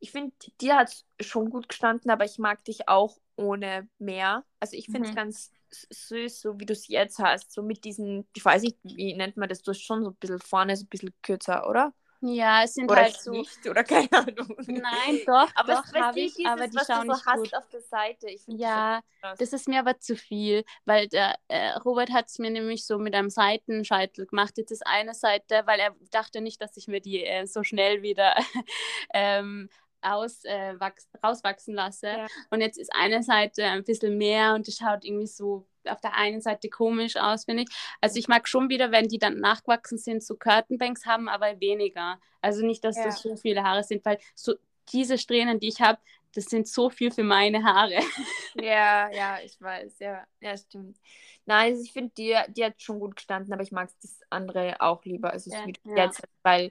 ich 0.05 0.11
finde, 0.11 0.35
dir 0.61 0.77
hat 0.77 0.89
es 1.19 1.27
schon 1.27 1.49
gut 1.49 1.67
gestanden, 1.67 2.11
aber 2.11 2.27
ich 2.27 2.39
mag 2.39 2.63
dich 2.65 2.91
auch 2.91 3.17
ohne 3.37 3.89
mehr. 3.99 4.45
Also 4.61 4.77
ich 4.77 4.85
finde 4.85 5.09
es 5.09 5.13
mhm. 5.13 5.17
ganz 5.17 5.51
süß, 5.91 6.43
so 6.43 6.61
wie 6.61 6.67
du 6.67 6.75
es 6.75 6.89
jetzt 6.89 7.19
hast, 7.21 7.51
so 7.51 7.63
mit 7.63 7.85
diesen, 7.85 8.29
ich 8.37 8.45
weiß 8.45 8.63
nicht, 8.63 8.77
wie 8.83 9.15
nennt 9.15 9.39
man 9.39 9.49
das, 9.49 9.63
du 9.63 9.71
hast 9.71 9.81
schon 9.81 10.05
so 10.05 10.11
ein 10.11 10.17
bisschen 10.17 10.41
vorne, 10.41 10.77
so 10.77 10.85
ein 10.85 10.89
bisschen 10.89 11.15
kürzer, 11.23 11.67
oder? 11.67 11.95
Ja, 12.27 12.63
es 12.63 12.73
sind 12.73 12.91
oder 12.91 13.03
halt 13.03 13.21
so. 13.21 13.33
nicht, 13.33 13.67
oder 13.69 13.85
keine 13.85 14.11
Ahnung. 14.13 14.57
Nein, 14.67 15.21
doch, 15.27 15.51
aber 15.55 15.75
doch 15.75 15.95
habe 15.95 16.21
ich, 16.21 16.35
dieses, 16.35 16.51
aber 16.51 16.69
die 16.69 16.77
was 16.77 16.87
schauen 16.87 17.07
du 17.07 17.13
so 17.13 17.19
nicht 17.19 17.27
hast 17.27 17.39
gut. 17.43 17.55
auf 17.55 17.69
der 17.69 17.81
Seite. 17.83 18.29
Ja, 18.47 19.03
das. 19.21 19.39
Das 19.39 19.53
ist 19.53 19.69
mir 19.69 19.81
aber 19.81 20.01
zu 20.01 20.17
viel, 20.17 20.65
weil 20.87 21.09
der 21.09 21.35
äh, 21.49 21.73
Robert 21.85 22.13
hat 22.13 22.29
es 22.29 22.39
mir 22.39 22.51
nämlich 22.51 22.87
so 22.87 22.99
mit 22.99 23.15
einem 23.15 23.29
Seitenscheitel 23.29 24.25
gemacht. 24.25 24.55
Jetzt 24.57 24.71
ist 24.71 24.87
eine 24.87 25.13
Seite, 25.13 25.63
weil 25.67 25.79
er 25.81 25.95
dachte 26.11 26.41
nicht, 26.41 26.63
dass 26.63 26.79
ich 26.79 26.89
mir 26.89 27.01
die 27.01 27.23
äh, 27.25 27.47
so 27.47 27.63
schnell 27.63 28.01
wieder 28.01 28.35
ähm, 29.13 29.69
aus, 30.05 30.45
äh, 30.45 30.79
wachs 30.79 31.09
rauswachsen 31.23 31.75
lasse. 31.75 32.09
Ja. 32.09 32.27
Und 32.51 32.61
jetzt 32.61 32.79
ist 32.79 32.95
eine 32.95 33.23
Seite 33.23 33.65
ein 33.65 33.85
bisschen 33.85 34.19
mehr 34.19 34.55
und 34.55 34.67
die 34.67 34.73
schaut 34.73 35.05
irgendwie 35.05 35.27
so 35.27 35.67
auf 35.87 36.01
der 36.01 36.15
einen 36.15 36.41
Seite 36.41 36.69
komisch 36.71 37.17
aus, 37.17 37.45
finde 37.45 37.65
ich. 37.65 37.69
Also 38.01 38.19
ich 38.19 38.29
mag 38.29 38.49
schon 38.49 38.69
wieder, 38.69 38.91
wenn 38.93 39.09
die 39.09 39.19
dann 39.19 39.41
nachgewachsen 39.41 39.99
sind, 39.99 40.23
so 40.23 40.37
Curtainbanks 40.37 41.05
haben, 41.07 41.29
aber 41.29 41.61
weniger. 41.61 42.19
Also 42.41 42.65
nicht, 42.65 42.85
dass 42.85 42.97
Ja. 42.97 43.05
das 43.05 43.21
so 43.21 43.37
viele 43.37 43.63
Haare 43.63 43.85
sind, 43.85 44.05
weil 44.05 44.19
so 44.35 44.55
diese 44.93 45.19
Strähnen, 45.19 45.61
die 45.61 45.69
ich 45.69 45.81
habe, 45.81 45.99
das 46.35 46.47
sind 46.47 46.67
so 46.69 46.91
viel 46.91 47.11
für 47.11 47.23
meine 47.25 47.63
Haare. 47.65 47.99
Ja, 48.57 49.11
ja, 49.11 49.39
ich 49.41 49.61
weiß, 49.61 49.99
ja, 49.99 50.25
ja, 50.41 50.57
stimmt. 50.57 50.99
Nein, 51.45 51.73
also 51.73 51.83
ich 51.83 51.93
finde, 51.93 52.13
die, 52.17 52.37
die 52.53 52.65
hat 52.65 52.81
schon 52.81 53.01
gut 53.01 53.17
gestanden, 53.17 53.53
aber 53.53 53.63
ich 53.63 53.73
mag 53.73 53.91
das 54.01 54.21
andere 54.31 54.81
auch 54.81 55.05
lieber. 55.05 55.33
Also 55.33 55.51
es 55.51 55.55
Ja, 55.55 55.61
ist 55.61 55.67
wie 55.67 55.73
du 55.73 55.81
ja. 55.85 55.97
jetzt, 56.05 56.23
weil 56.43 56.71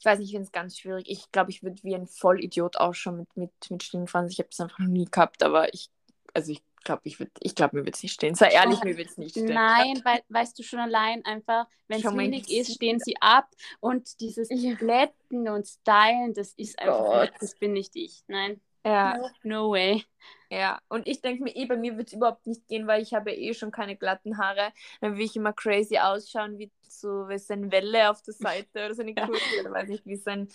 ich 0.00 0.06
weiß 0.06 0.18
nicht, 0.18 0.28
ich 0.28 0.32
finde 0.32 0.46
es 0.46 0.52
ganz 0.52 0.78
schwierig. 0.78 1.04
Ich 1.08 1.30
glaube, 1.30 1.50
ich 1.50 1.62
würde 1.62 1.82
wie 1.82 1.94
ein 1.94 2.06
Vollidiot 2.06 2.78
ausschauen 2.78 3.18
mit, 3.18 3.36
mit, 3.36 3.52
mit 3.70 3.82
Stirnfransen. 3.82 4.32
Ich 4.32 4.38
habe 4.38 4.48
das 4.48 4.60
einfach 4.60 4.78
noch 4.78 4.88
nie 4.88 5.04
gehabt, 5.04 5.42
aber 5.42 5.72
ich, 5.74 5.90
also 6.32 6.52
ich 6.52 6.62
glaube, 6.84 7.02
ich 7.04 7.18
würde, 7.18 7.32
ich 7.40 7.54
glaube, 7.54 7.76
mir 7.76 7.84
wird 7.84 7.96
es 7.96 8.02
nicht 8.02 8.14
stehen. 8.14 8.34
Sei 8.34 8.48
ehrlich, 8.48 8.82
mir 8.82 8.96
wird 8.96 9.10
es 9.10 9.18
nicht 9.18 9.32
stehen. 9.32 9.52
Nein, 9.52 10.00
weil, 10.04 10.22
weißt 10.30 10.58
du 10.58 10.62
schon 10.62 10.78
allein 10.78 11.22
einfach, 11.26 11.66
wenn 11.88 12.00
es 12.00 12.16
wenig 12.16 12.50
ist, 12.50 12.72
stehen 12.74 12.98
sie 12.98 13.14
ab 13.20 13.48
und 13.80 14.20
dieses 14.20 14.48
Ja. 14.50 14.74
Glätten 14.74 15.46
und 15.48 15.66
Stylen, 15.66 16.32
das 16.32 16.54
ist 16.54 16.78
einfach, 16.78 17.04
Gott. 17.04 17.32
das 17.38 17.54
bin 17.56 17.74
nicht 17.74 17.94
ich. 17.94 18.24
Nein, 18.26 18.58
Ja, 18.84 19.18
no, 19.42 19.70
way. 19.70 20.04
ja. 20.50 20.80
Und 20.88 21.06
ich 21.06 21.20
denke 21.20 21.42
mir 21.44 21.54
eh, 21.54 21.66
bei 21.66 21.76
mir 21.76 21.96
wird 21.96 22.08
es 22.08 22.14
überhaupt 22.14 22.46
nicht 22.46 22.66
gehen, 22.68 22.86
weil 22.86 23.02
ich 23.02 23.14
habe 23.14 23.30
ja 23.32 23.36
eh 23.36 23.54
schon 23.54 23.70
keine 23.70 23.96
glatten 23.96 24.38
Haare. 24.38 24.72
Dann 25.00 25.16
will 25.16 25.24
ich 25.24 25.36
immer 25.36 25.52
crazy 25.52 25.98
ausschauen, 25.98 26.58
wie 26.58 26.70
so, 26.88 27.28
wie 27.28 27.38
so 27.38 27.52
eine 27.54 27.70
Welle 27.70 28.10
auf 28.10 28.22
der 28.22 28.34
Seite 28.34 28.86
oder 28.86 28.94
so 28.94 29.02
eine. 29.02 29.14
Kurve 29.16 29.60
oder 29.60 29.70
weiß 29.72 29.88
nicht, 29.88 30.06
wie 30.06 30.16
so 30.16 30.30
ein, 30.30 30.48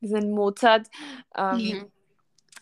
wie 0.00 0.08
so 0.08 0.16
ein 0.16 0.30
Mozart. 0.32 0.88
Ähm, 1.36 1.78
Mhm. 1.78 1.92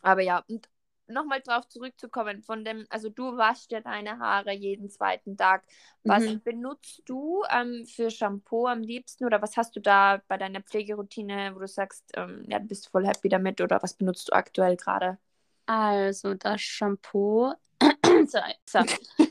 Aber 0.02 0.22
ja, 0.22 0.44
und 0.48 0.68
nochmal 1.08 1.40
drauf 1.40 1.68
zurückzukommen, 1.68 2.42
von 2.42 2.64
dem, 2.64 2.86
also 2.90 3.08
du 3.08 3.36
waschst 3.36 3.70
ja 3.72 3.80
deine 3.80 4.18
Haare 4.18 4.52
jeden 4.52 4.90
zweiten 4.90 5.36
Tag. 5.36 5.64
Was 6.04 6.24
Mhm. 6.24 6.40
benutzt 6.44 7.02
du 7.06 7.42
ähm, 7.50 7.84
für 7.86 8.10
Shampoo 8.10 8.66
am 8.66 8.82
liebsten 8.82 9.24
oder 9.24 9.42
was 9.42 9.56
hast 9.56 9.74
du 9.76 9.80
da 9.80 10.22
bei 10.28 10.36
deiner 10.38 10.62
Pflegeroutine, 10.62 11.54
wo 11.54 11.60
du 11.60 11.68
sagst, 11.68 12.04
ähm, 12.16 12.44
ja, 12.48 12.58
du 12.58 12.66
bist 12.66 12.88
voll 12.88 13.06
happy 13.06 13.28
damit 13.28 13.60
oder 13.60 13.82
was 13.82 13.94
benutzt 13.94 14.28
du 14.28 14.32
aktuell 14.32 14.76
gerade? 14.76 15.18
Also 15.66 16.34
das 16.34 16.60
Shampoo, 16.60 17.52
so, 18.28 18.38
so. 18.66 18.80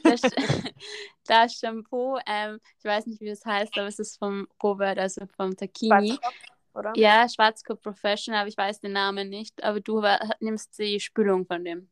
Das, 0.04 0.22
das 1.28 1.54
Shampoo, 1.56 2.18
ähm, 2.28 2.60
ich 2.80 2.86
weiß 2.86 3.06
nicht, 3.08 3.22
wie 3.22 3.30
es 3.30 3.46
heißt, 3.46 3.78
aber 3.78 3.88
es 3.88 4.00
ist 4.00 4.18
vom 4.18 4.48
Robert, 4.62 5.00
also 5.00 5.26
vom 5.38 5.56
Takini. 5.56 6.20
Oder? 6.76 6.94
Ja, 6.96 7.28
Schwarzkopf 7.28 7.82
Professional, 7.82 8.42
aber 8.42 8.50
ich 8.50 8.58
weiß 8.58 8.82
den 8.82 8.94
Namen 8.94 9.30
nicht. 9.30 9.64
Aber 9.64 9.80
du 9.80 10.02
nimmst 10.40 10.78
die 10.78 11.00
Spülung 11.00 11.46
von 11.46 11.64
dem. 11.64 11.90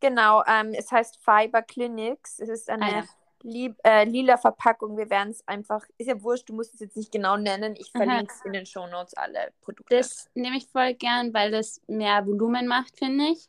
Genau, 0.00 0.42
ähm, 0.46 0.72
es 0.74 0.90
heißt 0.92 1.18
Fiber 1.22 1.62
Clinics. 1.62 2.38
Es 2.38 2.48
ist 2.48 2.70
eine 2.70 2.84
Ah, 2.84 2.90
ja. 2.98 3.04
lieb, 3.42 3.76
äh, 3.84 4.04
lila 4.04 4.36
Verpackung. 4.36 4.96
Wir 4.96 5.08
werden 5.10 5.30
es 5.30 5.46
einfach, 5.48 5.82
ist 5.98 6.06
ja 6.06 6.22
wurscht, 6.22 6.48
du 6.48 6.54
musst 6.54 6.74
es 6.74 6.80
jetzt 6.80 6.96
nicht 6.96 7.12
genau 7.12 7.36
nennen. 7.36 7.74
Ich 7.76 7.90
verlinke 7.90 8.32
es 8.32 8.44
in 8.44 8.52
den 8.52 8.66
Shownotes 8.66 9.14
alle 9.14 9.52
Produkte. 9.62 9.96
Das 9.96 10.28
nehme 10.34 10.56
ich 10.58 10.66
voll 10.68 10.94
gern, 10.94 11.32
weil 11.32 11.50
das 11.50 11.80
mehr 11.86 12.26
Volumen 12.26 12.66
macht, 12.66 12.98
finde 12.98 13.24
ich. 13.28 13.48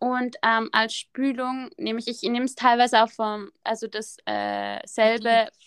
Und 0.00 0.36
ähm, 0.44 0.68
als 0.72 0.94
Spülung 0.94 1.70
nehme 1.76 1.98
ich, 1.98 2.06
ich 2.06 2.22
nehme 2.22 2.44
es 2.44 2.54
teilweise 2.54 3.02
auch 3.02 3.10
vom, 3.10 3.50
also 3.64 3.88
das 3.88 4.16
äh, 4.26 4.78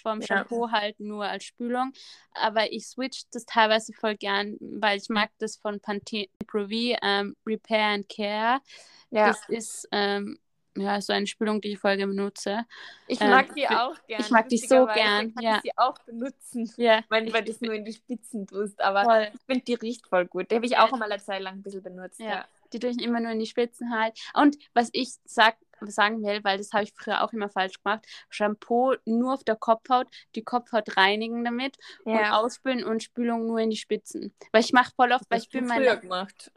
vom 0.01 0.21
Ja. 0.21 0.27
Shampoo 0.27 0.71
halt 0.71 0.99
nur 1.01 1.25
als 1.25 1.43
Spülung. 1.43 1.91
Aber 2.33 2.71
ich 2.71 2.87
switch 2.87 3.23
das 3.31 3.45
teilweise 3.45 3.91
voll 3.93 4.15
gern, 4.15 4.55
weil 4.61 4.97
ich 4.99 5.09
mag 5.09 5.31
das 5.39 5.57
von 5.57 5.81
Pantene 5.81 6.27
Pro 6.47 6.63
V, 6.65 6.69
ähm, 7.01 7.35
Repair 7.45 7.87
and 7.87 8.07
Care. 8.09 8.61
ja. 9.09 9.27
Das 9.27 9.39
ist 9.49 9.87
ähm, 9.91 10.39
ja 10.77 11.01
so 11.01 11.11
eine 11.11 11.27
Spülung, 11.27 11.59
die 11.59 11.73
ich 11.73 11.79
voll 11.79 11.97
gerne 11.97 12.13
benutze. 12.13 12.65
Ich 13.07 13.19
Ähm, 13.19 13.31
mag 13.31 13.53
die 13.53 13.67
auch 13.67 13.95
gern. 14.07 14.21
ich 14.21 14.29
mag 14.29 14.47
die 14.47 14.57
so 14.57 14.85
gern, 14.85 15.33
Kann 15.35 15.43
ja. 15.43 15.55
ich 15.57 15.63
sie 15.63 15.71
auch 15.77 15.97
benutzen. 16.05 16.71
Ja, 16.77 17.03
Weil, 17.09 17.33
weil 17.33 17.43
du 17.43 17.51
es 17.51 17.59
nur 17.59 17.73
in 17.73 17.83
die 17.83 17.91
Spitzen 17.91 18.47
tust. 18.47 18.79
Aber 18.79 19.03
voll. 19.03 19.27
ich 19.33 19.41
finde, 19.45 19.65
die 19.65 19.73
riecht 19.73 20.07
voll 20.07 20.25
gut. 20.25 20.49
Die 20.49 20.55
habe 20.55 20.65
ich 20.65 20.71
Ja. 20.71 20.85
auch 20.85 20.93
einmal 20.93 21.11
eine 21.11 21.21
Zeit 21.21 21.41
lang 21.41 21.55
ein 21.55 21.61
bisschen 21.63 21.83
benutzt. 21.83 22.21
Ja. 22.21 22.45
Die 22.73 22.79
tue 22.79 22.91
ich 22.91 23.01
immer 23.01 23.19
nur 23.19 23.31
in 23.31 23.39
die 23.39 23.45
Spitzen 23.45 23.91
halt. 23.97 24.17
Und 24.33 24.57
was 24.73 24.89
ich 24.93 25.13
sag, 25.25 25.57
sagen 25.81 26.21
will, 26.23 26.43
weil 26.43 26.57
das 26.59 26.73
habe 26.73 26.83
ich 26.83 26.93
früher 26.93 27.23
auch 27.23 27.33
immer 27.33 27.49
falsch 27.49 27.81
gemacht, 27.81 28.05
Shampoo 28.29 28.95
nur 29.05 29.33
auf 29.33 29.43
der 29.43 29.55
Kopfhaut, 29.55 30.07
die 30.35 30.43
Kopfhaut 30.43 30.95
reinigen 30.95 31.43
damit 31.43 31.77
und 32.05 32.13
Ja. 32.13 32.39
ausspülen 32.39 32.83
und 32.83 33.01
Spülung 33.03 33.47
nur 33.47 33.59
in 33.59 33.71
die 33.71 33.77
Spitzen. 33.77 34.33
Weil 34.51 34.61
ich 34.61 34.73
mache 34.73 34.93
voll 34.95 35.11
oft, 35.11 35.25
weil 35.29 35.39
Das 35.39 35.47
ich 35.47 35.47
hast 35.47 35.53
du 35.55 35.59
früher 35.73 35.85
meine, 35.85 36.01
gemacht. 36.01 36.51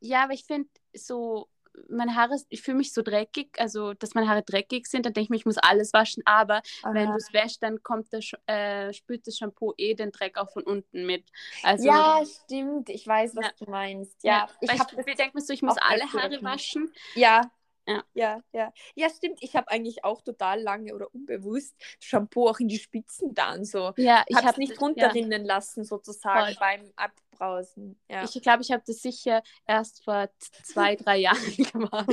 ja, 0.00 0.24
aber 0.24 0.34
ich 0.34 0.44
finde 0.44 0.68
so, 0.94 1.48
meine 1.88 2.14
Haare, 2.14 2.36
ich 2.48 2.62
fühle 2.62 2.76
mich 2.78 2.92
so 2.92 3.02
dreckig, 3.02 3.50
also 3.58 3.94
dass 3.94 4.14
meine 4.14 4.28
Haare 4.28 4.42
dreckig 4.42 4.86
sind, 4.86 5.06
dann 5.06 5.12
denke 5.12 5.24
ich 5.26 5.30
mir, 5.30 5.36
ich 5.36 5.46
muss 5.46 5.58
alles 5.58 5.92
waschen, 5.92 6.22
aber 6.26 6.62
wenn 6.84 7.06
Aha. 7.08 7.12
du 7.12 7.16
es 7.16 7.32
wäschst, 7.32 7.62
dann 7.62 7.82
kommt 7.82 8.12
das, 8.12 8.30
äh, 8.46 8.92
spült 8.92 9.26
das 9.26 9.36
Shampoo 9.36 9.74
eh 9.76 9.94
den 9.94 10.10
Dreck 10.12 10.36
auch 10.38 10.50
von 10.50 10.62
unten 10.62 11.06
mit. 11.06 11.24
Also, 11.62 11.88
ja, 11.88 12.20
stimmt. 12.44 12.88
Ich 12.88 13.06
weiß, 13.06 13.36
was 13.36 13.44
Ja. 13.46 13.52
du 13.58 13.70
meinst. 13.70 14.22
ja, 14.22 14.48
Ja, 14.60 14.74
ich, 14.74 14.80
ich 15.06 15.16
denke 15.16 15.32
mir 15.34 15.40
so, 15.42 15.52
ich 15.52 15.62
muss 15.62 15.76
alle 15.78 16.04
Haare 16.12 16.42
waschen. 16.42 16.92
Ja. 17.14 17.50
Ja. 17.88 18.04
ja, 18.14 18.40
ja. 18.52 18.72
Ja, 18.94 19.08
stimmt. 19.10 19.38
Ich 19.42 19.56
habe 19.56 19.68
eigentlich 19.70 20.04
auch 20.04 20.22
total 20.22 20.60
lange 20.62 20.94
oder 20.94 21.12
unbewusst 21.14 21.74
Shampoo 22.00 22.48
auch 22.48 22.60
in 22.60 22.68
die 22.68 22.78
Spitzen 22.78 23.34
dann 23.34 23.64
so. 23.64 23.92
Ja, 23.96 24.24
Ich 24.28 24.36
ich 24.36 24.44
habe 24.44 24.50
es 24.52 24.56
nicht 24.58 24.72
ja. 24.74 24.78
runterrinnen 24.78 25.44
lassen, 25.44 25.84
sozusagen 25.84 26.54
Voll. 26.54 26.56
beim 26.60 26.92
Abbrausen. 26.96 27.98
Ja. 28.08 28.24
Ich 28.24 28.40
glaube, 28.42 28.62
ich 28.62 28.70
habe 28.72 28.82
das 28.86 28.96
sicher 29.02 29.42
erst 29.66 30.04
vor 30.04 30.28
zwei, 30.62 30.96
drei 30.96 31.16
Jahren 31.18 31.56
gemacht. 31.72 32.08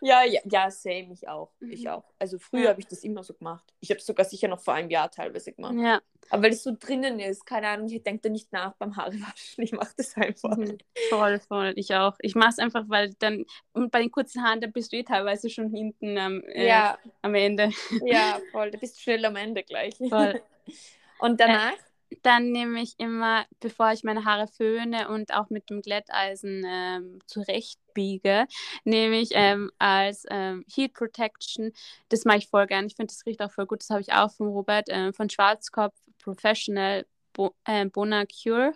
ja, 0.00 0.24
ja, 0.24 0.40
ja, 0.44 0.70
same, 0.70 1.12
ich 1.12 1.28
auch. 1.28 1.52
Ich 1.60 1.82
Mhm. 1.82 1.88
auch. 1.88 2.04
Also 2.18 2.38
früher 2.38 2.62
Ja. 2.64 2.68
habe 2.70 2.80
ich 2.80 2.86
das 2.86 3.02
immer 3.04 3.22
so 3.22 3.34
gemacht. 3.34 3.72
Ich 3.80 3.90
habe 3.90 3.98
es 3.98 4.06
sogar 4.06 4.24
sicher 4.24 4.48
noch 4.48 4.60
vor 4.60 4.74
einem 4.74 4.90
Jahr 4.90 5.10
teilweise 5.10 5.52
gemacht. 5.52 5.74
Ja, 5.76 6.00
Aber 6.30 6.44
weil 6.44 6.52
es 6.52 6.62
so 6.62 6.72
drinnen 6.78 7.20
ist, 7.20 7.44
keine 7.44 7.68
Ahnung, 7.68 7.88
ich 7.88 8.02
denke 8.02 8.22
da 8.22 8.28
nicht 8.28 8.52
nach 8.52 8.74
beim 8.74 8.96
Haarewaschen. 8.96 9.64
Ich 9.64 9.72
mache 9.72 9.92
das 9.96 10.16
einfach. 10.16 10.56
mhm. 10.56 10.78
voll, 11.10 11.38
voll. 11.40 11.72
Ich 11.76 11.94
auch. 11.94 12.16
Ich 12.20 12.34
mache 12.34 12.50
es 12.50 12.58
einfach, 12.58 12.84
weil 12.88 13.14
dann, 13.18 13.44
und 13.72 13.90
bei 13.90 14.00
den 14.00 14.10
kurzen 14.10 14.42
Haaren, 14.42 14.60
da 14.60 14.66
bist 14.66 14.92
du 14.92 14.96
eh 14.96 15.02
teilweise 15.02 15.50
schon 15.50 15.70
hinten 15.70 16.16
am, 16.18 16.42
äh, 16.44 16.66
Ja, 16.66 16.98
am 17.20 17.34
Ende. 17.34 17.70
ja, 18.06 18.40
voll. 18.50 18.70
Da 18.70 18.78
bist 18.78 18.96
du 18.96 19.00
schnell 19.00 19.24
am 19.24 19.36
Ende 19.36 19.62
gleich. 19.62 19.94
Voll. 19.96 20.40
Und 21.18 21.38
danach? 21.40 21.74
Dann 22.22 22.50
nehme 22.52 22.82
ich 22.82 22.94
immer, 22.98 23.46
bevor 23.60 23.92
ich 23.92 24.04
meine 24.04 24.24
Haare 24.24 24.46
föhne 24.46 25.08
und 25.08 25.32
auch 25.32 25.48
mit 25.50 25.70
dem 25.70 25.80
Glätteisen 25.80 26.64
ähm, 26.66 27.18
zurechtbiege, 27.26 28.46
nehme 28.84 29.18
ich 29.18 29.30
ähm, 29.32 29.70
als 29.78 30.24
ähm, 30.30 30.64
Heat 30.72 30.92
Protection, 30.92 31.72
das 32.10 32.24
mache 32.24 32.38
ich 32.38 32.48
voll 32.48 32.66
gern. 32.66 32.86
Ich 32.86 32.96
finde, 32.96 33.14
das 33.14 33.24
riecht 33.24 33.40
auch 33.40 33.50
voll 33.50 33.66
gut. 33.66 33.80
Das 33.80 33.90
habe 33.90 34.02
ich 34.02 34.12
auch 34.12 34.30
von 34.30 34.48
Robert, 34.48 34.88
ähm, 34.90 35.14
von 35.14 35.30
Schwarzkopf 35.30 35.94
Professional 36.22 37.04
Bo 37.34 37.54
äh, 37.64 37.84
Bonacure. 37.86 38.72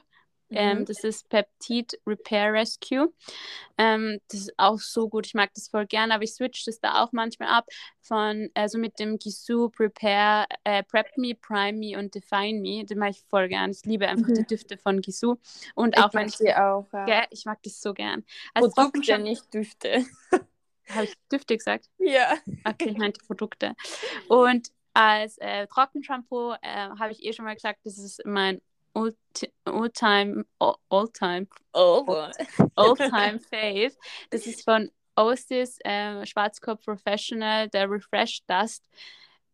Ähm, 0.49 0.79
Mhm. 0.81 0.85
das 0.85 1.03
ist 1.03 1.29
Peptide 1.29 1.97
Repair 2.07 2.53
Rescue. 2.53 3.13
Ähm, 3.79 4.21
das 4.29 4.43
ist 4.43 4.53
auch 4.59 4.79
so 4.79 5.09
gut. 5.09 5.27
Ich 5.27 5.35
mag 5.35 5.53
das 5.55 5.67
voll 5.69 5.87
gern, 5.87 6.13
aber 6.13 6.23
ich 6.23 6.35
switch 6.35 6.65
das 6.65 6.79
da 6.79 7.03
auch 7.03 7.11
manchmal 7.11 7.49
ab 7.49 7.67
von, 8.01 8.49
also 8.55 8.79
mit 8.79 8.99
dem 9.01 9.19
Gisou 9.19 9.69
Prepare, 9.71 10.47
äh, 10.63 10.85
Prep 10.85 11.17
Me, 11.17 11.35
Prime 11.35 11.73
Me 11.77 11.99
und 11.99 12.15
Define 12.15 12.61
Me. 12.61 12.85
Den 12.85 12.99
mag 12.99 13.11
ich 13.11 13.23
voll 13.29 13.49
gern. 13.49 13.73
Ich 13.73 13.85
liebe 13.85 14.07
einfach 14.07 14.29
Mhm. 14.29 14.35
die 14.35 14.45
Düfte 14.47 14.79
von 14.79 15.01
Gisou. 15.01 15.35
Und 15.75 15.97
ich 15.97 16.05
auch 16.05 16.15
wenn 16.15 16.23
mag 16.23 16.29
ich, 16.29 16.37
sie 16.37 16.55
auch. 16.55 16.87
Ja. 16.93 17.05
gell, 17.07 17.25
ich 17.31 17.45
mag 17.45 17.61
das 17.65 17.81
so 17.81 17.93
gern. 17.93 18.25
Als 18.55 18.73
Produkte, 18.73 19.01
Trockenshampoo- 19.01 19.23
nicht 19.23 19.53
Düfte. 19.53 20.05
Habe 20.91 21.05
ich 21.07 21.15
Düfte 21.33 21.57
gesagt? 21.57 21.91
Ja. 21.99 22.37
Okay, 22.65 22.91
ich 22.91 22.99
meinte 22.99 23.21
Produkte. 23.27 23.75
Und 24.29 24.69
als 24.97 25.37
äh, 25.39 25.67
Trockenshampoo 25.67 26.55
äh, 26.63 26.89
habe 26.99 27.13
ich 27.13 27.23
eh 27.23 27.35
schon 27.35 27.45
mal 27.45 27.55
gesagt, 27.55 27.81
das 27.85 27.99
ist 27.99 28.25
mein 28.25 28.63
All-Time, 28.95 30.47
Oh. 31.75 32.07
All-Time 32.77 33.39
Fave. 33.41 33.93
Das 34.31 34.47
ist 34.47 34.65
von 34.65 34.91
Ostis 35.15 35.79
äh, 35.85 36.25
Schwarzkopf 36.25 36.83
Professional, 36.83 37.69
der 37.69 37.91
Refresh 37.91 38.41
Dust. 38.47 38.83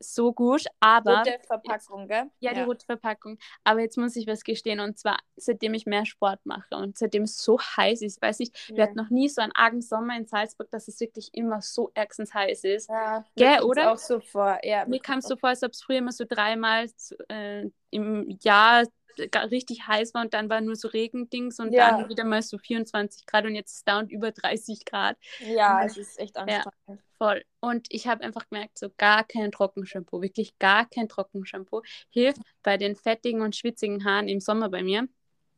So 0.03 0.33
gut, 0.33 0.65
aber 0.81 1.19
Rote 1.19 1.39
Verpackung, 1.47 2.09
gell? 2.09 2.31
ja, 2.41 2.53
die 2.55 2.61
rote 2.61 2.85
Verpackung. 2.87 3.39
Aber 3.65 3.81
jetzt 3.81 3.97
muss 3.97 4.17
ich 4.17 4.27
was 4.27 4.43
gestehen 4.45 4.81
und 4.81 4.99
zwar 4.99 5.19
seitdem 5.37 5.75
ich 5.75 5.87
mehr 5.87 6.05
Sport 6.07 6.41
mache 6.45 6.75
und 6.77 6.99
seitdem 6.99 7.23
es 7.23 7.39
so 7.39 7.59
heiß 7.59 8.03
ist, 8.03 8.21
weiß 8.21 8.41
ich, 8.41 8.51
wir 8.69 8.79
Ja. 8.79 8.85
hatten 8.85 8.99
noch 8.99 9.11
nie 9.11 9.29
so 9.29 9.41
einen 9.43 9.53
argen 9.53 9.81
Sommer 9.81 10.17
in 10.17 10.27
Salzburg, 10.27 10.71
dass 10.71 10.89
es 10.89 10.99
wirklich 11.01 11.31
immer 11.33 11.61
so 11.63 11.91
ärgstens 11.95 12.35
heiß 12.35 12.65
ist. 12.65 12.91
Ja, 12.91 13.25
Gell, 13.37 13.61
oder? 13.63 13.93
auch 13.93 13.99
so 13.99 14.21
vor. 14.21 14.59
Ja, 14.65 14.85
Mir 14.87 15.01
kam 15.01 15.19
es 15.21 15.27
so 15.27 15.37
vor, 15.37 15.51
als 15.51 15.63
ob 15.63 15.73
es 15.73 15.83
früher 15.83 15.99
immer 15.99 16.13
so 16.13 16.25
dreimal 16.29 16.87
äh, 17.29 17.71
im 17.91 18.39
Jahr 18.43 18.85
richtig 19.19 19.87
heiß 19.87 20.15
war 20.15 20.23
und 20.23 20.35
dann 20.35 20.49
war 20.49 20.61
nur 20.61 20.77
so 20.77 20.89
Regendings 20.89 21.59
und 21.59 21.73
Ja. 21.73 21.91
dann 21.91 22.09
wieder 22.09 22.25
mal 22.25 22.43
so 22.43 22.59
24 22.59 23.27
Grad 23.27 23.45
und 23.45 23.55
jetzt 23.55 23.77
ist 23.77 23.89
da 23.89 23.99
und 23.99 24.11
über 24.11 24.33
30 24.33 24.85
Grad. 24.85 25.17
Ja, 25.41 25.85
es 25.85 25.97
ist 25.97 26.19
echt 26.19 26.37
anstrengend. 26.37 27.03
Voll. 27.19 27.45
Und 27.61 27.87
ich 27.91 28.07
habe 28.07 28.25
einfach 28.25 28.49
gemerkt, 28.49 28.79
so 28.79 28.89
gar 28.97 29.25
kein 29.25 29.53
Trockenshampoo, 29.53 30.23
wirklich 30.23 30.59
gar 30.59 30.89
kein 30.89 31.09
Trockenshampoo 31.09 31.83
hilft 32.11 32.41
bei 32.63 32.77
den 32.77 32.97
fettigen 32.97 33.43
und 33.43 33.55
schwitzigen 33.55 34.05
Haaren 34.05 34.29
im 34.29 34.41
Sommer 34.41 34.69
bei 34.69 34.83
mir. 34.83 35.09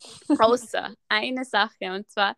Außer 0.38 0.94
eine 1.08 1.44
Sache 1.44 1.92
und 1.92 2.10
zwar, 2.10 2.36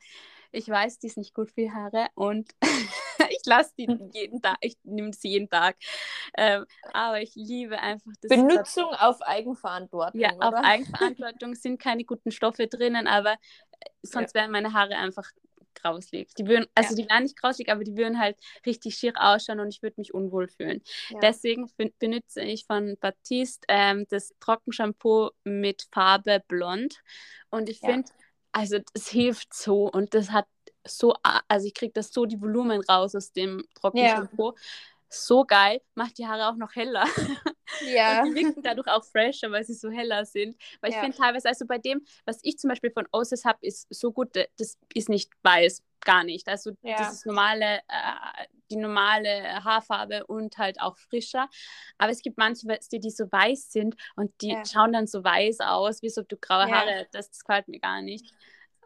ich 0.56 0.68
weiß, 0.68 0.98
die 0.98 1.06
ist 1.08 1.18
nicht 1.18 1.34
gut 1.34 1.50
für 1.50 1.72
Haare 1.72 2.08
und 2.14 2.50
ich 3.30 3.44
lasse 3.44 3.72
die 3.78 3.88
jeden 4.12 4.40
Tag, 4.42 4.56
ich 4.60 4.76
nehme 4.84 5.12
sie 5.12 5.28
jeden 5.28 5.48
Tag. 5.48 5.76
Ähm, 6.36 6.64
aber 6.92 7.20
ich 7.20 7.34
liebe 7.34 7.78
einfach 7.78 8.12
das. 8.22 8.30
Benutzung 8.30 8.86
auf 8.94 9.20
Eigenverantwortung, 9.22 10.20
Ja, 10.20 10.32
oder? 10.32 10.48
auf 10.48 10.54
Eigenverantwortung 10.64 11.54
sind 11.54 11.80
keine 11.80 12.04
guten 12.04 12.30
Stoffe 12.30 12.66
drinnen, 12.66 13.06
aber 13.06 13.36
sonst 14.02 14.34
wären 14.34 14.50
meine 14.50 14.72
Haare 14.72 14.96
einfach 14.96 15.30
grauslig. 15.74 16.34
Die 16.34 16.46
würden, 16.46 16.66
also 16.74 16.96
die 16.96 17.06
wären 17.08 17.24
nicht 17.24 17.36
grauslig, 17.38 17.70
aber 17.70 17.84
die 17.84 17.96
würden 17.96 18.18
halt 18.18 18.38
richtig 18.64 18.96
schier 18.96 19.12
ausschauen 19.16 19.60
und 19.60 19.68
ich 19.68 19.82
würde 19.82 19.96
mich 19.98 20.14
unwohl 20.14 20.48
fühlen. 20.48 20.82
Ja. 21.10 21.20
Deswegen 21.20 21.70
ben- 21.76 21.92
benutze 21.98 22.40
ich 22.42 22.64
von 22.66 22.96
Batiste 22.98 23.66
ähm, 23.68 24.06
das 24.08 24.34
Trockenshampoo 24.40 25.30
mit 25.44 25.86
Farbe 25.92 26.42
Blond 26.48 27.02
und 27.50 27.68
ich 27.68 27.80
Ja. 27.80 27.88
finde, 27.92 28.08
also 28.56 28.78
das 28.94 29.08
hilft 29.08 29.52
so 29.52 29.82
und 29.90 30.14
das 30.14 30.30
hat 30.30 30.46
so, 30.86 31.14
also 31.48 31.66
ich 31.66 31.74
kriege 31.74 31.92
das 31.92 32.10
so 32.10 32.24
die 32.24 32.40
Volumen 32.40 32.80
raus 32.88 33.14
aus 33.14 33.30
dem 33.32 33.62
Trockenshampoo. 33.74 34.54
So 35.10 35.44
geil, 35.44 35.82
macht 35.94 36.16
die 36.16 36.26
Haare 36.26 36.48
auch 36.48 36.56
noch 36.56 36.74
heller. 36.74 37.04
ja. 37.80 38.22
Und 38.22 38.24
die 38.30 38.34
wirken 38.34 38.62
dadurch 38.62 38.88
auch 38.88 39.04
fresher, 39.04 39.50
weil 39.50 39.64
sie 39.64 39.74
so 39.74 39.90
heller 39.90 40.24
sind. 40.24 40.56
Weil 40.80 40.90
ich 40.90 40.96
Ja. 40.96 41.00
finde 41.00 41.16
teilweise, 41.16 41.48
also 41.48 41.66
bei 41.66 41.78
dem, 41.78 42.04
was 42.24 42.38
ich 42.42 42.58
zum 42.58 42.68
Beispiel 42.68 42.90
von 42.90 43.06
Osis 43.12 43.44
habe, 43.44 43.58
ist 43.62 43.86
so 43.90 44.12
gut, 44.12 44.30
das 44.34 44.78
ist 44.94 45.08
nicht 45.08 45.30
weiß, 45.42 45.82
gar 46.04 46.24
nicht. 46.24 46.48
Also 46.48 46.72
Ja. 46.82 46.96
das 46.96 47.12
ist 47.12 47.26
normale, 47.26 47.78
äh, 47.88 48.46
die 48.70 48.76
normale 48.76 49.64
Haarfarbe 49.64 50.26
und 50.26 50.56
halt 50.58 50.80
auch 50.80 50.96
frischer. 50.96 51.48
Aber 51.98 52.10
es 52.12 52.22
gibt 52.22 52.38
manche, 52.38 52.66
du, 52.66 52.98
die 53.00 53.10
so 53.10 53.24
weiß 53.30 53.72
sind 53.72 53.96
und 54.16 54.32
die 54.40 54.52
Ja. 54.52 54.64
schauen 54.64 54.92
dann 54.92 55.06
so 55.06 55.22
weiß 55.22 55.60
aus, 55.60 56.02
wie 56.02 56.10
so 56.10 56.22
du 56.22 56.36
graue. 56.36 56.70
Haare. 56.70 57.06
Das, 57.12 57.30
das 57.30 57.40
gefällt 57.44 57.68
mir 57.68 57.80
gar 57.80 58.02
nicht. 58.02 58.34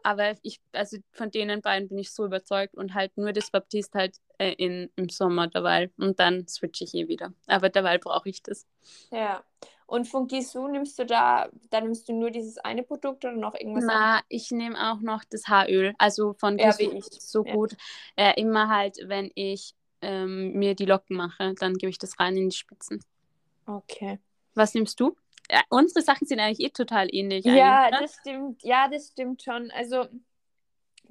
Aber 0.03 0.35
ich, 0.41 0.59
also 0.71 0.97
von 1.11 1.31
denen 1.31 1.61
beiden 1.61 1.89
bin 1.89 1.97
ich 1.97 2.11
so 2.11 2.25
überzeugt 2.25 2.75
und 2.75 2.93
halt 2.93 3.15
nur 3.17 3.33
das 3.33 3.51
Baptiste 3.51 3.97
halt 3.99 4.17
äh, 4.37 4.53
in, 4.53 4.89
im 4.95 5.09
Sommer 5.09 5.47
dabei. 5.47 5.91
Und 5.97 6.19
dann 6.19 6.47
switche 6.47 6.83
ich 6.83 6.93
eh 6.93 7.07
wieder. 7.07 7.33
Aber 7.47 7.69
dabei 7.69 7.97
brauche 7.97 8.29
ich 8.29 8.41
das. 8.43 8.65
Ja. 9.11 9.43
Und 9.85 10.07
von 10.07 10.27
Gisou 10.27 10.69
nimmst 10.69 10.97
du 10.99 11.05
da, 11.05 11.49
da 11.69 11.81
nimmst 11.81 12.07
du 12.07 12.13
nur 12.13 12.31
dieses 12.31 12.57
eine 12.59 12.81
Produkt 12.81 13.25
oder 13.25 13.35
noch 13.35 13.55
irgendwas? 13.55 13.83
Na, 13.85 14.21
ich 14.29 14.49
nehme 14.51 14.91
auch 14.91 15.01
noch 15.01 15.23
das 15.29 15.47
Haaröl, 15.47 15.93
also 15.97 16.33
von 16.33 16.57
Ja, 16.57 16.71
Gisou 16.71 16.93
wie 16.93 16.97
ich. 16.97 17.05
so 17.19 17.43
Ja. 17.45 17.53
gut. 17.53 17.75
Äh, 18.15 18.39
immer 18.39 18.69
halt, 18.69 18.97
wenn 19.03 19.29
ich 19.35 19.73
ähm, 20.01 20.53
mir 20.53 20.75
die 20.75 20.85
Locken 20.85 21.17
mache, 21.17 21.53
dann 21.55 21.73
gebe 21.73 21.89
ich 21.89 21.97
das 21.97 22.17
rein 22.19 22.37
in 22.37 22.49
die 22.49 22.55
Spitzen. 22.55 23.03
Okay. 23.67 24.19
Was 24.55 24.73
nimmst 24.73 24.99
du? 24.99 25.15
Ja, 25.51 25.61
unsere 25.69 26.01
Sachen 26.01 26.25
sind 26.25 26.39
eigentlich 26.39 26.65
eh 26.65 26.69
total 26.69 27.13
ähnlich. 27.13 27.43
Ja, 27.43 27.83
eigentlich, 27.83 27.99
ne? 27.99 28.07
das 28.07 28.15
stimmt. 28.21 28.63
Ja, 28.63 28.87
das 28.87 29.07
stimmt 29.09 29.43
schon. 29.43 29.69
Also 29.71 30.05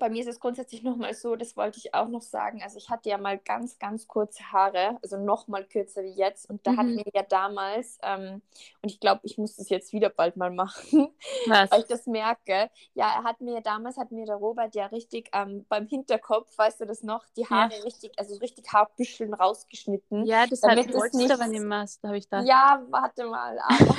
bei 0.01 0.09
mir 0.11 0.20
ist 0.22 0.26
es 0.26 0.40
grundsätzlich 0.40 0.82
nochmal 0.82 1.14
so, 1.14 1.36
das 1.36 1.57
wollte 1.57 1.78
ich 1.78 1.94
auch 1.94 2.09
noch 2.09 2.22
sagen. 2.22 2.61
Also 2.64 2.76
ich 2.78 2.90
hatte 2.90 3.09
ja 3.09 3.18
mal 3.18 3.38
ganz, 3.38 3.78
ganz 3.78 4.09
kurze 4.09 4.42
Haare, 4.51 4.98
also 5.03 5.16
noch 5.16 5.46
mal 5.46 5.64
kürzer 5.64 6.03
wie 6.03 6.11
jetzt. 6.14 6.51
Und 6.51 6.66
da 6.66 6.72
Mhm. 6.72 6.76
hatten 6.78 6.96
wir 6.96 7.05
ja 7.14 7.22
damals, 7.22 7.98
ähm, 8.03 8.42
und 8.82 8.90
ich 8.90 8.98
glaube, 8.98 9.20
ich 9.24 9.38
muss 9.38 9.55
das 9.57 9.68
jetzt 9.68 9.92
wieder 9.92 10.09
bald 10.11 10.36
mal 10.36 10.51
machen, 10.51 11.14
Was? 11.46 11.70
weil 11.70 11.80
ich 11.82 11.86
das 11.86 12.07
merke. 12.07 12.70
Ja, 12.94 13.14
er 13.18 13.22
hat 13.24 13.40
mir 13.40 13.61
damals, 13.61 13.96
hat 13.96 14.11
mir 14.11 14.26
der 14.26 14.36
Robert 14.36 14.74
ja 14.74 14.86
richtig 14.86 15.28
ähm, 15.32 15.64
beim 15.68 15.86
Hinterkopf, 15.86 16.59
weißt 16.59 16.80
du 16.80 16.86
das 16.86 17.03
noch, 17.05 17.24
die 17.36 17.42
Ja. 17.42 17.51
Haare 17.51 17.84
richtig, 17.84 18.11
also 18.18 18.34
richtig 18.38 18.72
Haarbüscheln 18.72 19.34
rausgeschnitten. 19.34 20.24
Ja, 20.26 20.46
das 20.46 20.62
hat 20.62 20.76
wolltest 20.92 21.14
nicht- 21.14 21.30
aber 21.30 21.46
nicht 21.46 21.62
machst, 21.62 22.03
habe 22.03 22.16
ich 22.18 22.28
da. 22.28 22.40
Ja, 22.42 22.82
warte 22.88 23.26
mal, 23.26 23.59
aber 23.59 23.76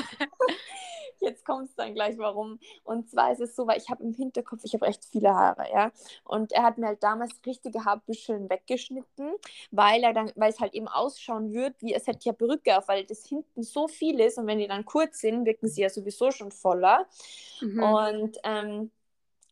jetzt 1.22 1.46
kommt 1.46 1.70
es 1.70 1.76
dann 1.76 1.94
gleich, 1.94 2.18
warum. 2.18 2.60
Und 2.84 3.10
zwar 3.10 3.32
ist 3.32 3.42
es 3.42 3.56
so, 3.56 3.68
weil 3.68 3.78
ich 3.78 3.90
habe 3.90 4.04
im 4.04 4.14
Hinterkopf, 4.14 4.62
ich 4.64 4.74
habe 4.74 4.86
recht 4.86 5.06
viele 5.06 5.34
Haare, 5.34 5.66
ja. 5.72 5.92
Und 6.24 6.52
er 6.52 6.64
hat 6.64 6.78
mir 6.78 6.88
halt 6.88 7.04
damals 7.04 7.32
richtige 7.46 7.86
Haarbüscheln 7.86 8.50
weggeschnitten, 8.50 9.32
weil 9.72 10.04
er 10.04 10.14
dann, 10.14 10.32
weil 10.36 10.52
es 10.52 10.60
halt 10.60 10.74
eben 10.74 10.88
ausschauen 10.88 11.54
wird, 11.54 11.76
wie 11.82 11.94
es 11.94 12.08
hätte 12.08 12.30
ja 12.30 12.34
Perücke 12.34 12.78
auf, 12.78 12.88
weil 12.88 13.06
das 13.06 13.26
hinten 13.26 13.64
so 13.64 13.88
viel 13.88 14.20
ist 14.20 14.38
und 14.38 14.48
wenn 14.48 14.60
die 14.60 14.68
dann 14.68 14.86
kurz 14.86 15.20
sind, 15.20 15.46
wirken 15.46 15.68
sie 15.68 15.82
ja 15.82 15.90
sowieso 15.90 16.32
schon 16.32 16.52
voller. 16.52 17.08
Mhm. 17.62 17.84
Und 17.84 18.38
ähm, 18.44 18.92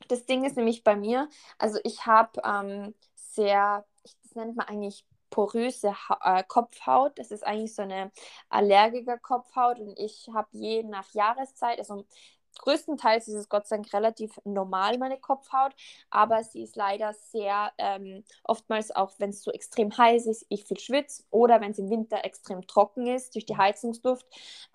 das 0.08 0.26
Ding 0.26 0.46
ist 0.46 0.58
nämlich 0.58 0.84
bei 0.84 0.96
mir, 0.96 1.30
also 1.58 1.80
ich 1.84 2.06
habe 2.06 2.42
ähm, 2.44 2.94
sehr, 3.16 3.86
ich, 4.04 4.16
das 4.24 4.36
nennt 4.36 4.56
man 4.56 4.68
eigentlich 4.68 5.06
poröse 5.30 5.94
ha 5.94 6.40
äh, 6.40 6.44
Kopfhaut. 6.44 7.18
Das 7.20 7.32
ist 7.32 7.46
eigentlich 7.46 7.76
so 7.76 7.82
eine 7.84 8.12
Allergiker-Kopfhaut 8.50 9.80
und 9.80 9.98
ich 10.00 10.30
habe 10.34 10.50
je 10.52 10.84
nach 10.84 11.12
Jahreszeit, 11.14 11.80
also 11.80 12.06
größtenteils 12.60 13.28
ist 13.28 13.36
es 13.36 13.50
Gott 13.50 13.68
sei 13.68 13.78
Dank 13.78 13.94
relativ 13.94 14.40
normal, 14.44 14.98
meine 14.98 15.20
Kopfhaut, 15.20 15.74
aber 16.10 16.44
sie 16.44 16.64
ist 16.64 16.76
leider 16.76 17.14
sehr, 17.14 17.72
ähm, 17.78 18.24
oftmals 18.44 18.92
auch, 18.92 19.14
wenn 19.20 19.30
es 19.30 19.44
so 19.44 19.52
extrem 19.52 19.96
heiß 19.98 20.26
ist, 20.26 20.46
ich 20.50 20.66
viel 20.66 20.80
schwitze 20.80 21.24
oder 21.32 21.62
wenn 21.62 21.72
es 21.72 21.80
im 21.80 21.90
Winter 21.90 22.24
extrem 22.26 22.66
trocken 22.68 23.08
ist 23.08 23.36
durch 23.36 23.46
die 23.46 23.58
Heizungsluft, 23.58 24.26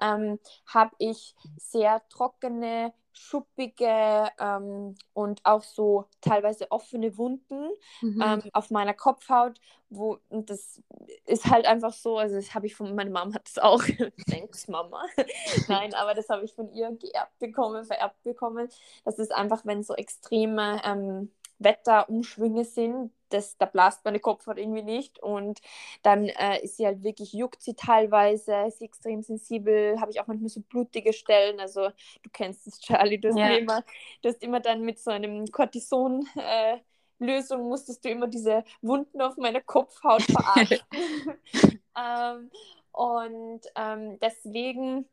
ähm, 0.01 0.39
habe 0.67 0.95
ich 0.99 1.35
sehr 1.59 2.03
trockene, 2.09 2.93
schuppige 3.15 4.29
ähm, 4.39 4.95
und 5.13 5.41
auch 5.45 5.63
so 5.63 6.07
teilweise 6.21 6.71
offene 6.71 7.17
Wunden 7.17 7.71
Mhm. 8.01 8.23
ähm, 8.23 8.43
auf 8.53 8.71
meiner 8.71 8.95
Kopfhaut, 8.95 9.59
wo 9.89 10.19
und 10.29 10.51
das 10.51 10.83
ist 11.27 11.47
halt 11.47 11.67
einfach 11.67 11.93
so, 11.93 12.19
also 12.19 12.37
das 12.37 12.55
habe 12.55 12.67
ich 12.67 12.75
von 12.75 12.95
meine 12.95 13.11
Mom 13.11 13.35
hat 13.35 13.47
das 13.47 13.59
auch, 13.59 13.83
thanks 14.29 14.69
Mama, 14.69 15.05
nein, 15.69 15.95
aber 15.95 16.15
das 16.15 16.29
habe 16.29 16.45
ich 16.45 16.53
von 16.55 16.69
ihr 16.73 16.91
geerbt 16.93 17.39
bekommen, 17.39 17.85
vererbt 17.85 18.23
bekommen. 18.23 18.69
Das 19.05 19.19
ist 19.19 19.33
einfach, 19.33 19.65
wenn 19.65 19.83
so 19.83 19.95
extreme 19.95 20.81
ähm, 20.85 21.31
Wetterumschwünge 21.65 22.65
sind, 22.65 23.13
das, 23.31 23.57
da 23.59 23.67
blast 23.67 24.05
meine 24.05 24.21
Kopfhaut 24.21 24.59
irgendwie 24.59 24.83
nicht 24.83 25.19
und 25.21 25.61
dann 26.03 26.27
äh, 26.29 26.63
ist 26.63 26.77
sie 26.77 26.87
halt 26.87 27.03
wirklich, 27.03 27.33
juckt 27.33 27.63
sie 27.63 27.75
teilweise, 27.75 28.55
ist 28.69 28.79
sie 28.79 28.85
extrem 28.85 29.23
sensibel, 29.23 30.01
habe 30.01 30.11
ich 30.13 30.21
auch 30.21 30.27
manchmal 30.27 30.51
so 30.51 30.61
blutige 30.61 31.13
Stellen, 31.13 31.59
also 31.61 31.89
du 32.23 32.31
kennst 32.33 32.67
es, 32.67 32.79
Charlie, 32.81 33.19
du 33.19 33.29
hast, 33.31 33.39
Ja. 33.39 33.49
immer, 33.59 33.85
du 34.23 34.29
hast 34.29 34.43
immer 34.43 34.61
dann 34.61 34.83
mit 34.83 34.99
so 35.01 35.11
einem 35.11 35.47
Cortison 35.47 36.27
äh, 36.37 36.79
Lösung 37.19 37.69
musstest 37.69 38.05
du 38.05 38.09
immer 38.11 38.27
diese 38.27 38.65
Wunden 38.83 39.21
auf 39.23 39.37
meiner 39.37 39.61
Kopfhaut 39.61 40.27
verarschen. 40.27 40.87
ähm, 41.97 42.51
und 42.93 43.61
ähm, 43.77 44.19
deswegen 44.21 45.09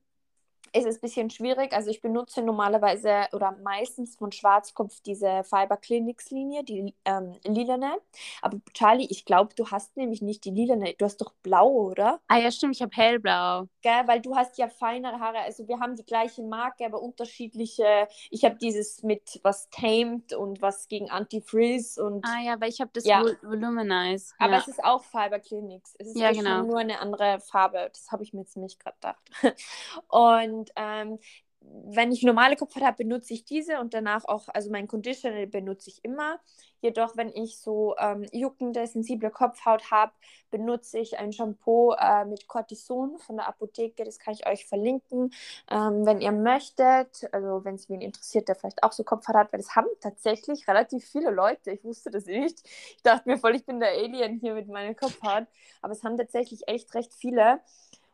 ist 0.74 0.86
es 0.86 0.98
ein 0.98 1.02
bisschen 1.02 1.30
schwierig. 1.30 1.74
Also 1.74 1.90
ich 1.90 2.02
benutze 2.02 2.42
normalerweise 2.42 3.28
oder 3.34 3.52
meistens 3.64 4.16
von 4.16 4.32
Schwarzkopf 4.32 5.02
diese 5.02 5.44
Fiber 5.44 5.78
Clinics 5.78 6.30
Linie, 6.32 6.64
die 6.64 6.94
ähm, 7.06 7.36
lilane. 7.46 7.98
Aber 8.42 8.58
Charlie, 8.74 9.08
ich 9.10 9.26
glaube, 9.26 9.54
du 9.56 9.68
hast 9.70 9.98
nämlich 9.98 10.22
nicht 10.22 10.46
die 10.46 10.52
lilane, 10.52 10.94
du 10.98 11.06
hast 11.06 11.18
doch 11.22 11.34
blau, 11.44 11.70
oder? 11.70 12.20
Ah 12.28 12.38
ja, 12.38 12.52
stimmt, 12.52 12.76
ich 12.76 12.82
habe 12.82 12.96
hellblau. 12.96 13.68
Gell? 13.82 14.04
Weil 14.08 14.22
du 14.22 14.36
hast 14.36 14.58
ja 14.58 14.70
feinere 14.70 15.20
Haare. 15.20 15.40
Also 15.40 15.68
wir 15.68 15.80
haben 15.80 15.96
die 15.96 16.06
gleiche 16.06 16.42
Marke, 16.44 16.86
aber 16.86 17.02
unterschiedliche. 17.02 18.08
Ich 18.30 18.46
habe 18.46 18.56
dieses 18.56 19.04
mit 19.04 19.40
was 19.44 19.70
tamed 19.70 20.34
und 20.34 20.62
was 20.62 20.88
gegen 20.88 21.10
Anti-Frizz 21.10 21.98
und 21.98 22.26
Ah 22.26 22.40
ja, 22.44 22.62
weil 22.62 22.70
ich 22.70 22.80
habe 22.80 22.92
das 22.94 23.06
Ja. 23.06 23.22
Vol 23.22 23.38
Voluminize. 23.42 24.34
aber 24.40 24.54
ja. 24.54 24.60
es 24.60 24.68
ist 24.68 24.84
auch 24.84 25.04
Fiber 25.04 25.40
Clinics. 25.40 25.96
Es 26.00 26.08
ist 26.08 26.18
Ja, 26.18 26.32
genau. 26.32 26.64
nur 26.64 26.80
eine 26.80 27.00
andere 27.00 27.40
Farbe. 27.40 27.90
Das 27.92 28.12
habe 28.12 28.24
ich 28.24 28.34
mir 28.34 28.42
jetzt 28.42 28.56
nicht 28.58 28.80
gerade 28.80 28.96
gedacht. 29.02 29.22
Und 30.08 30.61
ähm, 30.76 31.18
wenn 31.64 32.12
ich 32.12 32.24
normale 32.24 32.56
Kopfhaut 32.56 32.84
habe, 32.84 32.98
benutze 32.98 33.34
ich 33.34 33.46
diese 33.46 33.80
und 33.80 33.94
danach 33.94 34.26
auch, 34.26 34.48
also 34.48 34.72
mein 34.72 34.88
Conditioner 34.88 35.46
benutze 35.46 35.90
ich 35.90 36.04
immer. 36.04 36.40
Jedoch, 36.82 37.16
wenn 37.16 37.30
ich 37.30 37.60
so 37.60 37.96
ähm, 38.00 38.26
juckende, 38.32 38.88
sensible 38.88 39.30
Kopfhaut 39.30 39.92
habe, 39.92 40.12
benutze 40.50 40.98
ich 40.98 41.20
ein 41.20 41.32
Shampoo 41.32 41.94
äh, 41.94 42.26
mit 42.26 42.48
Cortison 42.48 43.20
von 43.20 43.38
der 43.38 43.48
Apotheke. 43.48 44.04
Das 44.04 44.18
kann 44.18 44.34
ich 44.34 44.48
euch 44.48 44.66
verlinken, 44.66 45.32
ähm, 45.70 46.08
wenn 46.08 46.22
ihr 46.22 46.32
möchtet. 46.32 47.30
Also, 47.32 47.64
wenn 47.64 47.76
es 47.76 47.88
wen 47.88 48.02
interessiert, 48.02 48.48
der 48.48 48.56
vielleicht 48.56 48.82
auch 48.82 48.92
so 48.94 49.04
Kopfhaut 49.04 49.36
hat, 49.36 49.54
weil 49.54 49.60
das 49.60 49.76
haben 49.76 49.88
tatsächlich 50.00 50.68
relativ 50.68 51.06
viele 51.06 51.30
Leute. 51.30 51.70
Ich 51.70 51.84
wusste 51.84 52.10
das 52.10 52.26
nicht. 52.26 52.62
Ich 52.66 53.04
dachte 53.04 53.30
mir 53.30 53.38
voll, 53.38 53.56
ich 53.56 53.66
bin 53.66 53.80
der 53.80 53.92
Alien 53.92 54.40
hier 54.40 54.56
mit 54.56 54.68
meiner 54.68 54.96
Kopfhaut. 54.96 55.46
Aber 55.84 55.94
es 55.94 56.04
haben 56.04 56.18
tatsächlich 56.18 56.68
echt 56.68 56.96
recht 56.96 57.14
viele. 57.14 57.62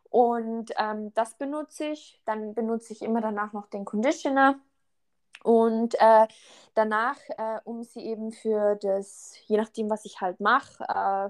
Und 0.09 0.71
ähm, 0.77 1.13
das 1.13 1.35
benutze 1.37 1.85
ich. 1.89 2.21
Dann 2.25 2.53
benutze 2.53 2.93
ich 2.93 3.01
immer 3.01 3.21
danach 3.21 3.53
noch 3.53 3.67
den 3.67 3.85
Conditioner. 3.85 4.59
Und 5.43 5.95
äh, 5.99 6.27
danach, 6.73 7.17
äh, 7.37 7.59
um 7.63 7.83
sie 7.83 8.01
eben 8.01 8.31
für 8.31 8.75
das, 8.75 9.35
je 9.45 9.57
nachdem, 9.57 9.89
was 9.89 10.05
ich 10.05 10.21
halt 10.21 10.39
mache, 10.39 10.83
äh, 10.83 11.29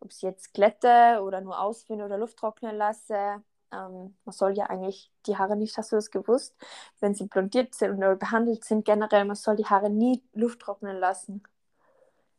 ob 0.00 0.10
ich 0.10 0.22
jetzt 0.22 0.54
glätte 0.54 1.20
oder 1.22 1.40
nur 1.40 1.60
ausführe 1.60 2.04
oder 2.04 2.18
Luft 2.18 2.38
trocknen 2.38 2.76
lasse, 2.76 3.42
ähm, 3.72 4.16
man 4.24 4.32
soll 4.32 4.52
ja 4.56 4.66
eigentlich 4.66 5.10
die 5.26 5.36
Haare 5.36 5.56
nicht, 5.56 5.76
hast 5.76 5.92
du 5.92 5.96
das 5.96 6.10
gewusst, 6.10 6.54
wenn 7.00 7.14
sie 7.14 7.26
blondiert 7.26 7.74
sind 7.74 7.96
oder 7.96 8.16
behandelt 8.16 8.64
sind, 8.64 8.84
generell, 8.84 9.24
man 9.24 9.36
soll 9.36 9.56
die 9.56 9.66
Haare 9.66 9.90
nie 9.90 10.22
Luft 10.32 10.60
trocknen 10.60 10.96
lassen. 10.96 11.42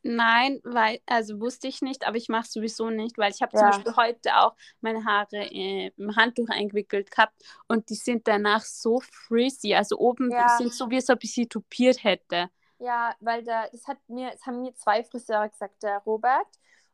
Nein, 0.02 0.62
weil, 0.64 1.00
also 1.06 1.41
wusste 1.41 1.68
ich 1.68 1.82
nicht, 1.82 2.08
aber 2.08 2.16
ich 2.16 2.30
mache 2.30 2.43
es 2.43 2.54
sowieso 2.54 2.89
nicht, 2.89 3.18
weil 3.18 3.32
ich 3.32 3.41
habe 3.41 3.52
ja. 3.54 3.60
zum 3.60 3.70
Beispiel 3.70 3.95
heute 3.97 4.38
auch 4.38 4.56
meine 4.80 5.04
Haare 5.04 5.38
äh, 5.52 5.91
im 5.97 6.16
Handtuch 6.16 6.47
eingewickelt 6.50 7.12
gehabt 7.12 7.34
und 7.68 7.89
die 7.89 7.95
sind 7.95 8.28
danach 8.28 8.62
so 8.62 9.02
frizzy, 9.02 9.76
also 9.76 9.97
oben 9.97 10.32
ja. 10.32 10.58
sind 10.58 10.74
so, 10.74 10.89
wie 10.89 10.95
als 10.95 11.10
ob 11.10 11.24
ich 11.24 11.34
sie 11.34 11.47
tupiert 11.47 12.04
hätte. 12.04 12.50
Ja, 12.80 13.14
weil 13.20 13.43
da, 13.43 13.68
das 13.68 13.88
hat 13.88 13.97
mir, 14.08 14.32
das 14.32 14.45
haben 14.45 14.62
mir 14.62 14.74
zwei 14.76 15.04
Friseure 15.04 15.50
gesagt, 15.50 15.84
der 15.84 15.97
Robert 16.00 16.47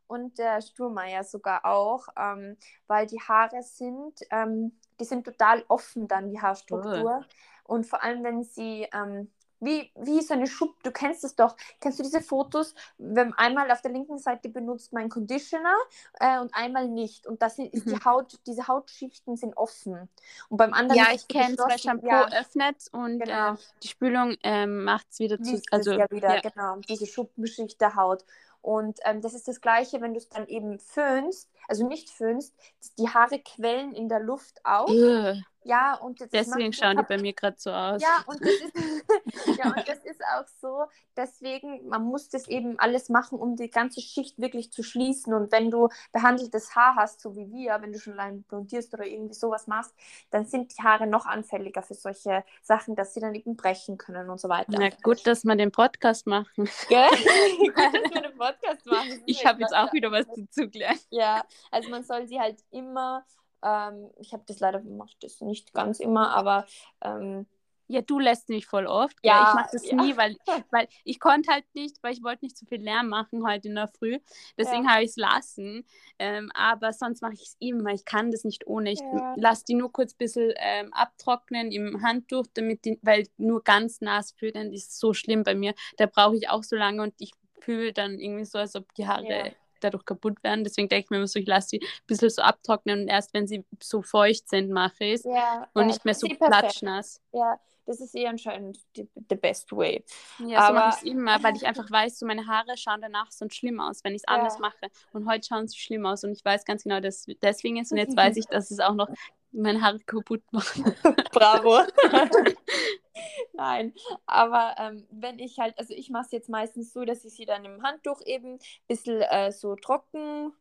und 0.07 0.37
der 0.39 0.61
Sturmeier 0.61 1.23
sogar 1.23 1.63
auch, 1.65 2.07
ähm, 2.17 2.57
weil 2.87 3.05
die 3.05 3.21
Haare 3.21 3.61
sind, 3.61 4.19
ähm, 4.31 4.79
die 4.99 5.05
sind 5.05 5.25
total 5.25 5.63
offen 5.67 6.07
dann, 6.07 6.29
die 6.29 6.41
Haarstruktur. 6.41 7.23
Oh. 7.23 7.73
Und 7.73 7.85
vor 7.85 8.03
allem, 8.03 8.23
wenn 8.23 8.43
sie 8.43 8.87
ähm, 8.93 9.31
wie, 9.59 9.91
wie 9.95 10.21
so 10.21 10.33
eine 10.33 10.47
Schub, 10.47 10.81
du 10.83 10.91
kennst 10.91 11.23
es 11.23 11.35
doch. 11.35 11.55
Kennst 11.79 11.99
du 11.99 12.03
diese 12.03 12.21
Fotos, 12.21 12.75
wenn 12.97 13.33
einmal 13.33 13.71
auf 13.71 13.81
der 13.81 13.91
linken 13.91 14.17
Seite 14.17 14.49
benutzt 14.49 14.93
mein 14.93 15.09
Conditioner 15.09 15.75
äh, 16.19 16.39
und 16.39 16.53
einmal 16.53 16.87
nicht. 16.87 17.27
Und 17.27 17.41
das 17.41 17.57
ist 17.59 17.85
mhm. 17.85 17.91
die 17.91 18.05
Haut, 18.05 18.39
diese 18.45 18.67
Hautschichten 18.67 19.37
sind 19.37 19.55
offen. 19.57 20.09
Und 20.49 20.57
beim 20.57 20.73
anderen. 20.73 20.97
Ja, 20.97 21.07
ich 21.13 21.27
kenne 21.27 21.55
es, 21.57 21.59
weil 21.59 21.79
Shampoo 21.79 22.07
ja. 22.07 22.27
öffnet 22.31 22.87
und 22.91 23.19
genau. 23.19 23.53
äh, 23.53 23.57
die 23.83 23.87
Spülung 23.87 24.35
ähm, 24.43 24.83
macht 24.83 25.07
es 25.11 25.19
wieder 25.19 25.41
zu. 25.41 25.61
Also, 25.71 25.93
ja 25.93 26.09
wieder, 26.09 26.35
ja. 26.35 26.41
genau. 26.41 26.77
Diese 26.87 27.05
Schuppenschicht 27.05 27.79
der 27.81 27.95
Haut. 27.95 28.25
Und 28.61 28.97
ähm, 29.03 29.21
das 29.21 29.35
ist 29.35 29.47
das 29.47 29.61
Gleiche, 29.61 30.01
wenn 30.01 30.13
du 30.13 30.17
es 30.17 30.27
dann 30.27 30.47
eben 30.47 30.79
föhnst, 30.79 31.51
also 31.67 31.87
nicht 31.87 32.09
föhnst, 32.09 32.55
die 32.97 33.07
Haare 33.07 33.37
quellen 33.37 33.93
in 33.93 34.09
der 34.09 34.19
Luft 34.19 34.59
auf. 34.63 34.89
Ugh. 34.89 35.35
Ja, 35.65 35.95
und 35.95 36.19
deswegen 36.31 36.71
schauen 36.73 36.97
die 36.97 37.03
bei 37.03 37.17
mir 37.17 37.33
gerade 37.33 37.55
so 37.57 37.71
aus. 37.71 37.99
Ja 37.99 38.23
und, 38.27 38.39
das 38.39 38.51
ist, 38.51 38.73
ja, 39.57 39.65
und 39.65 39.87
das 39.87 40.05
ist 40.05 40.21
auch 40.21 40.45
so, 40.61 40.85
deswegen, 41.17 41.87
man 41.87 42.03
muss 42.03 42.29
das 42.29 42.47
eben 42.47 42.77
alles 42.77 43.09
machen, 43.09 43.39
um 43.39 43.55
die 43.55 43.71
ganze 43.71 43.99
Schicht 43.99 44.37
wirklich 44.37 44.71
zu 44.71 44.83
schließen. 44.83 45.33
Und 45.33 45.51
wenn 45.51 45.71
du 45.71 45.89
behandeltes 46.11 46.75
Haar 46.75 46.95
hast, 46.95 47.19
so 47.19 47.35
wie 47.35 47.51
wir, 47.51 47.81
wenn 47.81 47.91
du 47.91 47.99
schon 47.99 48.13
allein 48.13 48.43
blondierst 48.43 48.93
oder 48.93 49.07
irgendwie 49.07 49.33
sowas 49.33 49.65
machst, 49.65 49.95
dann 50.29 50.45
sind 50.45 50.77
die 50.77 50.83
Haare 50.83 51.07
noch 51.07 51.25
anfälliger 51.25 51.81
für 51.81 51.95
solche 51.95 52.43
Sachen, 52.61 52.95
dass 52.95 53.15
sie 53.15 53.19
dann 53.19 53.33
eben 53.33 53.55
brechen 53.55 53.97
können 53.97 54.29
und 54.29 54.39
so 54.39 54.47
weiter. 54.49 54.71
Na 54.71 54.89
gut, 55.01 55.25
dass 55.25 55.45
wir 55.45 55.55
den 55.55 55.71
Podcast 55.71 56.27
machen. 56.27 56.69
Gell? 56.89 57.09
gut, 57.57 57.75
dass 57.75 58.13
wir 58.13 58.21
den 58.21 58.37
Podcast 58.37 58.85
machen. 58.85 59.23
Ich 59.25 59.43
habe 59.43 59.61
jetzt 59.61 59.75
auch 59.75 59.91
wieder 59.93 60.11
was 60.11 60.27
zu 60.51 60.69
klären. 60.69 60.99
Ja, 61.09 61.43
also 61.71 61.89
man 61.89 62.03
soll 62.03 62.27
sie 62.27 62.39
halt 62.39 62.63
immer 62.69 63.25
ähm, 63.65 64.11
ich 64.17 64.33
habe 64.33 64.43
das 64.45 64.59
leider, 64.59 64.81
mache 64.81 65.15
das 65.21 65.41
nicht 65.41 65.73
ganz 65.73 65.99
immer, 65.99 66.35
aber 66.35 66.65
ähm, 67.01 67.47
ja, 67.87 68.01
du 68.01 68.19
lässt 68.19 68.49
mich 68.49 68.65
voll 68.65 68.87
oft. 68.87 69.15
Ja, 69.23 69.33
ja 69.33 69.49
ich 69.49 69.55
mache 69.55 69.69
das 69.73 69.89
ja. 69.89 69.95
nie, 69.95 70.17
weil, 70.17 70.37
weil 70.71 70.87
ich 71.03 71.19
konnte 71.19 71.51
halt 71.51 71.65
nicht, 71.73 72.01
weil 72.01 72.13
ich 72.13 72.23
wollte 72.23 72.45
nicht 72.45 72.57
zu 72.57 72.65
viel 72.65 72.81
Lärm 72.81 73.09
machen 73.09 73.45
heute 73.45 73.67
in 73.67 73.75
der 73.75 73.87
Früh. 73.87 74.19
Deswegen 74.57 74.85
ja. 74.85 74.91
habe 74.91 75.03
ich 75.03 75.11
es 75.11 75.17
lassen. 75.17 75.85
Ähm, 76.17 76.51
aber 76.55 76.93
sonst 76.93 77.21
mache 77.21 77.33
ich 77.33 77.43
es 77.43 77.57
immer. 77.59 77.91
Ich 77.91 78.05
kann 78.05 78.31
das 78.31 78.43
nicht 78.43 78.65
ohne. 78.65 78.91
Ich 78.91 79.01
lasse 79.35 79.65
die 79.67 79.75
nur 79.75 79.91
kurz 79.91 80.13
ein 80.13 80.17
bisschen 80.17 80.53
ähm, 80.57 80.93
abtrocknen 80.93 81.71
im 81.71 82.01
Handtuch, 82.01 82.45
damit 82.53 82.85
die, 82.85 82.99
weil 83.03 83.27
nur 83.37 83.63
ganz 83.63 84.01
nass 84.01 84.31
fühlen 84.31 84.73
ist 84.73 84.99
so 84.99 85.13
schlimm 85.13 85.43
bei 85.43 85.53
mir. 85.53 85.75
Da 85.97 86.07
brauche 86.07 86.37
ich 86.37 86.49
auch 86.49 86.63
so 86.63 86.75
lange 86.75 87.03
und 87.03 87.13
ich 87.19 87.33
fühle 87.59 87.93
dann 87.93 88.19
irgendwie 88.19 88.45
so, 88.45 88.57
als 88.57 88.75
ob 88.75 88.93
die 88.95 89.07
Haare 89.07 89.55
dadurch 89.85 90.05
kaputt 90.05 90.43
werden. 90.43 90.63
Deswegen 90.63 90.89
denke 90.89 91.05
ich 91.05 91.09
mir 91.09 91.17
immer 91.17 91.27
so, 91.27 91.39
ich 91.39 91.47
lasse 91.47 91.69
sie 91.69 91.79
ein 91.79 92.07
bisschen 92.07 92.29
so 92.29 92.41
abtrocknen 92.41 93.03
und 93.03 93.07
erst 93.07 93.33
wenn 93.33 93.47
sie 93.47 93.65
so 93.81 94.01
feucht 94.01 94.49
sind, 94.49 94.71
mache 94.71 95.03
ich 95.03 95.13
es. 95.15 95.23
Ja, 95.23 95.67
und 95.73 95.83
ja, 95.83 95.87
nicht 95.87 96.05
mehr 96.05 96.13
so 96.13 96.27
platschnass. 96.27 97.21
Ja, 97.31 97.59
das 97.85 98.01
ist 98.01 98.15
eh 98.15 98.27
anscheinend 98.27 98.79
the 98.95 99.35
best 99.35 99.71
way. 99.71 100.03
Ja, 100.39 100.59
Aber, 100.59 100.67
so 100.67 100.73
mache 100.73 100.89
ich 100.89 100.95
es 100.95 101.03
immer, 101.03 101.43
weil 101.43 101.55
ich 101.55 101.65
einfach 101.67 101.89
weiß, 101.89 102.19
so 102.19 102.25
meine 102.25 102.47
Haare 102.47 102.77
schauen 102.77 103.01
danach 103.01 103.31
so 103.31 103.47
schlimm 103.49 103.79
aus, 103.79 104.03
wenn 104.03 104.13
ich 104.13 104.23
es 104.25 104.25
ja. 104.27 104.35
anders 104.37 104.59
mache. 104.59 104.89
Und 105.13 105.29
heute 105.29 105.47
schauen 105.47 105.67
sie 105.67 105.77
schlimm 105.77 106.05
aus 106.05 106.23
und 106.23 106.31
ich 106.31 106.43
weiß 106.43 106.65
ganz 106.65 106.83
genau, 106.83 106.99
dass 106.99 107.25
deswegen 107.41 107.77
ist. 107.77 107.91
Und 107.91 107.97
jetzt 107.99 108.17
weiß 108.17 108.37
ich, 108.37 108.45
dass 108.45 108.71
es 108.71 108.79
auch 108.79 108.95
noch 108.95 109.09
meine 109.55 109.81
Haare 109.81 109.99
kaputt 109.99 110.43
macht. 110.51 110.75
Bravo. 111.31 111.79
Nein, 113.53 113.93
aber 114.25 114.75
ähm, 114.77 115.07
wenn 115.09 115.39
ich 115.39 115.59
halt, 115.59 115.77
also 115.79 115.93
ich 115.93 116.09
mache 116.09 116.25
es 116.25 116.31
jetzt 116.31 116.49
meistens 116.49 116.91
so, 116.93 117.05
dass 117.05 117.23
ich 117.23 117.33
sie 117.33 117.45
dann 117.45 117.63
im 117.63 117.81
Handtuch 117.83 118.21
eben 118.25 118.55
ein 118.55 118.59
bisschen 118.87 119.21
äh, 119.21 119.51
so 119.51 119.75
trocken, 119.75 120.51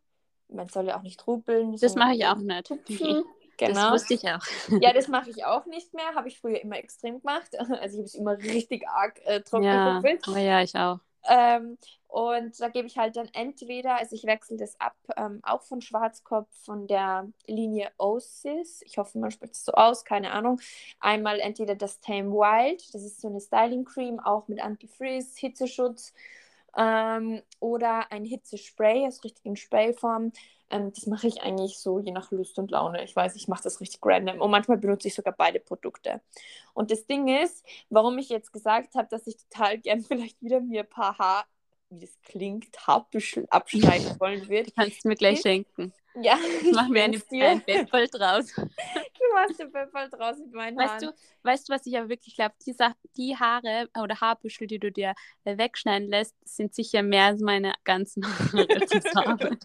man 0.49 0.69
soll 0.69 0.87
ja 0.87 0.97
auch 0.97 1.03
nicht 1.03 1.19
trubeln. 1.19 1.73
Das 1.77 1.93
so 1.93 1.99
mache 1.99 2.15
ich 2.15 2.27
auch 2.27 2.37
nicht. 2.37 2.73
Genau. 3.57 3.93
Das 3.93 3.93
wusste 3.93 4.15
ich 4.15 4.29
auch. 4.29 4.45
Ja, 4.81 4.93
das 4.93 5.07
mache 5.07 5.31
ich 5.31 5.45
auch 5.45 5.65
nicht 5.67 5.95
mehr. 5.95 6.17
Habe 6.17 6.27
ich 6.27 6.41
früher 6.41 6.61
immer 6.61 6.77
extrem 6.77 7.21
gemacht. 7.21 7.57
Also 7.57 7.75
ich 7.75 7.99
habe 7.99 8.03
es 8.03 8.15
immer 8.17 8.37
richtig 8.37 8.89
arg 8.89 9.21
äh, 9.25 9.43
trocken 9.43 9.65
ja, 9.65 10.03
Oh 10.27 10.37
ja, 10.37 10.61
ich 10.61 10.75
auch. 10.75 10.99
Ähm, 11.29 11.79
und 12.15 12.61
da 12.61 12.69
gebe 12.69 12.87
ich 12.87 12.97
halt 12.97 13.17
dann 13.17 13.29
entweder, 13.33 13.97
also 13.97 14.15
ich 14.15 14.23
wechsle 14.23 14.57
das 14.57 14.81
ab, 14.81 14.95
ähm, 15.17 15.41
auch 15.43 15.63
von 15.63 15.81
Schwarzkopf 15.81 16.47
von 16.65 16.87
der 16.87 17.27
Linie 17.49 17.91
Osis. 17.99 18.83
Ich 18.83 18.99
hoffe, 18.99 19.19
man 19.19 19.33
spricht 19.33 19.55
es 19.55 19.65
so 19.65 19.73
aus, 19.73 20.05
keine 20.05 20.31
Ahnung. 20.31 20.61
Einmal 21.01 21.41
entweder 21.41 21.75
das 21.75 21.99
Tame 21.99 22.31
Wild, 22.31 22.95
das 22.95 23.03
ist 23.03 23.21
so 23.21 23.27
eine 23.27 23.41
Styling 23.41 23.85
Cream, 23.85 24.21
auch 24.21 24.47
mit 24.47 24.63
Anti-Freeze, 24.63 25.41
Hitzeschutz. 25.41 26.15
Ähm, 26.77 27.43
oder 27.59 28.13
ein 28.13 28.25
Hitzespray, 28.25 29.09
ist 29.09 29.25
richtig 29.25 29.45
in 29.45 29.57
Sprayform. 29.57 30.31
Ähm, 30.71 30.93
das 30.95 31.07
mache 31.07 31.27
ich 31.27 31.43
eigentlich 31.43 31.79
so 31.81 31.99
je 31.99 32.13
nach 32.13 32.31
Lust 32.31 32.61
und 32.61 32.71
Laune. 32.71 33.03
Ich 33.03 33.17
weiß, 33.17 33.35
ich 33.35 33.49
mache 33.49 33.65
das 33.65 33.81
richtig 33.81 33.99
random. 34.05 34.41
Und 34.41 34.53
manchmal 34.53 34.79
benutze 34.79 35.09
ich 35.09 35.15
sogar 35.17 35.35
beide 35.37 35.59
Produkte. 35.59 36.21
Und 36.75 36.93
das 36.93 37.07
Ding 37.07 37.27
ist, 37.27 37.65
warum 37.91 38.19
ich 38.19 38.29
jetzt 38.29 38.53
gesagt 38.53 38.95
habe, 38.95 39.09
dass 39.09 39.27
ich 39.27 39.37
total 39.37 39.79
gern 39.79 40.01
vielleicht 40.05 40.41
wieder 40.43 40.61
mir 40.61 40.83
ein 40.83 40.89
paar 40.89 41.19
Haar, 41.19 41.45
wie 41.95 42.01
das 42.01 42.19
klingt, 42.23 42.77
Haarbüschel 42.87 43.47
abschneiden 43.51 44.17
wollen 44.21 44.49
würde. 44.49 44.71
Kannst 44.77 45.05
du 45.05 45.09
mir 45.09 45.15
gleich 45.15 45.41
schenken. 45.41 45.93
Ja, 46.21 46.37
machen 46.73 46.95
wir 46.95 47.05
eine, 47.05 47.21
ein 47.45 47.65
Bettvoll 47.65 48.07
draus. 48.07 48.53
Du 48.55 49.35
machst 49.35 49.61
ein 49.61 49.73
Bettvoll 49.73 50.09
draus 50.11 50.39
mit 50.39 50.53
meinen 50.53 50.77
weißt 50.77 51.03
Haaren. 51.03 51.09
Du, 51.09 51.49
weißt 51.49 51.69
du, 51.69 51.73
was 51.73 51.87
ich 51.87 51.97
aber 51.99 52.09
wirklich 52.09 52.37
glaube? 52.37 52.55
Die, 52.65 52.77
die 53.17 53.37
Haare 53.37 53.89
oder 54.01 54.21
Haarbüschel, 54.21 54.67
die 54.67 54.79
du 54.79 54.93
dir 54.93 55.15
äh, 55.45 55.59
wegschneiden 55.59 56.09
lässt, 56.09 56.37
sind 56.45 56.75
sicher 56.75 57.03
mehr 57.03 57.25
als 57.25 57.41
meine 57.41 57.75
ganzen 57.83 58.25
Haare 58.25 58.87
zusammen. 58.87 59.59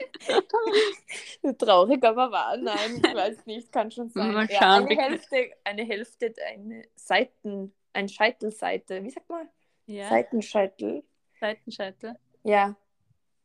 Traurig, 1.58 2.04
aber 2.04 2.32
wahr. 2.32 2.58
Nein, 2.58 3.02
ich 3.06 3.16
weiß 3.16 3.46
nicht, 3.46 3.72
kann 3.72 3.92
schon 3.92 4.10
sein. 4.10 4.34
Mal 4.34 4.50
schauen, 4.50 4.60
ja, 4.60 4.76
eine, 4.88 5.02
Hälfte, 5.02 5.52
eine 5.64 5.84
Hälfte, 5.86 6.34
eine 6.48 6.84
Seiten, 6.96 7.74
ein 7.94 8.10
Scheitelseite, 8.10 9.04
wie 9.04 9.10
sagt 9.12 9.30
man? 9.30 9.50
Ja. 9.86 10.10
Seitenscheitel. 10.10 11.04
Seitenscheitel. 11.40 12.16
Ja, 12.44 12.76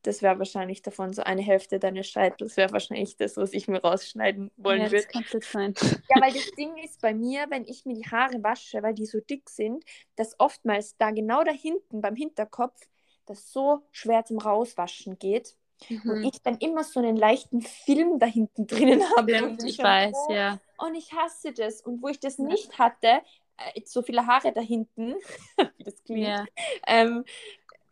das 0.04 0.20
wäre 0.20 0.38
wahrscheinlich 0.38 0.82
davon 0.82 1.14
so 1.14 1.22
eine 1.22 1.40
Hälfte 1.40 1.78
deines 1.78 2.08
Scheitels, 2.08 2.56
wäre 2.56 2.72
wahrscheinlich 2.72 3.16
das, 3.16 3.36
was 3.38 3.52
ich 3.54 3.68
mir 3.68 3.80
rausschneiden 3.80 4.50
wollen 4.56 4.82
ja, 4.82 4.90
würde. 4.90 5.06
Das 5.06 5.08
kann 5.08 5.40
sein. 5.40 5.74
Ja, 6.14 6.20
weil 6.20 6.32
das 6.32 6.50
Ding 6.52 6.76
ist 6.76 7.00
bei 7.00 7.14
mir, 7.14 7.46
wenn 7.48 7.64
ich 7.64 7.86
mir 7.86 7.94
die 7.94 8.06
Haare 8.06 8.42
wasche, 8.42 8.82
weil 8.82 8.94
die 8.94 9.06
so 9.06 9.20
dick 9.20 9.48
sind, 9.48 9.82
dass 10.16 10.38
oftmals 10.38 10.96
da 10.98 11.10
genau 11.10 11.42
da 11.42 11.52
hinten 11.52 12.02
beim 12.02 12.16
Hinterkopf 12.16 12.78
das 13.26 13.50
so 13.50 13.80
schwer 13.92 14.24
zum 14.26 14.38
Rauswaschen 14.38 15.18
geht. 15.18 15.56
Mhm. 15.88 16.10
Und 16.10 16.24
ich 16.24 16.42
dann 16.42 16.58
immer 16.58 16.84
so 16.84 17.00
einen 17.00 17.16
leichten 17.16 17.62
Film 17.62 18.18
da 18.18 18.26
hinten 18.26 18.66
drinnen 18.66 19.02
habe. 19.16 19.32
Ja, 19.32 19.56
ich 19.64 19.78
weiß, 19.78 20.14
oh, 20.28 20.32
ja. 20.32 20.60
Und 20.78 20.94
ich 20.94 21.12
hasse 21.12 21.52
das. 21.52 21.80
Und 21.80 22.02
wo 22.02 22.08
ich 22.08 22.20
das 22.20 22.38
nicht 22.38 22.78
hatte, 22.78 23.22
äh, 23.56 23.80
so 23.84 24.02
viele 24.02 24.26
Haare 24.26 24.52
da 24.52 24.60
hinten, 24.60 25.14
wie 25.78 25.84
das 25.84 26.02
klingt, 26.04 26.26
ja. 26.26 26.44
ähm, 26.86 27.24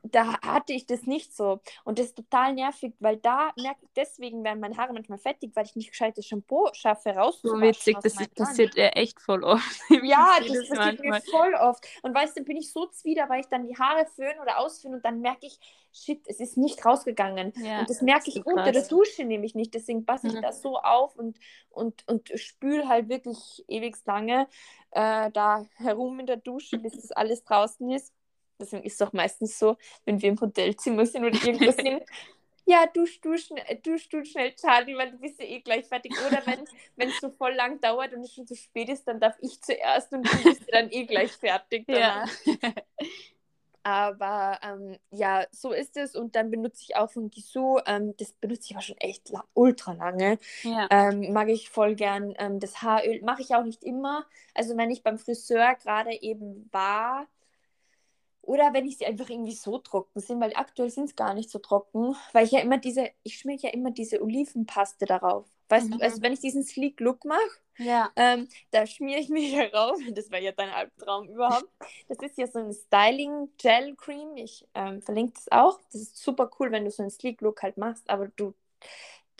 da 0.02 0.40
hatte 0.42 0.72
ich 0.72 0.86
das 0.86 1.02
nicht 1.06 1.34
so. 1.34 1.60
Und 1.84 1.98
das 1.98 2.06
ist 2.06 2.16
total 2.16 2.54
nervig, 2.54 2.94
weil 2.98 3.16
da 3.16 3.52
merke 3.56 3.80
ich, 3.82 3.90
deswegen 3.94 4.42
werden 4.42 4.60
meine 4.60 4.76
Haare 4.76 4.92
manchmal 4.92 5.18
fettig, 5.18 5.52
weil 5.54 5.64
ich 5.64 5.76
nicht 5.76 5.90
gescheites 5.90 6.26
Shampoo 6.26 6.68
schaffe 6.72 7.10
rauszuwaschen. 7.10 7.60
So 7.60 7.66
witzig, 7.66 7.96
das 8.02 8.20
ist, 8.20 8.34
passiert 8.34 8.74
ja 8.74 8.88
echt 8.88 9.20
voll 9.20 9.44
oft. 9.44 9.80
ja, 10.02 10.38
das 10.40 10.68
passiert 10.68 11.00
mir 11.00 11.20
voll 11.30 11.54
oft. 11.54 11.86
Und 12.02 12.14
weißt 12.14 12.36
du, 12.36 12.42
bin 12.42 12.56
ich 12.56 12.72
so 12.72 12.86
zwider, 12.86 13.28
weil 13.28 13.40
ich 13.40 13.46
dann 13.46 13.66
die 13.66 13.76
Haare 13.76 14.06
föhne 14.06 14.40
oder 14.40 14.58
ausföhne 14.58 14.96
und 14.96 15.04
dann 15.04 15.20
merke 15.20 15.46
ich, 15.46 15.58
shit, 15.92 16.22
es 16.26 16.40
ist 16.40 16.56
nicht 16.56 16.84
rausgegangen. 16.84 17.52
Ja, 17.56 17.80
und 17.80 17.90
das 17.90 18.02
merke 18.02 18.28
ich 18.28 18.44
unter 18.44 18.64
krass. 18.64 18.72
der 18.72 18.88
Dusche 18.88 19.24
nämlich 19.24 19.54
nicht. 19.54 19.72
Deswegen 19.74 20.04
passe 20.04 20.26
ich 20.26 20.34
mhm. 20.34 20.42
das 20.42 20.62
so 20.62 20.78
auf 20.78 21.14
und, 21.16 21.38
und, 21.70 22.08
und 22.08 22.32
spüle 22.34 22.88
halt 22.88 23.08
wirklich 23.08 23.64
ewig 23.68 23.96
lange 24.04 24.48
äh, 24.90 25.30
da 25.30 25.66
herum 25.74 26.18
in 26.18 26.26
der 26.26 26.38
Dusche, 26.38 26.78
bis 26.78 26.94
das 26.94 27.12
alles 27.12 27.44
draußen 27.44 27.88
ist. 27.90 28.12
Deswegen 28.58 28.84
ist 28.84 28.94
es 28.94 29.02
auch 29.02 29.12
meistens 29.12 29.58
so, 29.58 29.76
wenn 30.04 30.20
wir 30.20 30.30
im 30.30 30.40
Hotelzimmer 30.40 31.06
sind 31.06 31.24
oder 31.24 31.44
irgendwo 31.44 31.70
sind, 31.82 32.02
ja, 32.64 32.86
dusch, 32.86 33.20
dusch, 33.20 33.48
dusch, 33.82 34.08
dusch 34.08 34.30
schnell, 34.30 34.54
Charlie, 34.54 34.96
weil 34.96 35.10
du 35.10 35.18
bist 35.18 35.40
ja 35.40 35.46
eh 35.46 35.60
gleich 35.60 35.86
fertig. 35.86 36.12
Oder 36.26 36.42
wenn 36.96 37.08
es 37.08 37.20
so 37.20 37.30
voll 37.30 37.54
lang 37.54 37.80
dauert 37.80 38.12
und 38.12 38.22
es 38.22 38.34
schon 38.34 38.46
zu 38.46 38.54
spät 38.54 38.88
ist, 38.88 39.06
dann 39.06 39.18
darf 39.18 39.36
ich 39.40 39.60
zuerst 39.60 40.12
und 40.12 40.22
du 40.26 40.42
bist 40.42 40.62
dann 40.72 40.90
eh 40.90 41.04
gleich 41.04 41.32
fertig. 41.32 41.88
Ja. 41.88 42.24
Aber 43.84 44.60
ähm, 44.62 44.96
ja, 45.10 45.44
so 45.50 45.72
ist 45.72 45.96
es. 45.96 46.14
Und 46.14 46.36
dann 46.36 46.50
benutze 46.50 46.84
ich 46.86 46.94
auch 46.94 47.10
von 47.10 47.30
Gisou, 47.30 47.80
ähm, 47.86 48.14
das 48.16 48.32
benutze 48.32 48.66
ich 48.66 48.72
aber 48.72 48.82
schon 48.82 48.96
echt 48.98 49.28
la 49.30 49.44
ultra 49.54 49.92
lange. 49.92 50.38
Ja. 50.62 50.86
Ähm, 50.90 51.32
mag 51.32 51.48
ich 51.48 51.68
voll 51.68 51.96
gern. 51.96 52.34
Ähm, 52.38 52.60
das 52.60 52.80
Haaröl 52.80 53.20
mache 53.22 53.42
ich 53.42 53.54
auch 53.54 53.64
nicht 53.64 53.82
immer. 53.82 54.24
Also 54.54 54.76
wenn 54.76 54.90
ich 54.90 55.02
beim 55.02 55.18
Friseur 55.18 55.74
gerade 55.82 56.12
eben 56.22 56.68
war, 56.70 57.26
oder 58.42 58.72
wenn 58.74 58.86
ich 58.86 58.98
sie 58.98 59.06
einfach 59.06 59.30
irgendwie 59.30 59.54
so 59.54 59.78
trocken 59.78 60.20
sind, 60.20 60.40
weil 60.40 60.52
aktuell 60.54 60.90
sind 60.90 61.04
es 61.04 61.16
gar 61.16 61.32
nicht 61.32 61.48
so 61.48 61.58
trocken, 61.58 62.16
weil 62.32 62.44
ich 62.44 62.50
ja 62.50 62.60
immer 62.60 62.78
diese, 62.78 63.10
ich 63.22 63.38
schmier 63.38 63.56
ja 63.56 63.70
immer 63.70 63.92
diese 63.92 64.20
Olivenpaste 64.20 65.06
darauf. 65.06 65.46
Weißt 65.68 65.88
mhm. 65.88 65.98
du, 65.98 66.04
also 66.04 66.20
wenn 66.22 66.32
ich 66.32 66.40
diesen 66.40 66.64
Sleek 66.64 67.00
Look 67.00 67.24
mache, 67.24 67.40
ja. 67.78 68.10
ähm, 68.16 68.48
da 68.72 68.86
schmiere 68.86 69.20
ich 69.20 69.28
mich 69.28 69.52
darauf. 69.72 69.98
Das 70.10 70.30
wäre 70.30 70.42
ja 70.42 70.52
dein 70.52 70.70
Albtraum 70.70 71.28
überhaupt. 71.28 71.68
Das 72.08 72.18
ist 72.18 72.36
ja 72.36 72.46
so 72.46 72.58
ein 72.58 72.72
Styling 72.72 73.48
Gel 73.58 73.94
Cream. 73.96 74.36
Ich 74.36 74.66
ähm, 74.74 75.00
verlinke 75.00 75.34
das 75.34 75.50
auch. 75.50 75.80
Das 75.92 76.02
ist 76.02 76.18
super 76.18 76.50
cool, 76.58 76.72
wenn 76.72 76.84
du 76.84 76.90
so 76.90 77.02
einen 77.02 77.10
Sleek 77.10 77.40
Look 77.40 77.62
halt 77.62 77.76
machst, 77.76 78.10
aber 78.10 78.28
du 78.36 78.54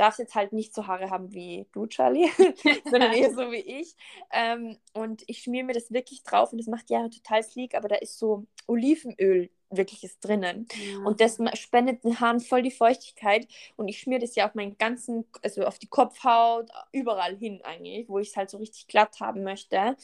darfst 0.03 0.19
jetzt 0.19 0.35
halt 0.35 0.53
nicht 0.53 0.75
so 0.75 0.87
Haare 0.87 1.11
haben 1.11 1.33
wie 1.33 1.67
du, 1.73 1.87
Charlie, 1.87 2.29
sondern 2.91 3.13
eher 3.13 3.31
so 3.31 3.53
wie 3.53 3.81
ich. 3.81 3.95
Ähm, 4.33 4.79
und 4.93 5.23
ich 5.29 5.43
schmiere 5.43 5.65
mir 5.65 5.75
das 5.75 5.93
wirklich 5.93 6.25
drauf 6.25 6.53
und 6.53 6.59
das 6.59 6.67
macht 6.67 6.89
die 6.91 6.97
Haare 6.97 7.11
total 7.11 7.43
sleek, 7.43 7.75
aber 7.75 7.89
da 7.89 7.97
ist 7.97 8.19
so 8.19 8.47
Olivenöl 8.67 9.49
wirklich 9.71 10.05
ist 10.05 10.21
drinnen. 10.21 10.67
Ja. 10.75 10.99
Und 10.99 11.21
das 11.21 11.39
spendet 11.55 12.05
den 12.05 12.21
Haaren 12.21 12.41
voll 12.41 12.63
die 12.63 12.71
Feuchtigkeit. 12.71 13.49
Und 13.77 13.89
ich 13.89 14.01
schmiere 14.01 14.21
das 14.21 14.35
ja 14.35 14.47
auf 14.47 14.55
meinen 14.55 14.77
ganzen, 14.77 15.25
also 15.43 15.65
auf 15.65 15.79
die 15.79 15.87
Kopfhaut, 15.87 16.69
überall 16.93 17.37
hin 17.37 17.61
eigentlich, 17.65 18.07
wo 18.09 18.19
ich 18.19 18.29
es 18.29 18.37
halt 18.37 18.51
so 18.51 18.59
richtig 18.59 18.87
glatt 18.87 19.21
haben 19.21 19.43
möchte. 19.45 19.97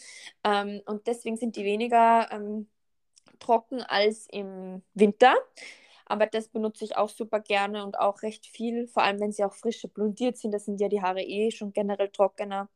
Ähm, 0.42 0.80
und 0.86 1.07
deswegen 1.07 1.36
sind 1.36 1.57
die 1.57 1.64
weniger 1.64 2.30
ähm, 2.32 2.66
trocken 3.40 3.82
als 3.82 4.26
im 4.30 4.80
Winter. 4.94 5.34
Aber 6.09 6.26
das 6.26 6.48
benutze 6.48 6.84
ich 6.84 6.96
auch 6.96 7.09
super 7.11 7.40
gerne 7.40 7.84
und 7.84 7.98
auch 7.98 8.22
recht 8.22 8.46
viel, 8.46 8.88
vor 8.88 9.02
allem 9.02 9.20
wenn 9.20 9.32
sie 9.32 9.44
auch 9.44 9.54
frische 9.54 9.88
blondiert 9.88 10.38
sind. 10.38 10.52
Das 10.52 10.64
sind 10.64 10.80
ja 10.80 10.88
die 10.88 11.02
Haare 11.02 11.22
eh 11.22 11.50
schon 11.50 11.72
generell 11.72 12.09
trockener. 12.09 12.68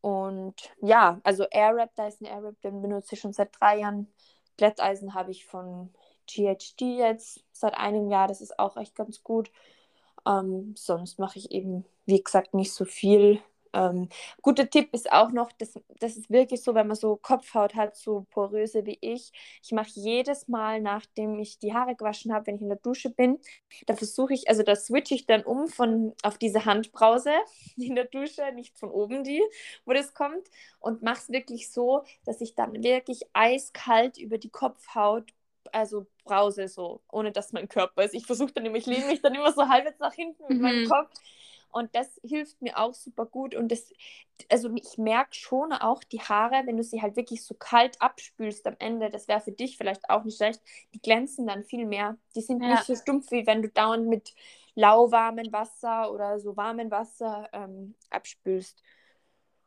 Und 0.00 0.70
ja, 0.80 1.20
also 1.24 1.44
Airwrap, 1.50 1.94
da 1.96 2.06
ist 2.06 2.20
ein 2.20 2.26
Airwrap, 2.26 2.60
den 2.62 2.80
benutze 2.80 3.16
ich 3.16 3.20
schon 3.20 3.32
seit 3.32 3.60
drei 3.60 3.80
Jahren. 3.80 4.12
Glätteisen 4.56 5.14
habe 5.14 5.32
ich 5.32 5.46
von 5.46 5.92
GHD 6.26 6.82
jetzt 6.98 7.44
seit 7.52 7.74
einem 7.74 8.08
Jahr. 8.08 8.28
Das 8.28 8.40
ist 8.40 8.58
auch 8.58 8.76
echt 8.76 8.94
ganz 8.94 9.22
gut. 9.22 9.50
Ähm, 10.26 10.74
sonst 10.76 11.18
mache 11.18 11.38
ich 11.38 11.50
eben, 11.50 11.84
wie 12.04 12.22
gesagt, 12.22 12.54
nicht 12.54 12.72
so 12.72 12.84
viel. 12.84 13.40
Ähm, 13.76 14.08
guter 14.40 14.70
Tipp 14.70 14.94
ist 14.94 15.12
auch 15.12 15.30
noch, 15.30 15.52
dass 15.52 15.74
das 16.00 16.16
ist 16.16 16.30
wirklich 16.30 16.62
so, 16.62 16.74
wenn 16.74 16.86
man 16.86 16.96
so 16.96 17.16
Kopfhaut 17.16 17.74
hat, 17.74 17.96
so 17.96 18.26
poröse 18.30 18.86
wie 18.86 18.96
ich. 19.00 19.32
Ich 19.62 19.72
mache 19.72 19.90
jedes 19.94 20.48
Mal, 20.48 20.80
nachdem 20.80 21.38
ich 21.38 21.58
die 21.58 21.74
Haare 21.74 21.94
gewaschen 21.94 22.32
habe, 22.32 22.46
wenn 22.46 22.56
ich 22.56 22.62
in 22.62 22.68
der 22.68 22.78
Dusche 22.78 23.10
bin, 23.10 23.38
da 23.86 23.94
versuche 23.94 24.32
ich, 24.32 24.48
also 24.48 24.62
da 24.62 24.74
switche 24.74 25.14
ich 25.14 25.26
dann 25.26 25.42
um 25.42 25.68
von 25.68 26.14
auf 26.22 26.38
diese 26.38 26.64
Handbrause 26.64 27.32
in 27.76 27.94
der 27.94 28.06
Dusche, 28.06 28.50
nicht 28.54 28.78
von 28.78 28.90
oben 28.90 29.24
die, 29.24 29.42
wo 29.84 29.92
das 29.92 30.14
kommt, 30.14 30.48
und 30.80 31.02
mache 31.02 31.18
es 31.18 31.28
wirklich 31.30 31.70
so, 31.70 32.04
dass 32.24 32.40
ich 32.40 32.54
dann 32.54 32.82
wirklich 32.82 33.22
eiskalt 33.34 34.18
über 34.18 34.38
die 34.38 34.50
Kopfhaut 34.50 35.32
also 35.72 36.06
brause 36.24 36.68
so, 36.68 37.02
ohne 37.10 37.32
dass 37.32 37.52
mein 37.52 37.68
Körper 37.68 38.04
ist. 38.04 38.14
Ich 38.14 38.24
versuche 38.24 38.52
dann 38.52 38.64
immer, 38.64 38.76
ich 38.76 38.86
lehne 38.86 39.06
mich 39.06 39.20
dann 39.20 39.34
immer 39.34 39.52
so 39.52 39.68
halbwegs 39.68 39.98
nach 39.98 40.14
hinten 40.14 40.42
mit 40.48 40.58
mhm. 40.58 40.62
meinem 40.62 40.88
Kopf, 40.88 41.10
und 41.76 41.94
das 41.94 42.18
hilft 42.22 42.62
mir 42.62 42.78
auch 42.78 42.94
super 42.94 43.26
gut. 43.26 43.54
Und 43.54 43.70
das, 43.70 43.92
also 44.50 44.70
ich 44.74 44.96
merke 44.96 45.34
schon 45.34 45.74
auch 45.74 46.02
die 46.02 46.20
Haare, 46.20 46.62
wenn 46.64 46.78
du 46.78 46.82
sie 46.82 47.02
halt 47.02 47.16
wirklich 47.16 47.44
so 47.44 47.54
kalt 47.54 48.00
abspülst 48.00 48.66
am 48.66 48.76
Ende, 48.78 49.10
das 49.10 49.28
wäre 49.28 49.40
für 49.40 49.52
dich 49.52 49.76
vielleicht 49.76 50.08
auch 50.08 50.24
nicht 50.24 50.38
schlecht, 50.38 50.62
die 50.94 51.00
glänzen 51.00 51.46
dann 51.46 51.64
viel 51.64 51.84
mehr. 51.84 52.16
Die 52.34 52.40
sind 52.40 52.62
ja. 52.62 52.70
nicht 52.70 52.84
so 52.84 52.94
stumpf, 52.94 53.30
wie 53.30 53.46
wenn 53.46 53.60
du 53.60 53.68
dauernd 53.68 54.08
mit 54.08 54.34
lauwarmem 54.74 55.52
Wasser 55.52 56.10
oder 56.10 56.40
so 56.40 56.56
warmem 56.56 56.90
Wasser 56.90 57.48
ähm, 57.52 57.94
abspülst. 58.08 58.82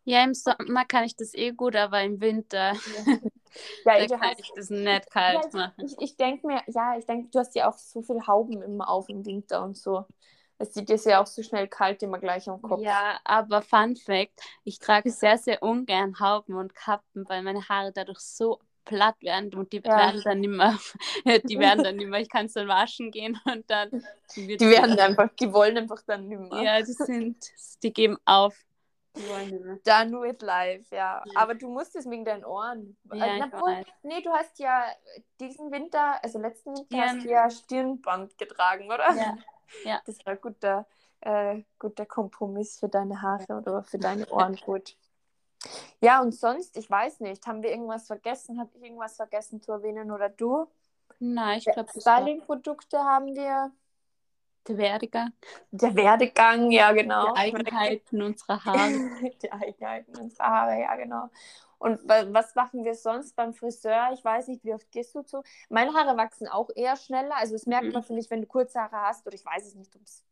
Ja, 0.05 0.23
im 0.23 0.33
Sommer 0.33 0.85
kann 0.85 1.03
ich 1.03 1.15
das 1.15 1.35
eh 1.35 1.51
gut, 1.51 1.75
aber 1.75 2.01
im 2.01 2.19
Winter 2.21 2.73
ja. 2.73 3.19
ja 3.99 4.07
da 4.07 4.17
kann 4.17 4.35
ich 4.39 4.51
das 4.55 4.71
nicht 4.71 5.11
kalt 5.11 5.53
machen. 5.53 5.85
Ich, 5.85 5.95
ich 5.99 6.17
denke 6.17 6.47
mir, 6.47 6.63
ja, 6.65 6.97
ich 6.97 7.05
denke, 7.05 7.29
du 7.29 7.37
hast 7.37 7.53
ja 7.53 7.69
auch 7.69 7.77
so 7.77 8.01
viele 8.01 8.25
Hauben 8.25 8.63
immer 8.63 8.89
auf 8.89 9.09
im 9.09 9.23
Winter 9.27 9.63
und 9.63 9.77
so. 9.77 10.05
Es 10.61 10.73
sieht 10.73 10.89
jetzt 10.89 11.05
ja 11.05 11.21
auch 11.21 11.25
so 11.25 11.41
schnell 11.41 11.69
kalt 11.69 12.03
immer 12.03 12.19
gleich 12.19 12.47
am 12.49 12.61
Kopf. 12.61 12.81
Ja, 12.81 13.17
aber 13.23 13.61
Fun 13.61 13.95
Fact: 13.95 14.41
Ich 14.65 14.79
trage 14.79 15.09
sehr, 15.09 15.37
sehr 15.37 15.63
ungern 15.63 16.19
Hauben 16.19 16.55
und 16.55 16.75
Kappen, 16.75 17.27
weil 17.29 17.41
meine 17.43 17.67
Haare 17.69 17.93
dadurch 17.93 18.19
so 18.19 18.59
platt 18.83 19.21
werden 19.21 19.53
und 19.53 19.71
die 19.71 19.81
ja. 19.85 19.97
werden 19.97 20.21
dann 20.23 20.43
immer, 20.43 20.77
die 21.45 21.59
werden 21.59 21.83
dann 21.83 21.99
immer, 21.99 22.19
ich 22.19 22.29
kann 22.29 22.47
es 22.47 22.53
dann 22.53 22.67
waschen 22.67 23.11
gehen 23.11 23.39
und 23.45 23.69
dann. 23.69 24.03
Die 24.35 24.59
werden 24.59 24.97
dann, 24.97 25.11
einfach, 25.11 25.29
die 25.39 25.53
wollen 25.53 25.77
einfach 25.77 26.01
dann 26.05 26.27
nicht 26.27 26.39
mehr. 26.39 26.61
Ja, 26.61 26.81
die 26.81 26.93
sind, 26.93 27.37
die 27.81 27.93
geben 27.93 28.17
auf. 28.25 28.55
Dann 29.83 30.13
with 30.13 30.41
life, 30.41 30.95
ja. 30.95 31.23
ja. 31.25 31.31
Aber 31.35 31.55
du 31.55 31.67
musstest 31.67 32.09
wegen 32.09 32.25
deinen 32.25 32.45
Ohren. 32.45 32.95
Ja, 33.13 33.25
äh, 33.25 33.39
Na, 33.39 33.59
wohl, 33.59 33.83
nee, 34.03 34.21
du 34.21 34.31
hast 34.31 34.59
ja 34.59 34.85
diesen 35.39 35.71
Winter, 35.71 36.23
also 36.23 36.39
letzten 36.39 36.77
Winter, 36.77 36.95
ja. 36.95 37.03
hast 37.03 37.23
du 37.23 37.29
ja 37.29 37.49
Stirnband 37.49 38.37
getragen, 38.37 38.85
oder? 38.85 39.13
Ja. 39.15 39.37
Ja. 39.83 40.01
Das 40.05 40.17
war 40.25 40.33
ein 40.33 40.41
guter, 40.41 40.85
äh, 41.21 41.61
guter 41.77 42.05
Kompromiss 42.05 42.79
für 42.79 42.89
deine 42.89 43.21
Haare 43.21 43.57
oder 43.57 43.83
für 43.83 43.97
deine 43.97 44.27
Ohren 44.29 44.55
gut. 44.65 44.95
Ja, 46.01 46.21
und 46.21 46.33
sonst, 46.33 46.77
ich 46.77 46.89
weiß 46.89 47.19
nicht, 47.19 47.45
haben 47.45 47.61
wir 47.61 47.71
irgendwas 47.71 48.07
vergessen? 48.07 48.59
Habe 48.59 48.69
ich 48.75 48.83
irgendwas 48.83 49.17
vergessen 49.17 49.61
zu 49.61 49.71
erwähnen 49.71 50.11
oder 50.11 50.29
du? 50.29 50.67
Nein, 51.19 51.57
ich 51.59 51.65
glaube, 51.65 51.89
Styling-Produkte 51.99 52.99
haben 52.99 53.35
wir. 53.35 53.71
Der 54.69 54.77
Werdegang. 54.77 55.33
Der 55.71 55.95
Werdegang, 55.95 56.69
ja, 56.69 56.91
genau. 56.91 57.33
Die 57.33 57.39
Eigenheiten 57.39 58.21
unserer 58.21 58.63
Haare. 58.63 58.91
Die 59.41 59.51
Eigenheiten 59.51 60.15
unserer 60.15 60.45
Haare, 60.45 60.79
ja, 60.79 60.95
genau. 60.95 61.29
Und 61.79 61.99
was 62.07 62.53
machen 62.53 62.83
wir 62.83 62.93
sonst 62.93 63.35
beim 63.35 63.53
Friseur? 63.53 64.11
Ich 64.13 64.23
weiß 64.23 64.47
nicht, 64.49 64.63
wie 64.63 64.73
oft 64.73 64.91
gehst 64.91 65.15
du 65.15 65.23
zu? 65.23 65.41
Meine 65.69 65.93
Haare 65.93 66.15
wachsen 66.17 66.47
auch 66.47 66.69
eher 66.75 66.95
schneller. 66.97 67.35
Also 67.37 67.53
das 67.53 67.65
merkt 67.65 67.87
mhm. 67.87 67.93
man, 67.93 68.03
finde 68.03 68.21
ich, 68.21 68.29
wenn 68.29 68.41
du 68.41 68.47
kurze 68.47 68.79
Haare 68.79 69.07
hast. 69.07 69.25
Oder 69.25 69.35
ich 69.35 69.45
weiß 69.45 69.65
es 69.65 69.75
nicht, 69.75 69.95
ob 69.95 70.03
es 70.03 70.23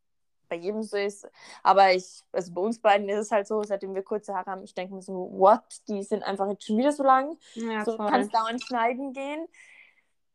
bei 0.50 0.58
jedem 0.58 0.84
so 0.84 0.98
ist. 0.98 1.28
Aber 1.64 1.94
ich, 1.94 2.22
also 2.32 2.54
bei 2.54 2.62
uns 2.62 2.80
beiden 2.80 3.10
ist 3.10 3.18
es 3.18 3.32
halt 3.32 3.48
so, 3.48 3.64
seitdem 3.64 3.96
wir 3.96 4.04
kurze 4.04 4.36
Haare 4.36 4.52
haben, 4.52 4.64
ich 4.64 4.76
denke 4.76 4.94
mir 4.94 5.02
so, 5.02 5.32
what? 5.32 5.64
Die 5.88 6.04
sind 6.04 6.22
einfach 6.22 6.48
jetzt 6.50 6.66
schon 6.66 6.78
wieder 6.78 6.92
so 6.92 7.04
lang. 7.04 7.38
Ja, 7.56 7.84
so 7.84 7.96
voll. 7.96 8.08
kannst 8.08 8.36
dauernd 8.36 8.62
schneiden 8.62 9.14
gehen. 9.14 9.48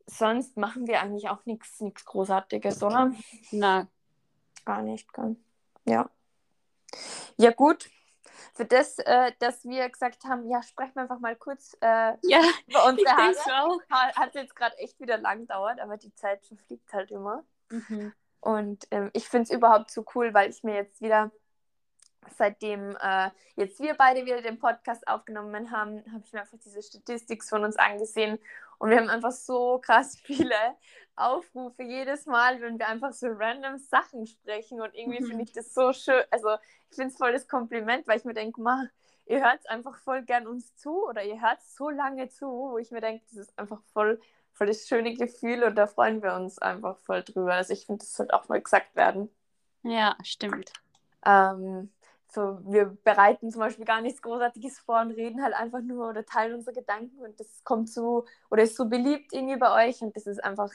Sonst 0.07 0.57
machen 0.57 0.87
wir 0.87 0.99
eigentlich 0.99 1.29
auch 1.29 1.45
nichts 1.45 1.81
Großartiges, 2.05 2.83
oder? 2.83 3.13
Nein. 3.51 3.87
Gar 4.65 4.81
nicht, 4.81 5.13
gell? 5.13 5.35
Ja. 5.85 6.09
Ja, 7.37 7.51
gut 7.51 7.89
für 8.53 8.65
das, 8.65 8.99
äh, 8.99 9.31
dass 9.39 9.65
wir 9.65 9.89
gesagt 9.89 10.25
haben, 10.25 10.47
ja, 10.47 10.61
sprechen 10.61 10.95
wir 10.95 11.03
einfach 11.03 11.19
mal 11.19 11.35
kurz 11.35 11.75
äh, 11.81 12.13
ja, 12.21 12.41
über 12.67 12.85
unsere 12.87 13.09
Haare. 13.09 13.79
Hat, 13.89 14.15
hat 14.15 14.35
jetzt 14.35 14.55
gerade 14.55 14.77
echt 14.77 14.99
wieder 14.99 15.17
lang 15.17 15.41
gedauert, 15.41 15.79
aber 15.79 15.97
die 15.97 16.13
Zeit 16.13 16.45
verfliegt 16.45 16.93
halt 16.93 17.11
immer. 17.11 17.43
Mhm. 17.69 18.13
Und 18.39 18.87
ähm, 18.91 19.09
ich 19.13 19.27
finde 19.27 19.43
es 19.43 19.49
überhaupt 19.51 19.89
so 19.89 20.05
cool, 20.13 20.33
weil 20.33 20.49
ich 20.49 20.63
mir 20.63 20.75
jetzt 20.75 21.01
wieder, 21.01 21.31
seitdem 22.35 22.95
äh, 23.01 23.29
jetzt 23.55 23.79
wir 23.79 23.93
beide 23.95 24.25
wieder 24.25 24.41
den 24.41 24.59
Podcast 24.59 25.07
aufgenommen 25.07 25.71
haben, 25.71 26.03
habe 26.11 26.23
ich 26.25 26.33
mir 26.33 26.41
einfach 26.41 26.57
diese 26.63 26.81
Statistik 26.81 27.43
von 27.43 27.63
uns 27.63 27.75
angesehen 27.77 28.39
und 28.83 28.89
wir 28.89 28.97
haben 28.97 29.09
einfach 29.09 29.31
so 29.31 29.79
krass 29.79 30.17
viele 30.23 30.55
Aufrufe 31.15 31.83
jedes 31.83 32.25
Mal, 32.25 32.59
wenn 32.61 32.79
wir 32.79 32.87
einfach 32.87 33.13
so 33.13 33.27
random 33.27 33.77
Sachen 33.77 34.25
sprechen. 34.25 34.81
Und 34.81 34.93
irgendwie 34.93 35.21
mhm. 35.21 35.27
finde 35.27 35.43
ich 35.43 35.53
das 35.53 35.73
so 35.73 35.93
schön. 35.93 36.21
Also 36.31 36.49
ich 36.89 36.95
finde 36.95 37.11
es 37.11 37.17
voll 37.17 37.31
das 37.31 37.47
Kompliment, 37.47 38.07
weil 38.07 38.17
ich 38.17 38.25
mir 38.25 38.33
denke, 38.33 38.61
ihr 39.25 39.41
hört 39.41 39.69
einfach 39.69 39.97
voll 39.99 40.23
gern 40.23 40.47
uns 40.47 40.75
zu 40.75 41.07
oder 41.07 41.23
ihr 41.23 41.41
hört 41.41 41.61
so 41.61 41.89
lange 41.89 42.29
zu, 42.29 42.45
wo 42.45 42.77
ich 42.77 42.91
mir 42.91 43.01
denke, 43.01 43.23
das 43.29 43.47
ist 43.47 43.59
einfach 43.59 43.81
voll, 43.93 44.19
voll 44.51 44.67
das 44.67 44.87
schöne 44.87 45.13
Gefühl 45.13 45.63
und 45.63 45.75
da 45.75 45.87
freuen 45.87 46.21
wir 46.21 46.33
uns 46.33 46.59
einfach 46.59 46.97
voll 46.97 47.23
drüber. 47.23 47.53
Also 47.53 47.73
ich 47.73 47.85
finde, 47.85 47.99
das 47.99 48.13
sollte 48.13 48.33
auch 48.33 48.49
mal 48.49 48.61
gesagt 48.61 48.95
werden. 48.95 49.29
Ja, 49.83 50.15
stimmt. 50.23 50.73
Ähm, 51.25 51.89
so, 52.33 52.59
wir 52.63 52.97
bereiten 53.03 53.51
zum 53.51 53.59
Beispiel 53.59 53.85
gar 53.85 54.01
nichts 54.01 54.21
Großartiges 54.21 54.79
vor 54.79 55.01
und 55.01 55.11
reden 55.11 55.43
halt 55.43 55.53
einfach 55.53 55.81
nur 55.81 56.09
oder 56.09 56.25
teilen 56.25 56.55
unsere 56.55 56.75
Gedanken 56.75 57.19
und 57.19 57.39
das 57.39 57.63
kommt 57.63 57.89
so 57.89 58.25
oder 58.49 58.63
ist 58.63 58.75
so 58.75 58.89
beliebt 58.89 59.33
irgendwie 59.33 59.57
bei 59.57 59.87
euch 59.87 60.01
und 60.01 60.15
das 60.15 60.25
ist 60.25 60.43
einfach, 60.43 60.71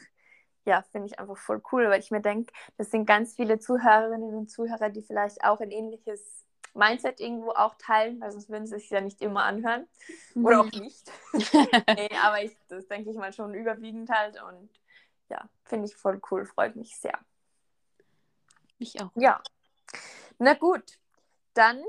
ja, 0.65 0.83
finde 0.93 1.09
ich 1.09 1.19
einfach 1.19 1.37
voll 1.37 1.61
cool, 1.73 1.89
weil 1.89 2.01
ich 2.01 2.11
mir 2.11 2.21
denke, 2.21 2.53
das 2.77 2.91
sind 2.91 3.07
ganz 3.07 3.35
viele 3.35 3.59
Zuhörerinnen 3.59 4.35
und 4.35 4.51
Zuhörer, 4.51 4.91
die 4.91 5.03
vielleicht 5.03 5.43
auch 5.43 5.59
ein 5.61 5.73
ähnliches 5.73 6.45
Mindset 6.75 7.19
irgendwo 7.19 7.51
auch 7.51 7.75
teilen, 7.75 8.21
weil 8.21 8.31
sonst 8.31 8.49
würden 8.49 8.67
sie 8.67 8.79
sich 8.79 8.91
ja 8.91 9.01
nicht 9.01 9.21
immer 9.21 9.43
anhören 9.43 9.89
oder 10.37 10.61
auch 10.61 10.73
nicht. 10.73 11.11
nee, 11.33 12.09
aber 12.23 12.43
ich, 12.43 12.57
das 12.69 12.87
denke 12.87 13.11
ich 13.11 13.17
mal 13.17 13.33
schon 13.33 13.55
überwiegend 13.55 14.11
halt 14.11 14.41
und 14.43 14.71
ja, 15.29 15.49
finde 15.65 15.87
ich 15.87 15.97
voll 15.97 16.21
cool, 16.31 16.47
freut 16.47 16.77
mich 16.77 16.97
sehr. 16.97 17.19
Mich 18.79 19.01
auch. 19.03 19.11
Ja. 19.17 19.43
Na 20.39 20.55
gut, 20.55 20.99
dann 21.59 21.83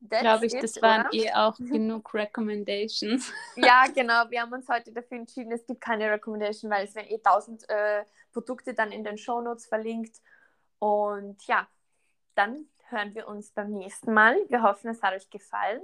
Glaube 0.00 0.46
ich, 0.46 0.54
it, 0.54 0.62
das 0.62 0.80
waren 0.82 1.06
oder? 1.06 1.14
eh 1.14 1.32
auch 1.32 1.56
genug 1.58 2.14
Recommendations. 2.14 3.32
Ja, 3.56 3.86
genau. 3.94 4.30
Wir 4.30 4.42
haben 4.42 4.52
uns 4.52 4.68
heute 4.68 4.92
dafür 4.92 5.18
entschieden, 5.18 5.52
es 5.52 5.66
gibt 5.66 5.80
keine 5.80 6.10
Recommendation, 6.10 6.70
weil 6.70 6.84
es 6.84 6.94
werden 6.94 7.08
eh 7.10 7.18
tausend 7.18 7.68
äh, 7.68 8.04
Produkte 8.32 8.74
dann 8.74 8.92
in 8.92 9.04
den 9.04 9.18
Shownotes 9.18 9.66
verlinkt. 9.66 10.20
Und 10.78 11.44
ja, 11.46 11.66
dann 12.34 12.66
hören 12.88 13.14
wir 13.14 13.26
uns 13.26 13.50
beim 13.50 13.72
nächsten 13.72 14.12
Mal. 14.12 14.36
Wir 14.48 14.62
hoffen, 14.62 14.90
es 14.90 15.02
hat 15.02 15.14
euch 15.14 15.28
gefallen. 15.30 15.82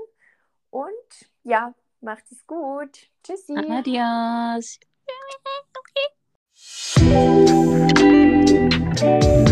Und 0.70 0.92
ja, 1.42 1.74
macht 2.00 2.24
es 2.30 2.46
gut. 2.46 3.08
Tschüssi. 3.24 3.56
Adios. 3.56 4.78